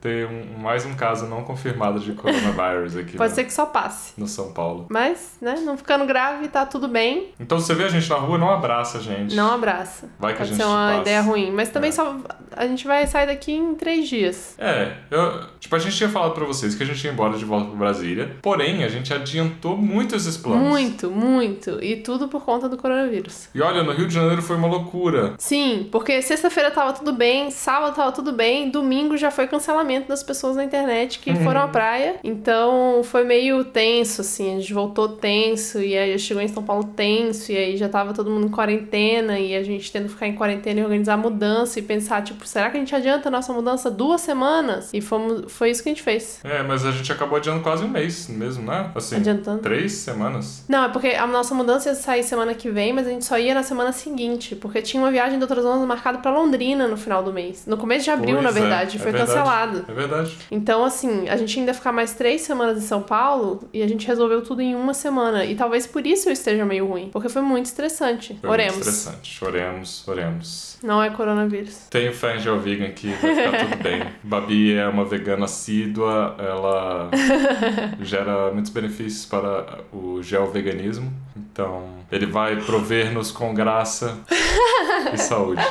ter 0.00 0.26
um- 0.26 0.58
mais 0.58 0.84
um 0.84 0.94
caso 0.94 1.26
não 1.26 1.42
confirmado 1.42 1.98
de 2.00 2.12
coronavírus 2.12 2.96
aqui 2.96 3.16
Pode 3.16 3.30
no, 3.30 3.34
ser 3.34 3.44
que 3.44 3.52
só 3.52 3.66
passe. 3.66 4.12
no 4.16 4.26
São 4.28 4.52
Paulo. 4.52 4.86
Mas, 4.88 5.36
né, 5.40 5.54
não 5.64 5.76
ficando 5.76 6.04
grave, 6.06 6.48
tá 6.48 6.64
tudo 6.66 6.86
bem. 6.88 7.32
Então 7.40 7.58
você 7.58 7.74
vê 7.74 7.84
a 7.84 7.88
gente 7.88 8.08
na 8.08 8.16
rua, 8.16 8.38
não 8.38 8.50
abraça 8.50 8.98
a 8.98 9.00
gente. 9.00 9.34
Não 9.34 9.54
abraça. 9.54 10.08
Vai 10.18 10.32
que 10.34 10.42
a 10.42 10.44
Pode 10.44 10.50
gente 10.50 10.58
ser 10.62 10.68
uma 10.68 10.96
ideia 10.96 11.20
ruim. 11.22 11.50
Mas 11.50 11.68
também 11.70 11.88
É. 11.88 11.92
só. 11.92 12.16
A 12.56 12.66
gente 12.66 12.86
vai 12.86 13.06
sair 13.06 13.26
daqui 13.26 13.52
em 13.52 13.74
três 13.74 14.08
dias. 14.08 14.54
É, 14.58 14.92
eu, 15.10 15.44
tipo, 15.60 15.76
a 15.76 15.78
gente 15.78 15.96
tinha 15.96 16.08
falado 16.08 16.32
pra 16.32 16.44
vocês 16.44 16.74
que 16.74 16.82
a 16.82 16.86
gente 16.86 17.04
ia 17.04 17.12
embora 17.12 17.36
de 17.36 17.44
volta 17.44 17.68
pra 17.68 17.76
Brasília, 17.76 18.36
porém, 18.40 18.82
a 18.82 18.88
gente 18.88 19.12
adiantou 19.12 19.76
muito 19.76 20.16
esses 20.16 20.36
planos. 20.36 20.66
Muito, 20.66 21.10
muito. 21.10 21.82
E 21.82 21.96
tudo 21.96 22.28
por 22.28 22.44
conta 22.44 22.68
do 22.68 22.76
coronavírus. 22.76 23.48
E 23.54 23.60
olha, 23.60 23.82
no 23.82 23.92
Rio 23.92 24.08
de 24.08 24.14
Janeiro 24.14 24.40
foi 24.40 24.56
uma 24.56 24.68
loucura. 24.68 25.34
Sim, 25.38 25.88
porque 25.92 26.22
sexta-feira 26.22 26.70
tava 26.70 26.92
tudo 26.92 27.12
bem, 27.12 27.50
sábado 27.50 27.94
tava 27.94 28.12
tudo 28.12 28.32
bem, 28.32 28.70
domingo 28.70 29.16
já 29.16 29.30
foi 29.30 29.46
cancelamento 29.46 30.08
das 30.08 30.22
pessoas 30.22 30.56
na 30.56 30.64
internet 30.64 31.18
que 31.18 31.34
foram 31.36 31.60
à 31.60 31.68
praia. 31.68 32.16
Então 32.24 33.02
foi 33.04 33.24
meio 33.24 33.64
tenso, 33.64 34.22
assim, 34.22 34.56
a 34.56 34.60
gente 34.60 34.72
voltou 34.72 35.08
tenso, 35.08 35.80
e 35.80 35.96
aí 35.96 36.18
chegou 36.18 36.42
em 36.42 36.48
São 36.48 36.62
Paulo 36.62 36.84
tenso, 36.84 37.52
e 37.52 37.56
aí 37.56 37.76
já 37.76 37.88
tava 37.88 38.14
todo 38.14 38.30
mundo 38.30 38.46
em 38.46 38.50
quarentena, 38.50 39.38
e 39.38 39.54
a 39.54 39.62
gente 39.62 39.92
tendo 39.92 40.04
que 40.04 40.12
ficar 40.14 40.26
em 40.26 40.34
quarentena 40.34 40.80
e 40.80 40.82
organizar 40.82 41.16
mudança 41.16 41.78
e 41.78 41.82
pensar, 41.82 42.22
tipo, 42.22 42.45
será 42.46 42.70
que 42.70 42.76
a 42.76 42.80
gente 42.80 42.94
adianta 42.94 43.28
a 43.28 43.30
nossa 43.30 43.52
mudança 43.52 43.90
duas 43.90 44.20
semanas? 44.20 44.90
E 44.92 45.00
fomos, 45.00 45.52
foi 45.52 45.70
isso 45.70 45.82
que 45.82 45.88
a 45.88 45.92
gente 45.92 46.02
fez. 46.02 46.40
É, 46.44 46.62
mas 46.62 46.84
a 46.84 46.90
gente 46.92 47.10
acabou 47.12 47.36
adiando 47.36 47.60
quase 47.62 47.84
um 47.84 47.88
mês 47.88 48.28
mesmo, 48.28 48.64
né? 48.64 48.90
Assim, 48.94 49.16
Adiantando. 49.16 49.60
três 49.60 49.92
semanas. 49.92 50.64
Não, 50.68 50.84
é 50.84 50.88
porque 50.88 51.08
a 51.08 51.26
nossa 51.26 51.54
mudança 51.54 51.88
ia 51.88 51.94
sair 51.94 52.22
semana 52.22 52.54
que 52.54 52.70
vem, 52.70 52.92
mas 52.92 53.06
a 53.06 53.10
gente 53.10 53.24
só 53.24 53.38
ia 53.38 53.54
na 53.54 53.62
semana 53.62 53.92
seguinte, 53.92 54.54
porque 54.54 54.80
tinha 54.82 55.02
uma 55.02 55.10
viagem 55.10 55.38
de 55.38 55.44
outras 55.44 55.62
zonas 55.62 55.86
marcada 55.86 56.18
pra 56.18 56.30
Londrina 56.30 56.86
no 56.88 56.96
final 56.96 57.22
do 57.22 57.32
mês. 57.32 57.64
No 57.66 57.76
começo 57.76 58.04
de 58.04 58.10
abril, 58.10 58.36
Pois 58.36 58.44
na 58.44 58.50
é, 58.50 58.52
verdade, 58.52 58.96
é 58.96 59.00
foi 59.00 59.12
verdade, 59.12 59.30
cancelado. 59.32 59.84
É 59.88 59.92
verdade. 59.92 60.36
Então, 60.50 60.84
assim, 60.84 61.28
a 61.28 61.36
gente 61.36 61.58
ainda 61.58 61.70
ia 61.70 61.74
ficar 61.74 61.92
mais 61.92 62.14
três 62.14 62.42
semanas 62.42 62.78
em 62.78 62.86
São 62.86 63.02
Paulo 63.02 63.68
e 63.72 63.82
a 63.82 63.88
gente 63.88 64.06
resolveu 64.06 64.42
tudo 64.42 64.60
em 64.62 64.74
uma 64.74 64.94
semana. 64.94 65.44
E 65.44 65.54
talvez 65.54 65.86
por 65.86 66.06
isso 66.06 66.28
eu 66.28 66.32
esteja 66.32 66.64
meio 66.64 66.86
ruim, 66.86 67.08
porque 67.12 67.28
foi 67.28 67.42
muito 67.42 67.66
estressante. 67.66 68.36
Foi 68.40 68.50
Oremos. 68.50 68.74
muito 68.74 68.88
estressante. 68.88 69.44
Oremos, 69.44 70.06
oremos. 70.06 70.78
Não 70.82 71.02
é 71.02 71.10
coronavírus. 71.10 71.76
Tenho 71.90 72.12
fé 72.12 72.35
em 72.36 72.40
Gel 72.40 72.58
Vegan 72.58 72.90
que 72.90 73.08
vai 73.08 73.34
ficar 73.34 73.64
tudo 73.64 73.82
bem. 73.82 74.02
Babi 74.22 74.74
é 74.74 74.86
uma 74.86 75.04
vegana 75.04 75.44
assídua, 75.44 76.36
ela 76.38 77.10
gera 78.00 78.52
muitos 78.52 78.70
benefícios 78.70 79.26
para 79.26 79.80
o 79.92 80.22
gel 80.22 80.50
veganismo. 80.50 81.12
Então, 81.56 81.84
ele 82.12 82.26
vai 82.26 82.54
prover-nos 82.56 83.30
com 83.32 83.54
graça 83.54 84.18
e 85.10 85.16
saúde. 85.16 85.62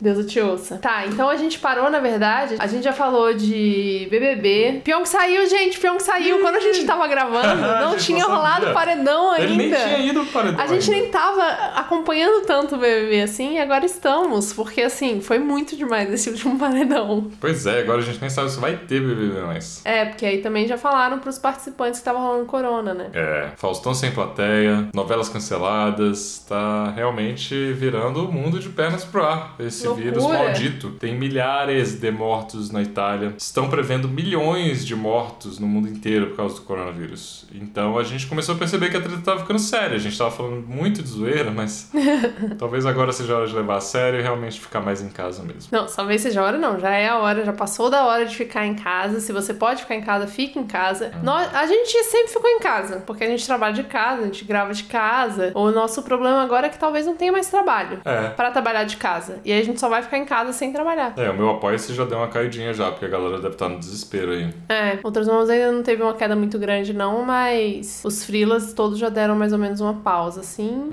Deus 0.00 0.24
te 0.24 0.40
ouça. 0.40 0.78
Tá, 0.78 1.04
então 1.06 1.28
a 1.28 1.36
gente 1.36 1.58
parou, 1.58 1.90
na 1.90 2.00
verdade. 2.00 2.56
A 2.58 2.66
gente 2.66 2.82
já 2.82 2.92
falou 2.94 3.34
de 3.34 4.08
BBB. 4.10 4.80
Pyong 4.82 5.04
saiu, 5.04 5.46
gente. 5.48 5.78
Pyong 5.78 5.98
saiu. 6.00 6.40
Quando 6.40 6.56
a 6.56 6.60
gente 6.60 6.82
tava 6.86 7.06
gravando, 7.06 7.60
não 7.84 7.94
tinha 7.98 8.20
não 8.26 8.34
rolado 8.34 8.72
paredão 8.72 9.32
ainda. 9.32 9.44
Ele 9.44 9.56
nem 9.56 9.68
tinha 9.70 9.98
ido 9.98 10.24
paredão 10.26 10.58
A 10.60 10.66
gente 10.66 10.90
ainda. 10.90 11.02
nem 11.02 11.10
tava 11.10 11.42
acompanhando 11.78 12.46
tanto 12.46 12.76
o 12.76 12.78
BBB 12.78 13.20
assim, 13.20 13.56
e 13.56 13.60
agora 13.60 13.84
estamos. 13.84 14.52
Porque, 14.54 14.80
assim, 14.80 15.20
foi 15.20 15.38
muito 15.38 15.76
demais 15.76 16.10
esse 16.10 16.28
último 16.30 16.58
paredão. 16.58 17.30
Pois 17.38 17.66
é, 17.66 17.80
agora 17.80 17.98
a 17.98 18.02
gente 18.02 18.18
nem 18.18 18.30
sabe 18.30 18.50
se 18.50 18.58
vai 18.58 18.76
ter 18.76 19.00
BBB 19.00 19.42
mais. 19.42 19.82
É, 19.84 20.06
porque 20.06 20.24
aí 20.24 20.38
também 20.38 20.66
já 20.66 20.78
falaram 20.78 21.18
pros 21.18 21.38
participantes 21.38 22.00
que 22.00 22.04
tava 22.06 22.18
rolando 22.18 22.46
corona, 22.46 22.94
né? 22.94 23.10
É, 23.12 23.48
Faustão 23.56 23.92
sem 23.94 24.10
plateia, 24.10 24.53
novelas 24.94 25.28
canceladas, 25.28 26.44
tá 26.48 26.90
realmente 26.90 27.72
virando 27.72 28.24
o 28.24 28.32
mundo 28.32 28.58
de 28.58 28.68
pernas 28.68 29.04
pro 29.04 29.24
ar. 29.24 29.54
Esse 29.58 29.86
Loucura. 29.86 30.10
vírus 30.10 30.24
maldito. 30.24 30.90
Tem 30.92 31.16
milhares 31.18 31.98
de 31.98 32.10
mortos 32.10 32.70
na 32.70 32.82
Itália. 32.82 33.34
Estão 33.36 33.68
prevendo 33.68 34.08
milhões 34.08 34.84
de 34.84 34.94
mortos 34.94 35.58
no 35.58 35.66
mundo 35.66 35.88
inteiro 35.88 36.28
por 36.28 36.36
causa 36.36 36.56
do 36.56 36.62
coronavírus. 36.62 37.46
Então 37.54 37.98
a 37.98 38.04
gente 38.04 38.26
começou 38.26 38.54
a 38.54 38.58
perceber 38.58 38.90
que 38.90 38.96
a 38.96 39.00
treta 39.00 39.20
tava 39.22 39.40
ficando 39.40 39.58
séria. 39.58 39.96
A 39.96 40.00
gente 40.00 40.16
tava 40.16 40.30
falando 40.30 40.66
muito 40.66 41.02
de 41.02 41.08
zoeira, 41.08 41.50
mas 41.50 41.90
talvez 42.58 42.86
agora 42.86 43.12
seja 43.12 43.34
a 43.34 43.36
hora 43.38 43.46
de 43.46 43.54
levar 43.54 43.76
a 43.76 43.80
sério 43.80 44.18
e 44.18 44.22
realmente 44.22 44.60
ficar 44.60 44.80
mais 44.80 45.02
em 45.02 45.08
casa 45.08 45.42
mesmo. 45.42 45.68
Não, 45.70 45.86
talvez 45.86 46.20
seja 46.22 46.40
a 46.40 46.44
hora, 46.44 46.58
não. 46.58 46.78
Já 46.78 46.90
é 46.90 47.08
a 47.08 47.18
hora, 47.18 47.44
já 47.44 47.52
passou 47.52 47.90
da 47.90 48.04
hora 48.04 48.26
de 48.26 48.34
ficar 48.34 48.66
em 48.66 48.74
casa. 48.74 49.20
Se 49.20 49.32
você 49.32 49.54
pode 49.54 49.82
ficar 49.82 49.94
em 49.94 50.02
casa, 50.02 50.26
fique 50.26 50.58
em 50.58 50.66
casa. 50.66 51.12
Nós, 51.22 51.54
a 51.54 51.66
gente 51.66 52.04
sempre 52.04 52.32
ficou 52.32 52.50
em 52.50 52.58
casa, 52.58 53.02
porque 53.06 53.24
a 53.24 53.28
gente 53.28 53.44
trabalha 53.46 53.74
de 53.74 53.84
casa, 53.84 54.22
a 54.22 54.24
gente 54.24 54.43
grava 54.46 54.72
de 54.72 54.84
casa. 54.84 55.52
O 55.54 55.70
nosso 55.70 56.02
problema 56.02 56.42
agora 56.42 56.66
é 56.66 56.70
que 56.70 56.78
talvez 56.78 57.06
não 57.06 57.16
tenha 57.16 57.32
mais 57.32 57.48
trabalho 57.48 58.00
É. 58.04 58.28
pra 58.30 58.50
trabalhar 58.50 58.84
de 58.84 58.96
casa. 58.96 59.40
E 59.44 59.52
aí 59.52 59.60
a 59.60 59.64
gente 59.64 59.80
só 59.80 59.88
vai 59.88 60.02
ficar 60.02 60.18
em 60.18 60.24
casa 60.24 60.52
sem 60.52 60.72
trabalhar. 60.72 61.12
É, 61.16 61.30
o 61.30 61.34
meu 61.36 61.50
apoio-se 61.50 61.92
já 61.94 62.04
deu 62.04 62.18
uma 62.18 62.28
caidinha 62.28 62.72
já, 62.72 62.90
porque 62.90 63.04
a 63.04 63.08
galera 63.08 63.36
deve 63.38 63.54
estar 63.54 63.68
no 63.68 63.78
desespero 63.78 64.32
aí. 64.32 64.50
É, 64.68 64.98
outros 65.02 65.26
nomes 65.26 65.48
ainda 65.50 65.72
não 65.72 65.82
teve 65.82 66.02
uma 66.02 66.14
queda 66.14 66.34
muito 66.36 66.58
grande, 66.58 66.92
não, 66.92 67.24
mas 67.24 68.02
os 68.04 68.24
freelas 68.24 68.72
todos 68.72 68.98
já 68.98 69.08
deram 69.08 69.34
mais 69.36 69.52
ou 69.52 69.58
menos 69.58 69.80
uma 69.80 69.94
pausa, 69.94 70.40
assim. 70.40 70.90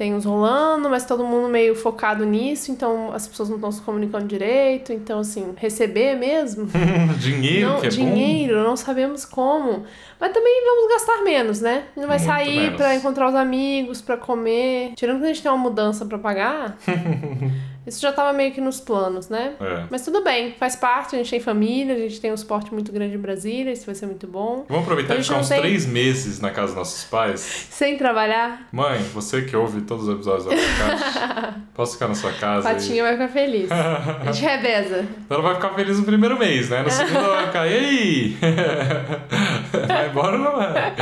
Tem 0.00 0.14
uns 0.14 0.24
rolando, 0.24 0.88
mas 0.88 1.04
todo 1.04 1.22
mundo 1.22 1.46
meio 1.46 1.76
focado 1.76 2.24
nisso, 2.24 2.72
então 2.72 3.12
as 3.12 3.28
pessoas 3.28 3.50
não 3.50 3.56
estão 3.56 3.70
se 3.70 3.82
comunicando 3.82 4.24
direito. 4.24 4.94
Então, 4.94 5.18
assim, 5.18 5.52
receber 5.58 6.16
mesmo. 6.16 6.66
Dinheiro, 7.20 7.68
não, 7.68 7.80
que 7.82 7.86
é 7.86 7.90
bom. 7.90 7.96
dinheiro, 7.96 8.64
não 8.64 8.78
sabemos 8.78 9.26
como. 9.26 9.84
Mas 10.18 10.32
também 10.32 10.64
vamos 10.64 10.88
gastar 10.88 11.22
menos, 11.22 11.60
né? 11.60 11.84
A 11.94 12.00
gente 12.00 12.08
vai 12.08 12.16
Muito 12.16 12.26
sair 12.26 12.76
pra 12.76 12.94
encontrar 12.94 13.28
os 13.28 13.34
amigos, 13.34 14.00
pra 14.00 14.16
comer. 14.16 14.94
Tirando 14.96 15.18
que 15.18 15.24
a 15.24 15.28
gente 15.28 15.42
tem 15.42 15.50
uma 15.52 15.58
mudança 15.58 16.06
pra 16.06 16.16
pagar, 16.18 16.78
isso 17.90 18.00
já 18.00 18.12
tava 18.12 18.32
meio 18.32 18.52
que 18.52 18.60
nos 18.60 18.80
planos, 18.80 19.28
né? 19.28 19.52
É. 19.60 19.84
Mas 19.90 20.02
tudo 20.04 20.22
bem, 20.24 20.54
faz 20.58 20.76
parte, 20.76 21.14
a 21.14 21.18
gente 21.18 21.30
tem 21.30 21.40
família, 21.40 21.94
a 21.94 21.98
gente 21.98 22.20
tem 22.20 22.32
um 22.32 22.36
suporte 22.36 22.72
muito 22.72 22.90
grande 22.92 23.14
em 23.14 23.18
Brasília, 23.18 23.72
isso 23.72 23.84
vai 23.86 23.94
ser 23.94 24.06
muito 24.06 24.26
bom. 24.26 24.64
Vamos 24.68 24.84
aproveitar 24.84 25.16
e 25.16 25.22
ficar 25.22 25.38
uns 25.38 25.48
tem- 25.48 25.60
três 25.60 25.84
meses 25.86 26.40
na 26.40 26.50
casa 26.50 26.68
dos 26.68 26.76
nossos 26.76 27.04
pais. 27.04 27.40
Sem 27.70 27.96
trabalhar, 27.98 28.68
Mãe, 28.72 28.98
você 29.12 29.42
que 29.42 29.54
ouve 29.56 29.82
todos 29.82 30.08
os 30.08 30.14
episódios 30.14 30.44
do 30.44 30.50
podcast, 30.50 31.60
posso 31.74 31.92
ficar 31.94 32.08
na 32.08 32.14
sua 32.14 32.32
casa? 32.32 32.68
Patinha 32.68 33.02
vai 33.02 33.12
ficar 33.12 33.28
feliz. 33.28 33.68
A 33.70 34.32
gente 34.32 34.42
reveza. 34.44 35.06
Então 35.24 35.38
ela 35.38 35.42
vai 35.42 35.54
ficar 35.56 35.74
feliz 35.74 35.98
no 35.98 36.04
primeiro 36.04 36.38
mês, 36.38 36.70
né? 36.70 36.82
No 36.82 36.90
segundo 36.90 37.16
ela 37.18 37.34
vai 37.36 37.46
ficar, 37.46 37.66
e 37.66 37.74
aí? 37.74 38.36
vai 39.86 40.08
embora 40.08 40.36
ou 40.36 40.42
não 40.44 40.56
vai? 40.56 40.92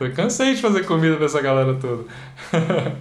Eu 0.00 0.12
cansei 0.12 0.54
de 0.54 0.60
fazer 0.60 0.84
comida 0.84 1.16
pra 1.16 1.26
essa 1.26 1.40
galera 1.40 1.74
toda. 1.74 2.04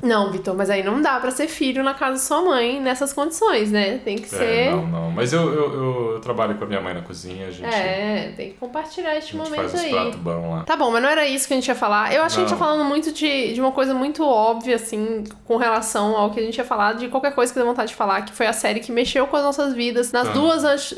Não, 0.03 0.31
Vitor, 0.31 0.55
mas 0.55 0.69
aí 0.69 0.83
não 0.83 1.01
dá 1.01 1.19
pra 1.19 1.31
ser 1.31 1.47
filho 1.47 1.83
na 1.83 1.93
casa 1.93 2.13
da 2.13 2.19
sua 2.19 2.41
mãe 2.43 2.79
nessas 2.81 3.11
condições, 3.13 3.30
né? 3.71 3.99
Tem 4.03 4.17
que 4.17 4.25
É, 4.35 4.37
ser. 4.37 4.71
não, 4.71 4.85
não. 4.87 5.11
Mas 5.11 5.31
eu, 5.33 5.41
eu, 5.53 5.73
eu, 5.73 6.11
eu 6.13 6.19
trabalho 6.19 6.55
com 6.55 6.63
a 6.63 6.67
minha 6.67 6.81
mãe 6.81 6.93
na 6.93 7.01
cozinha, 7.01 7.47
a 7.47 7.51
gente, 7.51 7.65
É, 7.65 8.33
tem 8.35 8.49
que 8.51 8.57
compartilhar 8.57 9.15
este 9.17 9.35
momento 9.35 9.55
faz 9.69 9.75
aí. 9.75 9.91
pratos 9.91 10.15
bons 10.15 10.49
lá. 10.49 10.63
Tá 10.63 10.75
bom, 10.75 10.91
mas 10.91 11.01
não 11.01 11.09
era 11.09 11.27
isso 11.27 11.47
que 11.47 11.53
a 11.53 11.57
gente 11.57 11.67
ia 11.67 11.75
falar. 11.75 12.13
Eu 12.13 12.23
acho 12.23 12.35
que 12.35 12.41
a 12.41 12.45
gente 12.45 12.53
tá 12.57 12.59
falando 12.63 12.83
muito 12.85 13.11
de, 13.11 13.53
de 13.53 13.61
uma 13.61 13.71
coisa 13.71 13.93
muito 13.93 14.23
óbvia, 14.25 14.75
assim, 14.75 15.23
com 15.45 15.57
relação 15.57 16.15
ao 16.15 16.31
que 16.31 16.39
a 16.39 16.43
gente 16.43 16.57
ia 16.57 16.65
falar, 16.65 16.93
de 16.93 17.07
qualquer 17.07 17.33
coisa 17.33 17.51
que 17.53 17.59
dê 17.59 17.65
vontade 17.65 17.89
de 17.89 17.95
falar, 17.95 18.21
que 18.23 18.33
foi 18.33 18.47
a 18.47 18.53
série 18.53 18.79
que 18.79 18.91
mexeu 18.91 19.27
com 19.27 19.35
as 19.37 19.43
nossas 19.43 19.73
vidas. 19.73 20.11
Nas 20.11 20.27
Ah. 20.27 20.31
duas 20.31 20.63
antes. 20.63 20.95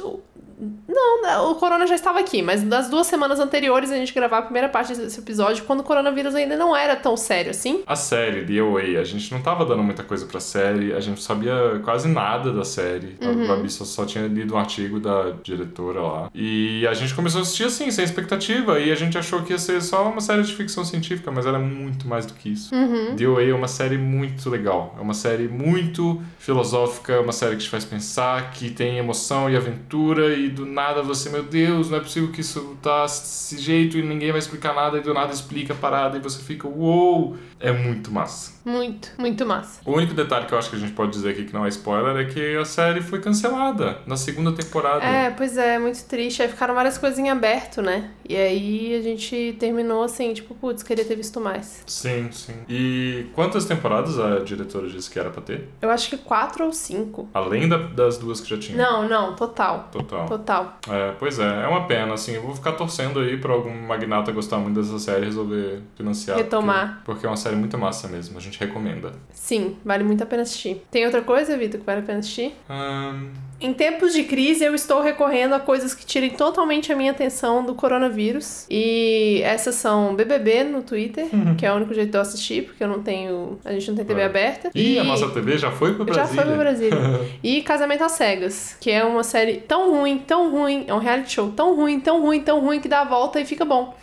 Não, 0.88 1.52
o 1.52 1.56
Corona 1.56 1.88
já 1.88 1.96
estava 1.96 2.20
aqui, 2.20 2.42
mas 2.42 2.64
das 2.64 2.90
duas 2.90 3.08
semanas 3.08 3.40
anteriores 3.40 3.92
a 3.92 3.96
gente 3.96 4.14
gravar 4.14 4.40
a 4.40 4.42
primeira 4.42 4.70
parte 4.70 4.94
desse 4.94 5.20
episódio, 5.20 5.64
quando 5.64 5.80
o 5.80 5.84
coronavírus 5.84 6.36
ainda 6.36 6.56
não 6.56 6.76
era 6.76 6.96
tão 6.96 7.16
sério 7.16 7.52
assim. 7.52 7.84
A 7.86 7.96
série, 7.96 8.46
The 8.46 8.60
Away, 8.60 8.98
a 8.98 9.04
gente 9.04 9.32
não 9.32 9.42
tava 9.42 9.66
dando 9.66 9.84
muita 9.84 10.04
coisa 10.04 10.26
pra 10.26 10.40
série, 10.40 10.94
a 10.94 11.00
gente 11.00 11.16
não 11.16 11.18
sabia 11.18 11.82
quase 11.84 12.08
nada 12.08 12.52
da 12.52 12.64
série. 12.64 13.16
Uhum. 13.22 13.44
A 13.46 13.56
Babi 13.56 13.70
só, 13.70 13.86
só 13.86 14.06
tinha 14.06 14.28
lido 14.28 14.56
um 14.56 14.58
artigo 14.58 15.00
da 15.00 15.32
diretora 15.44 16.02
lá. 16.02 16.32
E 16.34 16.86
a 16.88 16.94
gente 16.94 17.14
começou 17.14 17.40
a 17.40 17.42
assistir 17.42 17.66
assim, 17.66 17.90
sem 17.92 18.04
expectativa, 18.04 18.80
e 18.80 18.92
a 18.92 18.96
gente 18.96 19.18
achou 19.18 19.42
que 19.44 19.54
ia 19.54 19.60
ser 19.60 19.82
só 19.82 20.10
uma 20.10 20.22
série 20.22 20.44
de 20.44 20.54
ficção 20.54 20.84
científica, 20.84 21.32
mas 21.32 21.46
ela 21.46 21.58
é 21.58 21.62
muito 21.62 22.08
mais 22.08 22.26
do 22.26 22.34
que 22.34 22.50
isso. 22.50 22.74
Uhum. 22.74 23.16
The 23.16 23.26
Away 23.26 23.50
é 23.50 23.56
uma 23.56 23.68
série 23.68 23.98
muito 23.98 24.50
legal, 24.50 24.96
é 24.98 25.02
uma 25.02 25.14
série 25.14 25.48
muito 25.48 26.22
filosófica, 26.40 27.14
é 27.14 27.20
uma 27.20 27.32
série 27.32 27.56
que 27.56 27.64
te 27.64 27.70
faz 27.70 27.86
pensar, 27.86 28.52
que 28.52 28.70
tem 28.70 28.98
emoção 28.98 29.50
e 29.50 29.56
aventura, 29.56 30.34
e 30.34 30.50
do 30.54 30.66
nada 30.66 31.02
você, 31.02 31.30
meu 31.30 31.44
Deus, 31.44 31.90
não 31.90 31.98
é 31.98 32.02
possível 32.02 32.32
que 32.32 32.42
isso 32.42 32.78
tá 32.82 33.04
desse 33.04 33.58
jeito 33.58 33.98
e 33.98 34.02
ninguém 34.02 34.32
vai 34.32 34.40
explicar 34.40 34.74
nada, 34.74 34.98
e 34.98 35.02
do 35.02 35.14
nada 35.14 35.34
explica 35.34 35.74
a 35.74 35.76
parada, 35.76 36.18
e 36.18 36.22
você 36.22 36.42
fica, 36.42 36.68
uou! 36.68 37.36
É 37.60 37.72
muito 37.72 38.12
massa. 38.12 38.54
Muito, 38.66 39.12
muito 39.18 39.46
massa. 39.46 39.80
O 39.86 39.94
único 39.94 40.14
detalhe 40.14 40.46
que 40.46 40.54
eu 40.54 40.58
acho 40.58 40.70
que 40.70 40.76
a 40.76 40.80
gente 40.80 40.92
pode 40.92 41.12
dizer 41.12 41.30
aqui 41.30 41.46
que 41.46 41.54
não 41.54 41.66
é 41.66 41.70
spoiler 41.70 42.18
é 42.18 42.30
que 42.30 42.58
a 42.58 42.66
série 42.66 43.02
foi 43.02 43.22
cancelada 43.22 44.00
na 44.06 44.18
segunda 44.18 44.52
temporada. 44.52 45.04
É, 45.04 45.30
pois 45.30 45.58
é, 45.58 45.80
muito 45.80 46.04
triste. 46.04 46.42
Aí 46.42 46.50
ficaram 46.50 46.74
várias 46.76 46.98
coisas 46.98 47.18
em 47.18 47.30
aberto, 47.30 47.82
né? 47.82 48.12
E 48.28 48.36
aí 48.36 48.96
a 48.96 49.02
gente 49.02 49.56
terminou 49.60 50.04
assim, 50.04 50.34
tipo, 50.34 50.54
putz, 50.56 50.82
queria 50.84 51.04
ter 51.04 51.16
visto 51.16 51.40
mais. 51.42 51.84
Sim, 51.86 52.30
sim. 52.32 52.54
E 52.70 53.26
quantas 53.34 53.66
temporadas 53.66 54.18
a 54.20 54.40
diretora 54.40 54.88
disse 54.90 55.10
que 55.10 55.20
era 55.20 55.30
pra 55.30 55.42
ter? 55.42 55.68
Eu 55.82 55.90
acho 55.90 56.10
que 56.10 56.18
quatro 56.18 56.66
ou 56.66 56.72
cinco. 56.74 57.28
Além 57.34 57.68
da- 57.68 57.78
das 57.78 58.18
duas 58.18 58.40
que 58.40 58.50
já 58.50 58.58
tinha? 58.58 58.78
Não, 58.78 59.08
não, 59.08 59.36
total. 59.36 59.90
Total. 59.92 60.26
Total. 60.28 60.78
É, 60.90 61.12
pois 61.20 61.38
é, 61.40 61.64
é 61.64 61.68
uma 61.68 61.86
pena, 61.86 62.14
assim, 62.14 62.34
eu 62.34 62.42
vou 62.42 62.56
ficar 62.56 62.74
torcendo 62.74 63.20
aí 63.20 63.38
pra 63.38 63.54
algum 63.54 63.74
magnata 63.74 64.32
gostar 64.32 64.58
muito 64.58 64.80
dessa 64.80 64.98
série 65.00 65.24
e 65.24 65.26
resolver 65.26 65.82
financiar. 65.96 66.38
Retomar. 66.38 66.88
Porque, 67.04 67.04
porque 67.06 67.26
é 67.26 67.30
uma 67.30 67.38
série 67.38 67.56
muito 67.56 67.78
massa 67.78 68.08
mesmo, 68.08 68.38
a 68.38 68.42
gente 68.42 68.60
recomenda. 68.60 69.12
Sim, 69.34 69.78
vale 69.84 70.04
muito 70.04 70.24
a 70.24 70.26
pena 70.26 70.44
assistir. 70.44 70.84
Tem 70.90 71.06
outra 71.06 71.22
coisa, 71.22 71.58
Vitor, 71.58 71.80
que 71.80 71.86
vale 71.86 72.00
a 72.00 72.04
pena 72.04 72.20
assistir? 72.20 72.56
Ahn, 72.70 73.28
Em 73.62 73.74
tempos 73.74 74.12
de 74.14 74.24
crise, 74.24 74.64
eu 74.66 74.76
estou 74.76 75.02
recorrendo 75.02 75.56
a 75.56 75.60
coisas 75.60 75.94
que 75.94 76.06
tirem 76.06 76.32
totalmente 76.32 76.92
a 76.92 76.96
minha 76.98 77.12
atenção 77.12 77.64
do 77.66 77.74
coronavírus. 77.74 78.66
E 78.70 79.42
essas 79.44 79.76
são 79.76 80.14
BBB 80.16 80.66
no 80.66 80.82
Twitter, 80.84 81.28
que 81.58 81.66
é 81.66 81.72
o 81.72 81.76
único 81.78 81.94
jeito 81.94 82.12
de 82.12 82.18
eu 82.18 82.22
assistir, 82.22 82.64
porque 82.66 82.84
eu 82.84 82.88
não 82.90 83.02
tenho. 83.02 83.58
A 83.64 83.72
gente 83.72 83.88
não 83.90 83.96
tem 83.96 84.06
TV 84.06 84.22
É. 84.22 84.26
aberta. 84.26 84.70
e 84.76 84.96
e 84.96 85.00
a 85.00 85.04
nossa 85.06 85.30
TV 85.30 85.58
já 85.58 85.72
foi 85.72 85.94
pro 85.94 86.06
já 86.08 86.14
Brasil. 86.14 86.36
foi 86.36 86.46
pro 86.46 86.58
Brasília. 86.58 86.98
e 87.42 87.62
Casamento 87.62 88.04
às 88.04 88.12
Cegas, 88.14 88.76
que 88.82 88.92
é 88.92 89.04
uma 89.04 89.24
série 89.24 89.58
tão 89.62 89.92
ruim, 89.92 90.18
tão 90.18 90.52
ruim, 90.52 90.84
é 90.88 90.94
um 90.94 91.00
reality 91.00 91.32
show 91.32 91.50
tão 91.52 91.74
ruim, 91.76 92.00
tão 92.02 92.22
ruim, 92.22 92.42
tão 92.42 92.60
ruim 92.60 92.82
que 92.82 92.90
dá 92.90 93.02
a 93.02 93.06
volta 93.06 93.40
e 93.40 93.46
fica 93.46 93.64
bom. 93.64 93.96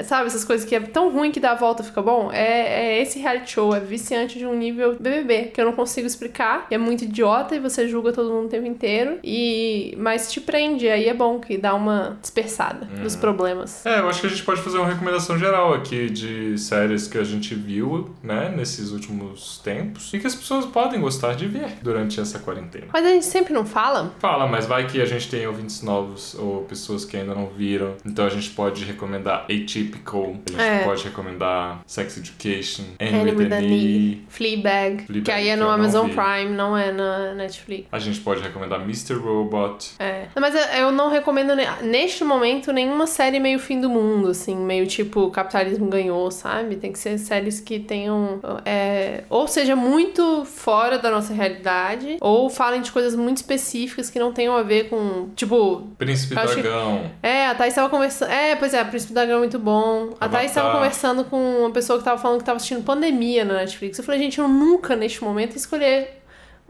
É, 0.00 0.02
sabe, 0.02 0.26
essas 0.26 0.44
coisas 0.44 0.66
que 0.66 0.74
é 0.74 0.80
tão 0.80 1.12
ruim 1.12 1.30
que 1.30 1.38
dá 1.38 1.52
a 1.52 1.54
volta 1.54 1.82
fica 1.82 2.00
bom? 2.00 2.30
É, 2.32 2.96
é 2.96 3.02
esse 3.02 3.18
reality 3.18 3.52
show, 3.52 3.74
é 3.74 3.80
viciante 3.80 4.38
de 4.38 4.46
um 4.46 4.56
nível 4.56 4.96
BBB, 4.98 5.50
que 5.52 5.60
eu 5.60 5.66
não 5.66 5.72
consigo 5.72 6.06
explicar, 6.06 6.66
e 6.70 6.74
é 6.74 6.78
muito 6.78 7.04
idiota 7.04 7.54
e 7.54 7.60
você 7.60 7.86
julga 7.86 8.12
todo 8.12 8.30
mundo 8.30 8.46
o 8.46 8.48
tempo 8.48 8.66
inteiro, 8.66 9.18
e 9.22 9.94
mas 9.98 10.32
te 10.32 10.40
prende, 10.40 10.88
aí 10.88 11.06
é 11.06 11.14
bom 11.14 11.38
que 11.38 11.58
dá 11.58 11.74
uma 11.74 12.18
dispersada 12.20 12.86
dos 13.02 13.14
problemas. 13.14 13.84
É, 13.84 14.00
eu 14.00 14.08
acho 14.08 14.22
que 14.22 14.26
a 14.26 14.30
gente 14.30 14.42
pode 14.42 14.62
fazer 14.62 14.78
uma 14.78 14.88
recomendação 14.88 15.38
geral 15.38 15.74
aqui 15.74 16.08
de 16.08 16.56
séries 16.56 17.06
que 17.06 17.18
a 17.18 17.24
gente 17.24 17.54
viu, 17.54 18.14
né, 18.22 18.52
nesses 18.56 18.92
últimos 18.92 19.58
tempos 19.58 20.12
e 20.14 20.18
que 20.18 20.26
as 20.26 20.34
pessoas 20.34 20.64
podem 20.64 21.00
gostar 21.00 21.34
de 21.34 21.46
ver 21.46 21.78
durante 21.82 22.18
essa 22.20 22.38
quarentena. 22.38 22.86
Mas 22.92 23.04
a 23.04 23.08
gente 23.08 23.26
sempre 23.26 23.52
não 23.52 23.66
fala? 23.66 24.12
Fala, 24.18 24.46
mas 24.46 24.66
vai 24.66 24.86
que 24.86 25.00
a 25.00 25.04
gente 25.04 25.28
tem 25.28 25.46
ouvintes 25.46 25.82
novos 25.82 26.34
ou 26.34 26.62
pessoas 26.62 27.04
que 27.04 27.16
ainda 27.16 27.34
não 27.34 27.46
viram. 27.46 27.96
Então 28.04 28.24
a 28.24 28.30
gente 28.30 28.50
pode 28.50 28.84
recomendar 28.84 29.44
Atypical, 29.90 30.22
a 30.46 30.50
gente 30.50 30.60
É. 30.60 30.84
pode 30.84 31.04
recomendar 31.04 31.80
Sex 31.86 32.16
Education, 32.18 32.84
Anne 33.00 33.20
Anne 33.20 33.32
with 33.32 33.52
an 33.52 33.60
E. 33.62 34.24
Fleabag, 34.28 35.04
Fleabag, 35.06 35.22
que 35.22 35.30
aí 35.30 35.48
é 35.48 35.56
no 35.56 35.68
Amazon. 35.68 36.08
Prime, 36.10 36.50
não 36.54 36.76
é 36.76 36.92
na 36.92 37.34
Netflix. 37.34 37.86
A 37.90 37.98
gente 37.98 38.20
pode 38.20 38.40
recomendar 38.42 38.80
Mr. 38.82 39.14
Robot. 39.14 39.92
É. 39.98 40.26
Mas 40.38 40.54
eu- 40.78 40.90
não 40.92 41.10
recomendo, 41.10 41.54
ne- 41.54 41.66
neste 41.82 42.24
momento, 42.24 42.72
nenhuma 42.72 43.06
série 43.06 43.38
meio 43.40 43.58
fim 43.58 43.80
do 43.80 43.88
mundo, 43.88 44.28
assim, 44.28 44.56
meio 44.56 44.86
tipo 44.86 45.30
capitalismo 45.30 45.88
ganhou, 45.88 46.30
sabe? 46.30 46.76
Tem 46.76 46.92
que 46.92 46.98
ser 46.98 47.18
séries 47.18 47.60
que 47.60 47.78
tenham. 47.78 48.40
é, 48.64 49.24
ou 49.30 49.46
seja, 49.48 49.74
muito 49.74 50.44
fora 50.44 50.98
da 50.98 51.10
nossa 51.10 51.32
realidade, 51.32 52.16
ou 52.20 52.48
falem 52.50 52.80
de 52.80 52.90
coisas 52.92 53.14
muito 53.14 53.38
específicas 53.38 54.10
que 54.10 54.18
não 54.18 54.32
tenham 54.32 54.56
a 54.56 54.62
ver 54.62 54.88
com. 54.88 55.28
Tipo. 55.34 55.88
Príncipe 55.98 56.38
acho 56.38 56.56
que- 56.56 56.62
Dragão. 56.62 57.10
É, 57.22 57.46
a 57.46 57.54
Thaís 57.54 57.74
tava 57.74 57.88
conversando. 57.88 58.30
É, 58.30 58.54
pois 58.56 58.74
é, 58.74 58.82
Príncipe 58.84 59.12
Dragão 59.14 59.36
é 59.36 59.38
muito 59.38 59.58
bom. 59.58 59.79
A 60.20 60.28
Thaís 60.28 60.52
tava 60.52 60.68
Avatar. 60.68 60.82
conversando 60.82 61.24
com 61.24 61.60
uma 61.60 61.70
pessoa 61.70 61.98
que 61.98 62.04
tava 62.04 62.20
falando 62.20 62.38
que 62.38 62.44
tava 62.44 62.56
assistindo 62.56 62.84
pandemia 62.84 63.44
na 63.44 63.54
Netflix. 63.54 63.98
Eu 63.98 64.04
falei, 64.04 64.20
gente, 64.20 64.38
eu 64.38 64.48
nunca, 64.48 64.96
neste 64.96 65.22
momento, 65.22 65.56
escolher 65.56 66.20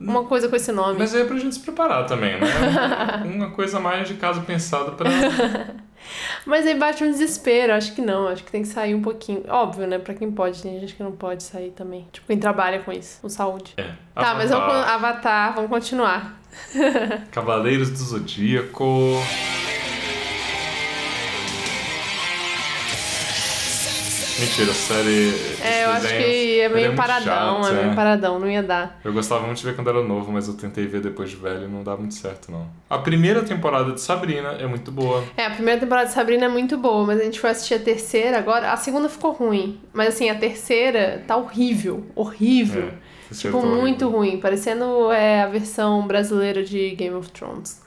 uma 0.00 0.24
coisa 0.24 0.48
com 0.48 0.56
esse 0.56 0.72
nome. 0.72 0.98
Mas 0.98 1.14
é 1.14 1.24
pra 1.24 1.36
gente 1.36 1.54
se 1.54 1.61
preparar 1.61 2.06
também, 2.06 2.40
né? 2.40 2.46
Uma 3.24 3.50
coisa 3.50 3.78
mais 3.78 4.08
de 4.08 4.14
caso 4.14 4.40
pensado 4.42 4.92
pra. 4.92 5.11
Mas 6.46 6.66
aí 6.66 6.74
bate 6.74 7.04
um 7.04 7.11
desespero, 7.11 7.74
acho 7.74 7.94
que 7.94 8.00
não, 8.00 8.26
acho 8.26 8.42
que 8.42 8.50
tem 8.50 8.62
que 8.62 8.68
sair 8.68 8.94
um 8.94 9.02
pouquinho. 9.02 9.44
Óbvio, 9.48 9.86
né? 9.86 9.98
Pra 9.98 10.14
quem 10.14 10.30
pode, 10.32 10.62
tem 10.62 10.80
gente 10.80 10.94
que 10.94 11.02
não 11.02 11.12
pode 11.12 11.42
sair 11.42 11.70
também. 11.70 12.08
Tipo, 12.11 12.26
quem 12.26 12.38
trabalha 12.38 12.80
com 12.80 12.90
isso, 12.90 13.20
com 13.20 13.28
saúde. 13.28 13.74
É. 13.76 13.90
Tá, 14.14 14.34
mas 14.34 14.50
vamos 14.50 14.74
Avatar, 14.74 14.94
Avatar, 14.94 15.54
vamos 15.54 15.70
continuar. 15.70 16.40
Cavaleiros 17.30 17.90
do 17.90 17.98
Zodíaco. 17.98 19.18
Mentira, 24.41 24.70
a 24.70 24.74
série. 24.74 25.34
É, 25.62 25.84
eu 25.84 25.91
acho 25.91 26.09
que 26.09 26.14
é 26.14 26.64
ele 26.64 26.74
meio 26.74 26.97
paradão, 26.97 27.62
chato, 27.62 27.72
é 27.74 27.82
meio 27.82 27.95
paradão, 27.95 28.38
não 28.38 28.51
ia 28.51 28.62
dar. 28.62 28.99
Eu 29.05 29.12
gostava 29.12 29.45
muito 29.47 29.59
de 29.59 29.64
ver 29.66 29.74
quando 29.76 29.91
era 29.91 30.03
novo, 30.03 30.32
mas 30.32 30.49
eu 30.49 30.55
tentei 30.55 30.86
ver 30.86 31.01
depois 31.01 31.28
de 31.30 31.36
velho 31.36 31.64
e 31.64 31.68
não 31.68 31.82
dá 31.82 31.97
muito 31.97 32.14
certo, 32.14 32.51
não. 32.51 32.66
A 32.88 32.99
primeira 32.99 33.43
temporada 33.43 33.93
de 33.93 34.01
Sabrina 34.01 34.53
é 34.53 34.66
muito 34.66 34.91
boa. 34.91 35.22
É, 35.36 35.47
a 35.47 35.51
primeira 35.51 35.78
temporada 35.80 36.07
de 36.09 36.14
Sabrina 36.14 36.47
é 36.47 36.49
muito 36.49 36.78
boa, 36.78 37.07
mas 37.07 37.20
a 37.20 37.24
gente 37.24 37.38
foi 37.38 37.51
assistir 37.51 37.74
a 37.74 37.78
terceira 37.78 38.38
agora. 38.38 38.72
A 38.72 38.76
segunda 38.76 39.09
ficou 39.09 39.32
ruim, 39.32 39.80
mas 39.93 40.09
assim, 40.09 40.30
a 40.30 40.34
terceira 40.34 41.22
tá 41.26 41.36
horrível, 41.36 42.07
horrível. 42.14 42.88
É, 43.07 43.11
Tipo, 43.32 43.59
é 43.59 43.62
muito 43.62 44.09
ruim, 44.09 44.41
parecendo 44.41 45.12
é, 45.12 45.43
a 45.43 45.47
versão 45.47 46.05
brasileira 46.05 46.64
de 46.64 46.91
Game 46.97 47.14
of 47.14 47.30
Thrones. 47.30 47.80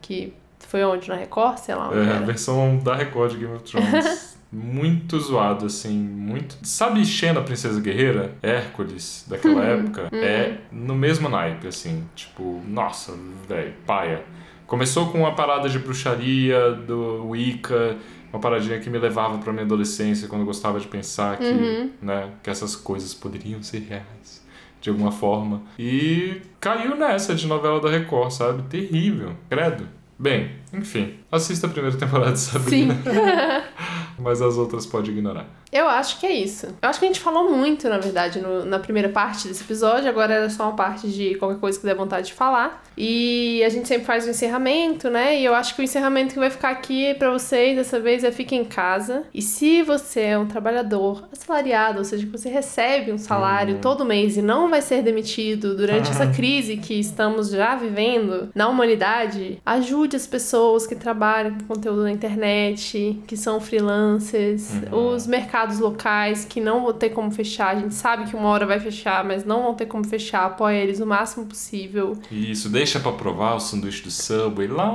Que 0.00 0.32
foi 0.66 0.82
onde? 0.84 1.08
Na 1.08 1.14
Record? 1.14 1.58
Sei 1.58 1.72
lá 1.72 1.88
É, 1.92 1.98
a 1.98 2.14
era. 2.16 2.26
versão 2.26 2.78
da 2.78 2.96
Record 2.96 3.30
de 3.30 3.36
Game 3.38 3.54
of 3.54 3.62
Thrones. 3.62 4.36
muito 4.50 5.18
zoado, 5.20 5.66
assim, 5.66 5.98
muito. 5.98 6.56
Sabe 6.62 7.04
Xena, 7.04 7.40
Princesa 7.42 7.80
Guerreira? 7.80 8.34
Hércules, 8.42 9.24
daquela 9.28 9.60
Uhum. 9.62 9.80
época? 9.80 10.08
É 10.12 10.58
no 10.72 10.94
mesmo 10.94 11.28
naipe, 11.28 11.66
assim. 11.66 12.04
Tipo, 12.14 12.62
nossa, 12.66 13.12
velho, 13.48 13.74
paia. 13.86 14.22
Começou 14.66 15.10
com 15.10 15.18
uma 15.20 15.34
parada 15.34 15.68
de 15.68 15.78
bruxaria, 15.78 16.72
do 16.72 17.26
Wicca, 17.28 17.96
uma 18.32 18.38
paradinha 18.40 18.78
que 18.78 18.90
me 18.90 18.98
levava 18.98 19.38
pra 19.38 19.52
minha 19.52 19.64
adolescência, 19.64 20.28
quando 20.28 20.42
eu 20.42 20.46
gostava 20.46 20.78
de 20.78 20.86
pensar 20.86 21.38
que, 21.38 21.44
Uhum. 21.46 21.90
né, 22.02 22.30
que 22.42 22.50
essas 22.50 22.76
coisas 22.76 23.14
poderiam 23.14 23.62
ser 23.62 23.80
reais. 23.88 24.46
De 24.80 24.90
alguma 24.90 25.10
forma. 25.10 25.62
E 25.76 26.40
caiu 26.60 26.94
nessa 26.96 27.34
de 27.34 27.48
novela 27.48 27.80
da 27.80 27.90
Record, 27.90 28.30
sabe? 28.30 28.62
Terrível. 28.70 29.34
Credo. 29.50 29.88
Bem, 30.16 30.52
enfim. 30.72 31.14
Assista 31.32 31.66
a 31.66 31.70
primeira 31.70 31.96
temporada 31.98 32.32
de 32.32 32.38
Sabrina. 32.38 32.94
Sim. 32.94 33.00
mas 34.18 34.42
as 34.42 34.56
outras 34.56 34.86
pode 34.86 35.10
ignorar. 35.10 35.48
Eu 35.70 35.86
acho 35.88 36.18
que 36.18 36.26
é 36.26 36.32
isso. 36.32 36.66
Eu 36.80 36.88
acho 36.88 36.98
que 36.98 37.04
a 37.04 37.08
gente 37.08 37.20
falou 37.20 37.50
muito, 37.54 37.88
na 37.88 37.98
verdade, 37.98 38.40
no- 38.40 38.64
na 38.64 38.78
primeira 38.78 39.08
parte 39.10 39.48
desse 39.48 39.62
episódio. 39.62 40.08
Agora 40.08 40.32
era 40.34 40.48
só 40.50 40.64
uma 40.64 40.76
parte 40.76 41.08
de 41.08 41.34
qualquer 41.34 41.58
coisa 41.60 41.78
que 41.78 41.84
der 41.84 41.94
vontade 41.94 42.28
de 42.28 42.32
falar. 42.32 42.82
E 42.96 43.62
a 43.62 43.68
gente 43.68 43.86
sempre 43.86 44.04
faz 44.06 44.26
o 44.26 44.30
encerramento, 44.30 45.10
né? 45.10 45.38
E 45.38 45.44
eu 45.44 45.54
acho 45.54 45.74
que 45.74 45.82
o 45.82 45.84
encerramento 45.84 46.32
que 46.32 46.40
vai 46.40 46.48
ficar 46.50 46.70
aqui 46.70 47.12
pra 47.14 47.30
vocês 47.30 47.76
dessa 47.76 48.00
vez 48.00 48.24
é 48.24 48.32
fique 48.32 48.56
em 48.56 48.64
casa. 48.64 49.24
E 49.32 49.42
se 49.42 49.82
você 49.82 50.20
é 50.20 50.38
um 50.38 50.46
trabalhador 50.46 51.28
assalariado, 51.30 51.98
ou 51.98 52.04
seja, 52.04 52.24
que 52.24 52.32
você 52.32 52.48
recebe 52.48 53.12
um 53.12 53.18
salário 53.18 53.78
todo 53.80 54.04
mês 54.04 54.36
e 54.36 54.42
não 54.42 54.70
vai 54.70 54.80
ser 54.80 55.02
demitido 55.02 55.76
durante 55.76 56.10
essa 56.10 56.26
crise 56.28 56.78
que 56.78 56.94
estamos 56.98 57.50
já 57.50 57.76
vivendo 57.76 58.48
na 58.54 58.68
humanidade, 58.68 59.60
ajude 59.66 60.16
as 60.16 60.26
pessoas 60.26 60.86
que 60.86 60.94
trabalham 60.96 61.56
com 61.58 61.74
conteúdo 61.74 62.02
na 62.02 62.10
internet, 62.10 63.20
que 63.26 63.36
são 63.36 63.60
freelancers, 63.60 64.70
os 64.90 65.26
mercados 65.26 65.57
locais 65.78 66.44
que 66.44 66.60
não 66.60 66.82
vão 66.82 66.92
ter 66.92 67.10
como 67.10 67.30
fechar. 67.30 67.76
A 67.76 67.78
gente 67.78 67.94
sabe 67.94 68.24
que 68.30 68.36
uma 68.36 68.48
hora 68.48 68.66
vai 68.66 68.78
fechar, 68.80 69.24
mas 69.24 69.44
não 69.44 69.62
vão 69.62 69.74
ter 69.74 69.86
como 69.86 70.04
fechar. 70.06 70.44
Apoia 70.46 70.76
eles 70.78 71.00
o 71.00 71.06
máximo 71.06 71.46
possível. 71.46 72.16
Isso, 72.30 72.68
deixa 72.68 73.00
pra 73.00 73.12
provar 73.12 73.54
o 73.56 73.60
sanduíche 73.60 74.02
do 74.02 74.10
Subway 74.10 74.68
lá 74.68 74.92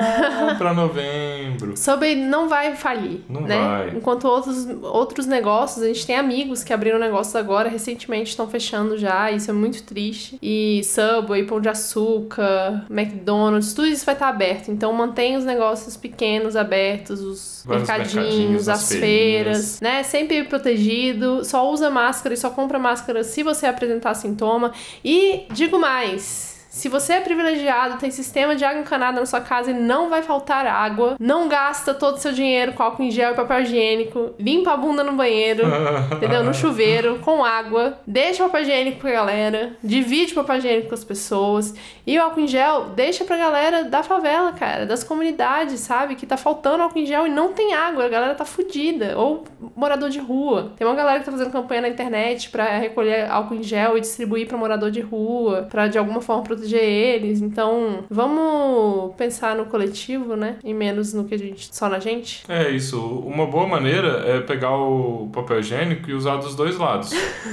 pra 0.58 0.72
novembro. 0.72 1.76
Subway 1.76 2.14
não 2.16 2.48
vai 2.48 2.74
falir, 2.74 3.20
Não 3.28 3.42
né? 3.42 3.56
vai. 3.56 3.88
Enquanto 3.96 4.24
outros, 4.26 4.66
outros 4.82 5.26
negócios, 5.26 5.82
a 5.82 5.86
gente 5.86 6.06
tem 6.06 6.16
amigos 6.16 6.62
que 6.64 6.72
abriram 6.72 6.98
negócios 6.98 7.34
agora, 7.36 7.68
recentemente 7.68 8.30
estão 8.30 8.48
fechando 8.48 8.96
já, 8.96 9.30
isso 9.30 9.50
é 9.50 9.54
muito 9.54 9.82
triste. 9.82 10.38
E 10.42 10.82
Subway, 10.84 11.44
Pão 11.44 11.60
de 11.60 11.68
Açúcar, 11.68 12.84
McDonald's, 12.90 13.72
tudo 13.74 13.88
isso 13.88 14.04
vai 14.04 14.14
estar 14.14 14.28
aberto. 14.28 14.70
Então 14.70 14.92
mantenha 14.92 15.38
os 15.38 15.44
negócios 15.44 15.96
pequenos 15.96 16.56
abertos, 16.56 17.20
os 17.20 17.62
Vários 17.66 17.88
mercadinhos, 17.88 18.14
mercadinhos, 18.14 18.68
as 18.68 18.80
as 18.82 18.88
feiras, 18.88 19.00
feirinhas. 19.00 19.80
Né? 19.90 20.02
Sempre 20.04 20.44
protegido, 20.44 21.44
só 21.44 21.68
usa 21.68 21.90
máscara 21.90 22.32
e 22.32 22.36
só 22.36 22.50
compra 22.50 22.78
máscara 22.78 23.24
se 23.24 23.42
você 23.42 23.66
apresentar 23.66 24.14
sintoma. 24.14 24.72
E 25.04 25.46
digo 25.50 25.78
mais. 25.78 26.49
Se 26.70 26.88
você 26.88 27.14
é 27.14 27.20
privilegiado, 27.20 27.98
tem 27.98 28.12
sistema 28.12 28.54
de 28.54 28.64
água 28.64 28.80
encanada 28.80 29.18
na 29.18 29.26
sua 29.26 29.40
casa 29.40 29.72
e 29.72 29.74
não 29.74 30.08
vai 30.08 30.22
faltar 30.22 30.64
água, 30.68 31.16
não 31.18 31.48
gasta 31.48 31.92
todo 31.92 32.14
o 32.14 32.18
seu 32.18 32.30
dinheiro 32.30 32.74
com 32.74 32.82
álcool 32.84 33.02
em 33.02 33.10
gel 33.10 33.32
e 33.32 33.34
papel 33.34 33.62
higiênico, 33.62 34.30
limpa 34.38 34.72
a 34.72 34.76
bunda 34.76 35.02
no 35.02 35.14
banheiro, 35.14 35.64
entendeu? 36.14 36.44
No 36.44 36.54
chuveiro, 36.54 37.18
com 37.18 37.44
água, 37.44 37.98
deixa 38.06 38.44
o 38.44 38.46
papel 38.46 38.62
higiênico 38.62 39.00
pra 39.00 39.10
galera, 39.10 39.76
divide 39.82 40.30
o 40.30 40.36
papel 40.36 40.58
higiênico 40.58 40.88
com 40.88 40.94
as 40.94 41.02
pessoas 41.02 41.74
e 42.06 42.16
o 42.16 42.22
álcool 42.22 42.40
em 42.40 42.46
gel 42.46 42.90
deixa 42.90 43.24
pra 43.24 43.36
galera 43.36 43.82
da 43.82 44.04
favela, 44.04 44.52
cara, 44.52 44.86
das 44.86 45.02
comunidades, 45.02 45.80
sabe? 45.80 46.14
Que 46.14 46.24
tá 46.24 46.36
faltando 46.36 46.84
álcool 46.84 47.00
em 47.00 47.06
gel 47.06 47.26
e 47.26 47.30
não 47.30 47.52
tem 47.52 47.74
água, 47.74 48.04
a 48.04 48.08
galera 48.08 48.34
tá 48.36 48.44
fudida, 48.44 49.18
ou 49.18 49.42
morador 49.74 50.08
de 50.08 50.20
rua. 50.20 50.72
Tem 50.76 50.86
uma 50.86 50.94
galera 50.94 51.18
que 51.18 51.24
tá 51.24 51.32
fazendo 51.32 51.50
campanha 51.50 51.82
na 51.82 51.88
internet 51.88 52.48
pra 52.50 52.78
recolher 52.78 53.28
álcool 53.28 53.56
em 53.56 53.62
gel 53.64 53.98
e 53.98 54.00
distribuir 54.00 54.46
pra 54.46 54.56
morador 54.56 54.92
de 54.92 55.00
rua, 55.00 55.66
pra 55.68 55.88
de 55.88 55.98
alguma 55.98 56.20
forma 56.20 56.44
proteger 56.60 56.82
eles. 56.82 57.40
Então, 57.40 58.04
vamos 58.10 59.14
pensar 59.16 59.56
no 59.56 59.66
coletivo, 59.66 60.36
né? 60.36 60.56
E 60.62 60.72
menos 60.74 61.12
no 61.12 61.24
que 61.24 61.34
a 61.34 61.38
gente. 61.38 61.74
só 61.74 61.88
na 61.88 61.98
gente. 61.98 62.42
É 62.48 62.68
isso. 62.70 63.00
Uma 63.00 63.46
boa 63.46 63.66
maneira 63.66 64.24
é 64.26 64.40
pegar 64.40 64.76
o 64.76 65.28
papel 65.32 65.60
higiênico 65.60 66.10
e 66.10 66.14
usar 66.14 66.36
dos 66.36 66.54
dois 66.54 66.76
lados. 66.78 67.10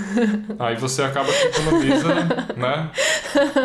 Aí 0.60 0.76
você 0.76 1.04
acaba 1.04 1.30
que 1.32 1.48
economiza, 1.48 2.14
né? 2.56 2.90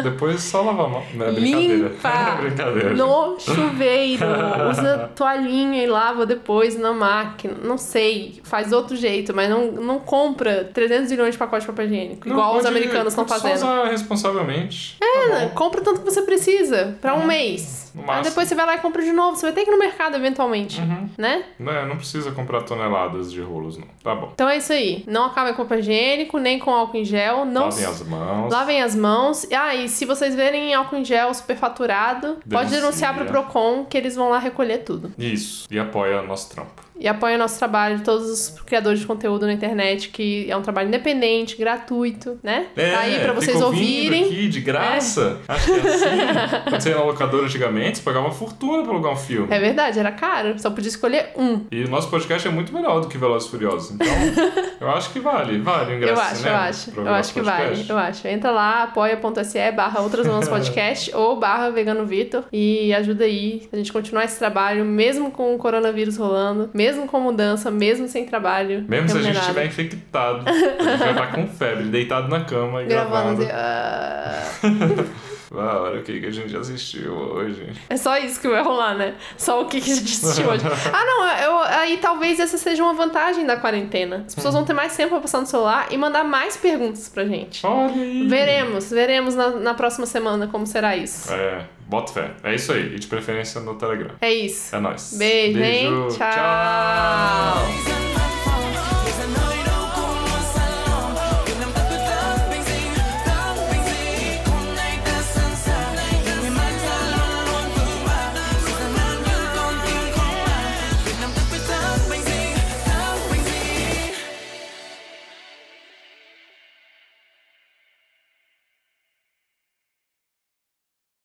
Depois 0.02 0.40
só 0.42 0.62
lavar 0.62 0.86
a 0.86 0.88
mão. 0.88 1.02
Não 1.14 1.26
é 1.26 1.32
brincadeira. 1.32 1.88
Limpa 1.88 2.08
É 2.12 2.40
brincadeira. 2.42 2.94
no 2.94 3.38
chuveiro. 3.40 4.24
Usa 4.70 5.10
toalhinha 5.16 5.82
e 5.82 5.86
lava 5.86 6.24
depois 6.26 6.78
na 6.78 6.92
máquina. 6.92 7.54
Não 7.62 7.78
sei, 7.78 8.40
faz 8.44 8.72
outro 8.72 8.96
jeito, 8.96 9.34
mas 9.34 9.48
não, 9.48 9.72
não 9.72 9.98
compra 9.98 10.70
300 10.72 11.10
milhões 11.10 11.32
de 11.32 11.38
pacotes 11.38 11.66
de 11.66 11.72
papel 11.72 11.86
higiênico, 11.86 12.28
Não, 12.28 12.36
igual 12.36 12.50
os 12.56 12.62
pode- 12.62 12.68
americanos 12.68 13.12
estão 13.12 13.26
fazendo. 13.26 13.58
Só 13.58 13.80
usar 13.82 13.90
responsavelmente. 13.90 14.96
É, 15.02 15.28
bom. 15.40 15.48
Compra 15.50 15.80
tanto 15.80 16.00
que 16.00 16.04
você 16.04 16.22
precisa, 16.22 16.96
pra 17.00 17.14
um 17.14 17.26
mês. 17.26 17.80
No 17.94 18.10
Aí 18.10 18.22
depois 18.22 18.48
você 18.48 18.54
vai 18.54 18.64
lá 18.64 18.74
e 18.76 18.78
compra 18.78 19.02
de 19.02 19.12
novo. 19.12 19.36
Você 19.36 19.44
vai 19.44 19.52
ter 19.52 19.64
que 19.64 19.70
ir 19.70 19.72
no 19.72 19.78
mercado 19.78 20.16
eventualmente, 20.16 20.80
Uhum. 20.80 21.10
né? 21.18 21.44
Não, 21.58 21.70
é, 21.72 21.84
não 21.86 21.96
precisa 21.96 22.32
comprar 22.32 22.62
toneladas 22.62 23.30
de 23.30 23.40
rolos, 23.42 23.76
não. 23.76 23.86
Tá 24.02 24.14
bom. 24.14 24.30
Então 24.32 24.48
é 24.48 24.56
isso 24.56 24.72
aí. 24.72 25.04
Não 25.06 25.26
acabem 25.26 25.52
com 25.52 25.62
papel 25.62 25.80
higiênico, 25.80 26.38
nem 26.38 26.58
com 26.58 26.70
álcool 26.70 26.96
em 26.96 27.04
gel. 27.04 27.44
Não 27.44 27.64
Lavem 27.64 27.84
as 27.84 28.02
mãos. 28.02 28.52
Lavem 28.52 28.82
as 28.82 28.94
mãos. 28.96 29.46
Ah, 29.52 29.74
e 29.74 29.88
se 29.90 30.06
vocês 30.06 30.34
verem 30.34 30.72
álcool 30.72 30.96
em 30.96 31.04
gel 31.04 31.34
superfaturado, 31.34 32.38
pode 32.50 32.70
Denuncia. 32.70 32.80
denunciar 32.80 33.14
pro 33.14 33.26
Procon 33.26 33.84
que 33.84 33.96
eles 33.98 34.16
vão 34.16 34.30
lá 34.30 34.38
recolher 34.38 34.78
tudo. 34.78 35.12
Isso. 35.18 35.66
E 35.70 35.78
apoia 35.78 36.22
nosso 36.22 36.48
trampo. 36.50 36.81
E 36.98 37.08
apoia 37.08 37.34
o 37.34 37.38
nosso 37.38 37.58
trabalho, 37.58 38.00
todos 38.04 38.30
os 38.30 38.60
criadores 38.60 39.00
de 39.00 39.06
conteúdo 39.06 39.46
na 39.46 39.52
internet, 39.52 40.08
que 40.10 40.48
é 40.50 40.56
um 40.56 40.62
trabalho 40.62 40.88
independente, 40.88 41.56
gratuito, 41.56 42.38
né? 42.42 42.66
tá 42.76 43.00
aí 43.00 43.18
pra 43.18 43.32
vocês 43.32 43.60
É, 43.60 43.64
ouvirem. 43.64 44.24
aqui 44.24 44.48
de 44.48 44.60
graça. 44.60 45.38
Acho 45.48 45.66
que 45.66 45.72
é 45.72 45.90
assim. 45.94 46.62
Quando 46.70 46.80
você 46.80 46.88
ia 46.90 46.96
na 46.96 47.02
locadora 47.04 47.44
antigamente, 47.44 47.98
você 47.98 48.04
pagava 48.04 48.26
uma 48.26 48.32
fortuna 48.34 48.82
pra 48.82 48.92
alugar 48.92 49.12
um 49.12 49.16
filme. 49.16 49.48
É 49.50 49.58
verdade, 49.58 49.98
era 49.98 50.12
caro. 50.12 50.58
Só 50.58 50.70
podia 50.70 50.88
escolher 50.88 51.30
um. 51.36 51.62
E 51.72 51.82
o 51.84 51.88
nosso 51.88 52.08
podcast 52.08 52.46
é 52.46 52.50
muito 52.50 52.72
melhor 52.72 53.00
do 53.00 53.08
que 53.08 53.18
Velozes 53.18 53.48
e 53.48 53.50
Furiosos. 53.50 53.90
Então, 53.92 54.06
eu 54.80 54.90
acho 54.90 55.12
que 55.12 55.18
vale. 55.18 55.58
Vale 55.58 55.92
o 55.94 55.96
ingresso 55.96 56.12
Eu 56.14 56.20
acho, 56.20 56.46
eu 56.48 56.54
acho. 56.54 56.90
Eu 57.00 57.14
acho 57.14 57.32
que 57.34 57.40
vale. 57.40 57.86
Eu 57.88 57.98
acho. 57.98 58.28
Entra 58.28 58.50
lá, 58.50 58.82
apoia.se 58.84 59.72
barra 59.72 60.00
Outras 60.00 60.26
Mamas 60.26 60.48
Podcast 60.48 61.14
ou 61.16 61.36
barra 61.38 61.70
Vegano 61.70 62.06
Vitor 62.06 62.44
e 62.52 62.92
ajuda 62.94 63.24
aí 63.24 63.68
a 63.72 63.76
gente 63.76 63.92
continuar 63.92 64.24
esse 64.24 64.38
trabalho, 64.38 64.84
mesmo 64.84 65.30
com 65.30 65.54
o 65.54 65.58
coronavírus 65.58 66.16
rolando, 66.16 66.70
mesmo 66.82 67.06
com 67.06 67.20
mudança, 67.20 67.70
mesmo 67.70 68.08
sem 68.08 68.26
trabalho. 68.26 68.84
Mesmo 68.88 69.08
se 69.08 69.18
a 69.18 69.22
gente 69.22 69.38
estiver 69.38 69.66
infectado, 69.66 70.42
a 70.48 70.52
gente 70.52 70.98
vai 70.98 71.10
estar 71.12 71.32
com 71.32 71.46
febre, 71.46 71.84
deitado 71.84 72.28
na 72.28 72.44
cama 72.44 72.82
e 72.82 72.86
Gravando. 72.86 73.46
gravando. 73.46 75.08
ah. 75.54 75.82
Olha 75.82 76.00
o 76.00 76.02
que 76.02 76.20
que 76.20 76.26
a 76.26 76.30
gente 76.30 76.56
assistiu 76.56 77.12
hoje. 77.12 77.66
É 77.88 77.96
só 77.96 78.16
isso 78.18 78.40
que 78.40 78.48
vai 78.48 78.62
rolar, 78.62 78.94
né? 78.94 79.14
Só 79.36 79.62
o 79.62 79.66
que, 79.66 79.80
que 79.80 79.92
a 79.92 79.94
gente 79.94 80.12
assistiu 80.12 80.48
hoje. 80.48 80.62
Ah, 80.92 81.04
não, 81.04 81.26
eu, 81.38 81.58
aí 81.78 81.96
talvez 81.98 82.38
essa 82.38 82.58
seja 82.58 82.82
uma 82.82 82.92
vantagem 82.92 83.46
da 83.46 83.56
quarentena. 83.56 84.24
As 84.26 84.34
pessoas 84.34 84.54
vão 84.54 84.64
ter 84.64 84.72
mais 84.72 84.96
tempo 84.96 85.10
pra 85.10 85.20
passar 85.20 85.40
no 85.40 85.46
celular 85.46 85.86
e 85.90 85.96
mandar 85.96 86.24
mais 86.24 86.56
perguntas 86.56 87.08
pra 87.08 87.24
gente. 87.24 87.66
Olha 87.66 87.94
aí. 87.94 88.26
Veremos, 88.26 88.90
veremos 88.90 89.34
na, 89.34 89.50
na 89.50 89.74
próxima 89.74 90.06
semana 90.06 90.46
como 90.46 90.66
será 90.66 90.96
isso. 90.96 91.32
É, 91.32 91.64
bota 91.86 92.12
fé. 92.12 92.30
É 92.42 92.54
isso 92.54 92.72
aí. 92.72 92.94
E 92.94 92.98
de 92.98 93.06
preferência 93.06 93.60
no 93.60 93.74
Telegram. 93.74 94.14
É 94.20 94.32
isso. 94.32 94.74
É 94.74 94.80
nóis. 94.80 95.14
Beijo, 95.16 95.58
hein? 95.58 95.90
Tchau. 96.10 96.30
Tchau. 96.32 98.11